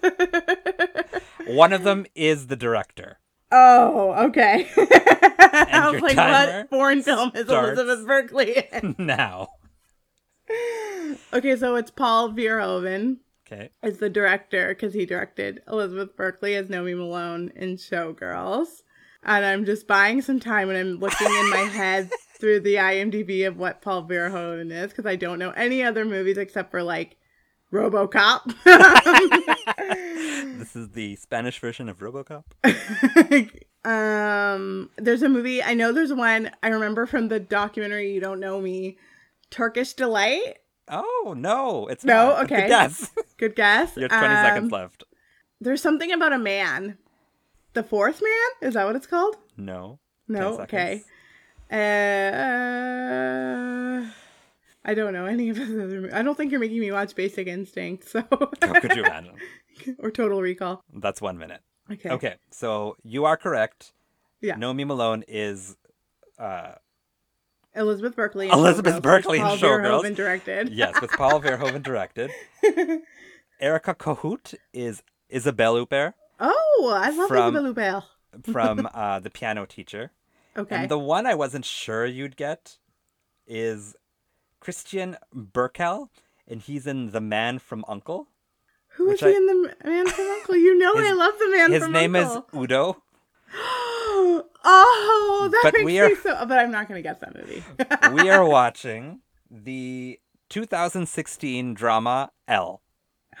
One 1.46 1.72
of 1.72 1.84
them 1.84 2.06
is 2.14 2.46
the 2.46 2.56
director. 2.56 3.18
oh, 3.50 4.26
okay. 4.28 4.68
I 4.76 5.90
was 5.92 6.00
like, 6.02 6.16
what 6.16 6.70
foreign 6.70 7.02
film 7.02 7.32
is 7.34 7.48
Elizabeth 7.48 8.06
Berkley 8.06 8.68
in? 8.72 8.94
now. 8.98 9.48
okay, 11.32 11.56
so 11.56 11.76
it's 11.76 11.90
Paul 11.90 12.30
Verhoeven 12.32 13.18
Okay. 13.50 13.70
is 13.82 13.98
the 13.98 14.08
director 14.08 14.68
because 14.68 14.94
he 14.94 15.04
directed 15.04 15.60
Elizabeth 15.68 16.16
Berkley 16.16 16.54
as 16.54 16.68
Nomi 16.68 16.96
Malone 16.96 17.52
in 17.54 17.76
Showgirls. 17.76 18.82
And 19.24 19.44
I'm 19.44 19.64
just 19.64 19.86
buying 19.86 20.22
some 20.22 20.40
time 20.40 20.68
and 20.70 20.78
I'm 20.78 20.98
looking 20.98 21.26
in 21.28 21.50
my 21.50 21.68
head 21.72 22.10
through 22.40 22.60
the 22.60 22.76
IMDb 22.76 23.46
of 23.46 23.56
what 23.58 23.82
Paul 23.82 24.04
Verhoeven 24.04 24.72
is 24.72 24.90
because 24.90 25.06
I 25.06 25.16
don't 25.16 25.38
know 25.38 25.50
any 25.50 25.82
other 25.82 26.04
movies 26.04 26.38
except 26.38 26.70
for 26.70 26.82
like 26.82 27.16
RoboCop. 27.72 28.54
This 30.58 30.76
is 30.76 30.90
the 30.90 31.16
Spanish 31.16 31.58
version 31.58 31.88
of 31.88 31.98
RoboCop. 31.98 32.44
um, 33.84 34.90
there's 34.96 35.22
a 35.22 35.28
movie. 35.28 35.60
I 35.62 35.74
know 35.74 35.90
there's 35.92 36.12
one 36.12 36.50
I 36.62 36.68
remember 36.68 37.04
from 37.06 37.26
the 37.28 37.40
documentary. 37.40 38.12
You 38.12 38.20
don't 38.20 38.38
know 38.38 38.60
me, 38.60 38.96
Turkish 39.50 39.94
Delight. 39.94 40.58
Oh 40.88 41.34
no, 41.36 41.88
it's 41.88 42.04
No? 42.04 42.28
not. 42.28 42.44
Okay. 42.44 42.68
Yes. 42.68 43.10
Good 43.38 43.56
guess. 43.56 43.96
You 43.96 44.02
have 44.02 44.10
20 44.12 44.24
Um, 44.26 44.44
seconds 44.44 44.72
left. 44.72 45.02
There's 45.60 45.82
something 45.82 46.12
about 46.12 46.32
a 46.32 46.38
man. 46.38 46.96
The 47.74 47.82
fourth 47.82 48.22
man 48.22 48.68
is 48.68 48.74
that 48.74 48.84
what 48.86 48.94
it's 48.94 49.06
called? 49.08 49.36
No. 49.56 49.98
No. 50.28 50.60
Okay. 50.60 51.02
Uh, 51.70 51.76
I 54.84 54.94
don't 54.94 55.12
know 55.12 55.26
any 55.26 55.48
of 55.50 55.56
the 55.56 55.84
other. 55.84 56.10
I 56.12 56.22
don't 56.22 56.36
think 56.36 56.50
you're 56.50 56.60
making 56.60 56.80
me 56.80 56.90
watch 56.90 57.14
Basic 57.14 57.46
Instinct, 57.46 58.08
so 58.08 58.22
How 58.62 58.80
could 58.80 58.96
you 58.96 59.04
imagine? 59.04 59.34
or 59.98 60.10
Total 60.10 60.40
Recall. 60.40 60.82
That's 60.92 61.20
one 61.20 61.38
minute. 61.38 61.60
Okay. 61.90 62.10
Okay, 62.10 62.34
so 62.50 62.96
you 63.02 63.24
are 63.24 63.36
correct. 63.36 63.92
Yeah. 64.40 64.56
Nomi 64.56 64.86
Malone 64.86 65.24
is 65.28 65.76
uh 66.38 66.72
Elizabeth 67.74 68.14
Berkley. 68.16 68.48
in 68.48 68.52
Elizabeth 68.52 68.96
Showgirls, 68.96 69.02
Berkley 69.02 69.38
in 69.38 69.44
Showgirls. 69.46 70.02
Verhoeven 70.02 70.14
directed. 70.16 70.68
yes, 70.72 71.00
with 71.00 71.10
Paul 71.12 71.40
Verhoeven 71.40 71.82
directed. 71.82 72.30
Erica 73.60 73.94
Kohut 73.94 74.54
is 74.72 75.02
Isabelle 75.28 75.76
Huppert 75.76 76.14
Oh, 76.40 76.92
I 76.94 77.10
love 77.10 77.28
From- 77.28 77.56
Isabelle 77.56 78.06
Huppert. 78.36 78.52
from 78.52 78.88
uh, 78.92 79.20
The 79.20 79.30
Piano 79.30 79.64
Teacher. 79.64 80.10
Okay. 80.56 80.74
And 80.76 80.90
the 80.90 80.98
one 80.98 81.24
I 81.26 81.34
wasn't 81.34 81.64
sure 81.64 82.04
you'd 82.04 82.36
get 82.36 82.76
is 83.46 83.94
Christian 84.62 85.16
Berkel, 85.34 86.08
and 86.46 86.60
he's 86.62 86.86
in 86.86 87.10
The 87.10 87.20
Man 87.20 87.58
from 87.58 87.84
Uncle. 87.88 88.28
Who 88.96 89.10
is 89.10 89.18
he 89.18 89.26
I- 89.26 89.30
in 89.30 89.46
the 89.46 89.74
Man 89.84 90.06
from 90.06 90.24
Uncle? 90.26 90.54
You 90.56 90.78
know 90.78 90.94
His- 90.94 91.08
I 91.08 91.12
love 91.14 91.34
the 91.40 91.50
Man 91.50 91.66
from 91.66 91.74
Uncle. 91.74 91.88
His 91.88 91.88
name 91.92 92.14
is 92.16 92.38
Udo. 92.54 93.02
oh, 94.64 95.48
that 95.50 95.60
But 95.64 95.72
makes 95.74 95.84
we 95.84 95.98
are- 95.98 96.08
me 96.10 96.14
so. 96.14 96.46
But 96.46 96.58
I'm 96.60 96.70
not 96.70 96.86
going 96.88 97.02
to 97.02 97.08
guess 97.08 97.18
that 97.20 97.34
movie. 97.34 97.64
we 98.22 98.30
are 98.30 98.44
watching 98.48 99.18
the 99.50 100.20
2016 100.50 101.74
drama 101.74 102.30
Elle. 102.46 102.80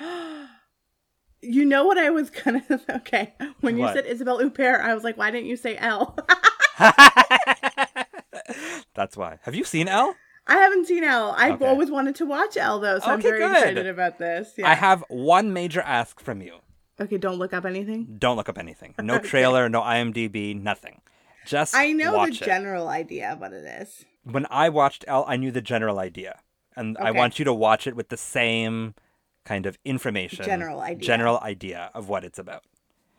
you 1.40 1.64
know 1.64 1.84
what 1.86 1.98
I 1.98 2.10
was 2.10 2.30
gonna? 2.30 2.64
Okay, 2.90 3.34
when 3.60 3.76
you 3.76 3.82
What? 3.82 3.94
said 3.94 4.06
Isabelle 4.06 4.40
Huppert, 4.40 4.80
I 4.80 4.92
was 4.94 5.04
like, 5.04 5.16
why 5.16 5.30
didn't 5.30 5.46
you 5.46 5.56
say 5.56 5.76
Elle? 5.76 6.16
That's 8.94 9.16
why. 9.16 9.38
Have 9.42 9.54
you 9.54 9.62
seen 9.64 9.86
Elle? 9.88 10.14
I 10.46 10.54
haven't 10.56 10.86
seen 10.86 11.04
Elle. 11.04 11.34
I've 11.38 11.54
Okay. 11.54 11.66
always 11.66 11.90
wanted 11.90 12.14
to 12.16 12.26
watch 12.26 12.56
Elle 12.56 12.80
though, 12.80 12.98
so 12.98 13.06
I'm 13.06 13.20
very 13.20 13.38
good. 13.38 13.52
excited 13.52 13.86
about 13.86 14.18
this. 14.18 14.54
Yeah. 14.56 14.68
I 14.70 14.74
have 14.74 15.04
one 15.08 15.52
major 15.52 15.80
ask 15.80 16.20
from 16.20 16.40
you. 16.42 16.58
okay, 17.00 17.16
don't 17.18 17.38
look 17.38 17.52
up 17.52 17.64
anything. 17.64 18.16
Don't 18.18 18.36
look 18.36 18.48
up 18.48 18.58
anything. 18.58 18.94
No 19.00 19.14
Okay. 19.18 19.28
trailer, 19.28 19.68
no 19.68 19.80
IMDb, 19.80 20.60
nothing. 20.60 21.00
Just 21.46 21.74
I 21.74 21.92
know 21.92 22.12
the 22.24 22.28
it. 22.32 22.34
general 22.34 22.88
idea 22.88 23.32
of 23.32 23.40
what 23.40 23.52
it 23.52 23.64
is. 23.82 24.04
when 24.24 24.46
I 24.50 24.68
watched 24.68 25.04
Elle, 25.08 25.24
I 25.26 25.36
knew 25.36 25.50
the 25.50 25.60
general 25.60 25.98
idea, 25.98 26.38
and 26.76 26.96
I 26.98 27.10
want 27.10 27.38
you 27.40 27.44
to 27.44 27.52
watch 27.52 27.86
it 27.88 27.96
with 27.96 28.08
the 28.08 28.16
same 28.16 28.94
kind 29.44 29.66
of 29.66 29.76
information, 29.84 30.44
General 30.44 30.80
idea. 30.80 31.04
general 31.04 31.40
idea 31.40 31.90
of 31.94 32.08
what 32.08 32.22
it's 32.24 32.38
about. 32.38 32.62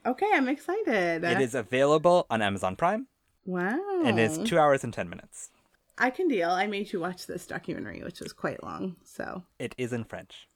Okay, 0.05 0.29
I'm 0.33 0.47
excited. 0.47 1.23
It 1.25 1.41
is 1.41 1.53
available 1.55 2.25
on 2.29 2.41
Amazon 2.41 2.77
Prime, 2.77 3.07
Wow. 3.45 3.77
and 4.05 4.17
it's 4.19 4.37
two 4.37 4.57
hours 4.57 4.83
and 4.85 4.93
ten 4.93 5.09
minutes. 5.09 5.49
I 5.97 6.09
can 6.09 6.27
deal. 6.27 6.49
I 6.49 6.67
made 6.67 6.91
you 6.91 6.99
watch 6.99 7.27
this 7.27 7.45
documentary, 7.47 8.01
which 8.03 8.19
was 8.19 8.33
quite 8.33 8.63
long, 8.63 8.95
so 9.03 9.43
It 9.59 9.75
is 9.77 9.93
in 9.93 10.03
French. 10.03 10.47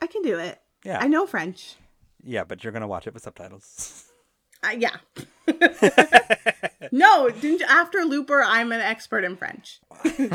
I 0.00 0.06
can 0.06 0.22
do 0.22 0.38
it. 0.38 0.60
Yeah, 0.84 0.98
I 1.00 1.06
know 1.08 1.26
French. 1.26 1.76
yeah, 2.24 2.44
but 2.44 2.62
you're 2.64 2.72
gonna 2.72 2.88
watch 2.88 3.06
it 3.06 3.14
with 3.14 3.22
subtitles. 3.22 4.08
Uh, 4.64 4.70
yeah. 4.78 4.96
no, 6.92 7.28
didn't 7.30 7.60
you, 7.60 7.66
after 7.68 8.04
Looper, 8.04 8.42
I'm 8.42 8.72
an 8.72 8.80
expert 8.80 9.24
in 9.24 9.36
French. 9.36 9.80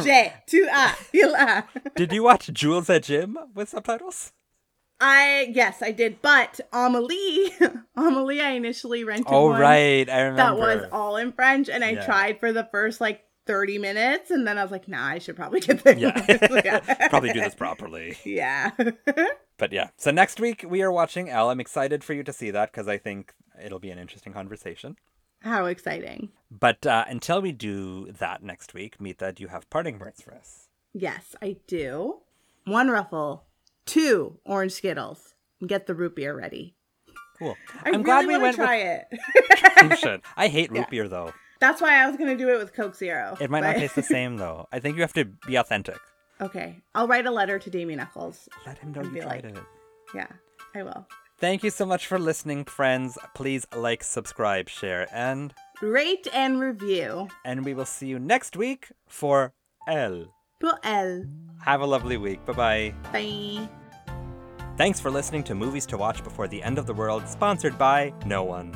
J'ai, 0.04 0.34
tu 0.46 0.68
as, 0.72 0.96
il 1.14 1.34
a. 1.36 1.66
Did 1.96 2.12
you 2.14 2.24
watch 2.24 2.52
Jules 2.54 2.90
et 2.90 3.04
Jim 3.04 3.38
with 3.54 3.70
subtitles? 3.70 4.34
I 5.00 5.50
yes, 5.54 5.82
I 5.84 5.92
did, 5.92 6.22
but 6.22 6.60
Amelie, 6.74 7.54
Amelie, 7.96 8.42
I 8.42 8.52
initially 8.52 9.04
rented 9.04 9.28
Oh 9.30 9.50
right, 9.50 10.10
I 10.10 10.22
remember. 10.22 10.38
that 10.38 10.58
was 10.58 10.86
all 10.92 11.18
in 11.18 11.32
French, 11.34 11.70
and 11.70 11.84
I 11.84 11.92
Yeah. 11.92 12.06
tried 12.06 12.40
for 12.40 12.52
the 12.52 12.68
first 12.72 13.00
like 13.00 13.22
30 13.48 13.78
minutes, 13.80 14.30
and 14.32 14.46
then 14.46 14.58
I 14.58 14.62
was 14.64 14.72
like, 14.72 14.88
nah, 14.88 15.08
I 15.08 15.20
should 15.20 15.36
probably 15.36 15.60
get 15.62 15.84
the 15.84 15.98
Yeah, 15.98 16.80
probably 17.10 17.32
do 17.34 17.40
this 17.40 17.56
properly. 17.56 18.18
Yeah. 18.24 18.72
But 19.58 19.72
yeah, 19.72 19.90
so 19.98 20.12
next 20.12 20.40
week 20.40 20.64
we 20.68 20.82
are 20.84 20.92
watching 20.92 21.30
Elle. 21.30 21.50
I'm 21.50 21.60
excited 21.60 22.04
for 22.04 22.14
you 22.14 22.24
to 22.24 22.34
see 22.34 22.52
that 22.52 22.72
because 22.72 22.88
I 22.88 22.98
think 22.98 23.34
it'll 23.64 23.80
be 23.80 23.90
an 23.90 23.98
interesting 23.98 24.34
conversation. 24.34 24.98
How 25.42 25.66
exciting! 25.66 26.30
But 26.52 26.86
uh, 26.86 27.06
until 27.08 27.42
we 27.42 27.52
do 27.52 28.12
that 28.14 28.44
next 28.44 28.74
week, 28.74 29.00
Mita, 29.00 29.32
do 29.32 29.42
you 29.44 29.50
have 29.50 29.70
parting 29.70 30.00
words 30.00 30.22
for 30.22 30.34
us? 30.34 30.68
Yes, 30.94 31.36
I 31.42 31.58
do. 31.68 32.22
One 32.66 32.90
ruffle, 32.90 33.46
two 33.86 34.40
orange 34.46 34.72
Skittles. 34.74 35.36
Get 35.66 35.86
the 35.88 35.94
root 35.96 36.16
beer 36.16 36.36
ready. 36.36 36.76
Cool. 37.40 37.56
I 37.84 37.90
am 37.90 38.02
really 38.02 38.04
glad 38.04 38.28
we 38.28 38.38
went 38.38 38.56
try 38.56 38.78
it. 38.78 39.08
with. 39.82 40.00
Should. 40.00 40.22
I 40.36 40.48
hate 40.48 40.72
root 40.72 40.80
Yeah. 40.80 40.90
beer 40.90 41.08
though. 41.08 41.34
That's 41.60 41.82
why 41.82 42.02
I 42.04 42.08
was 42.08 42.18
gonna 42.18 42.38
do 42.38 42.50
it 42.50 42.58
with 42.60 42.74
Coke 42.74 42.96
Zero. 42.96 43.38
It 43.40 43.50
might 43.50 43.62
not 43.62 43.76
taste 43.76 43.96
the 43.96 44.04
same 44.04 44.38
though. 44.44 44.68
I 44.72 44.80
think 44.80 44.96
you 44.96 45.02
have 45.02 45.14
to 45.14 45.26
be 45.26 45.56
authentic. 45.56 45.98
Okay, 46.40 46.78
I'll 46.94 47.08
write 47.08 47.26
a 47.26 47.32
letter 47.32 47.58
to 47.58 47.70
Damien 47.70 47.98
Knuckles. 47.98 48.48
Let 48.66 48.78
him 48.78 48.92
know 48.92 49.02
you 49.04 49.22
tried 49.22 49.44
like- 49.46 49.56
it. 49.58 49.64
Yeah, 50.14 50.28
I 50.76 50.84
will. 50.84 51.08
Thank 51.40 51.64
you 51.64 51.70
so 51.70 51.86
much 51.86 52.08
for 52.08 52.18
listening, 52.18 52.66
friends. 52.66 53.18
Please 53.36 53.66
like, 53.76 54.04
subscribe, 54.04 54.70
share, 54.70 55.08
and 55.14 55.54
Rate 55.82 56.28
and 56.34 56.60
review. 56.60 57.28
and 57.46 57.64
we 57.64 57.74
will 57.76 57.86
see 57.86 58.08
you 58.08 58.18
next 58.20 58.56
week 58.58 58.92
for 59.08 59.54
Elle. 59.88 60.34
Pour 60.60 60.80
elle. 60.84 61.26
Have 61.64 61.82
a 61.82 61.86
lovely 61.86 62.18
week. 62.18 62.44
Bye 62.46 62.54
bye. 62.54 62.94
Bye. 63.14 63.70
Thanks 64.78 65.00
for 65.00 65.10
listening 65.12 65.44
to 65.44 65.56
Movies 65.56 65.86
to 65.88 65.98
Watch 65.98 66.24
Before 66.24 66.48
the 66.48 66.62
End 66.64 66.78
of 66.78 66.86
the 66.88 66.94
World, 66.94 67.28
sponsored 67.28 67.78
by 67.78 68.14
no 68.26 68.44
one. 68.44 68.76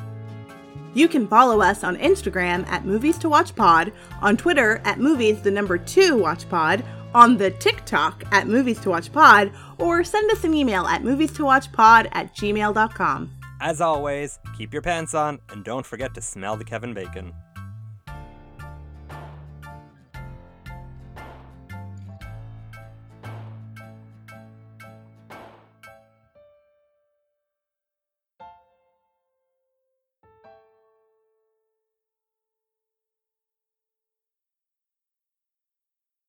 You 0.93 1.07
can 1.07 1.27
follow 1.27 1.61
us 1.61 1.83
on 1.83 1.95
Instagram 1.97 2.67
at 2.67 2.85
Movies 2.85 3.17
to 3.19 3.29
Watch 3.29 3.55
Pod, 3.55 3.93
on 4.21 4.35
Twitter 4.35 4.81
at 4.83 4.99
Movies 4.99 5.41
the 5.41 5.51
number 5.51 5.77
two 5.77 6.17
Watch 6.17 6.47
Pod, 6.49 6.83
on 7.13 7.37
the 7.37 7.51
TikTok 7.51 8.23
at 8.31 8.47
Movies 8.47 8.79
to 8.81 8.89
Watch 8.89 9.11
Pod, 9.11 9.51
or 9.77 10.03
send 10.03 10.29
us 10.31 10.43
an 10.43 10.53
email 10.53 10.85
at 10.85 11.03
movies 11.03 11.31
to 11.33 11.45
watch 11.45 11.71
pod 11.71 12.07
at 12.13 12.33
gmail.com. 12.35 13.31
As 13.59 13.81
always, 13.81 14.39
keep 14.57 14.73
your 14.73 14.81
pants 14.81 15.13
on 15.13 15.39
and 15.49 15.63
don't 15.63 15.85
forget 15.85 16.13
to 16.15 16.21
smell 16.21 16.57
the 16.57 16.65
Kevin 16.65 16.93
Bacon. 16.93 17.33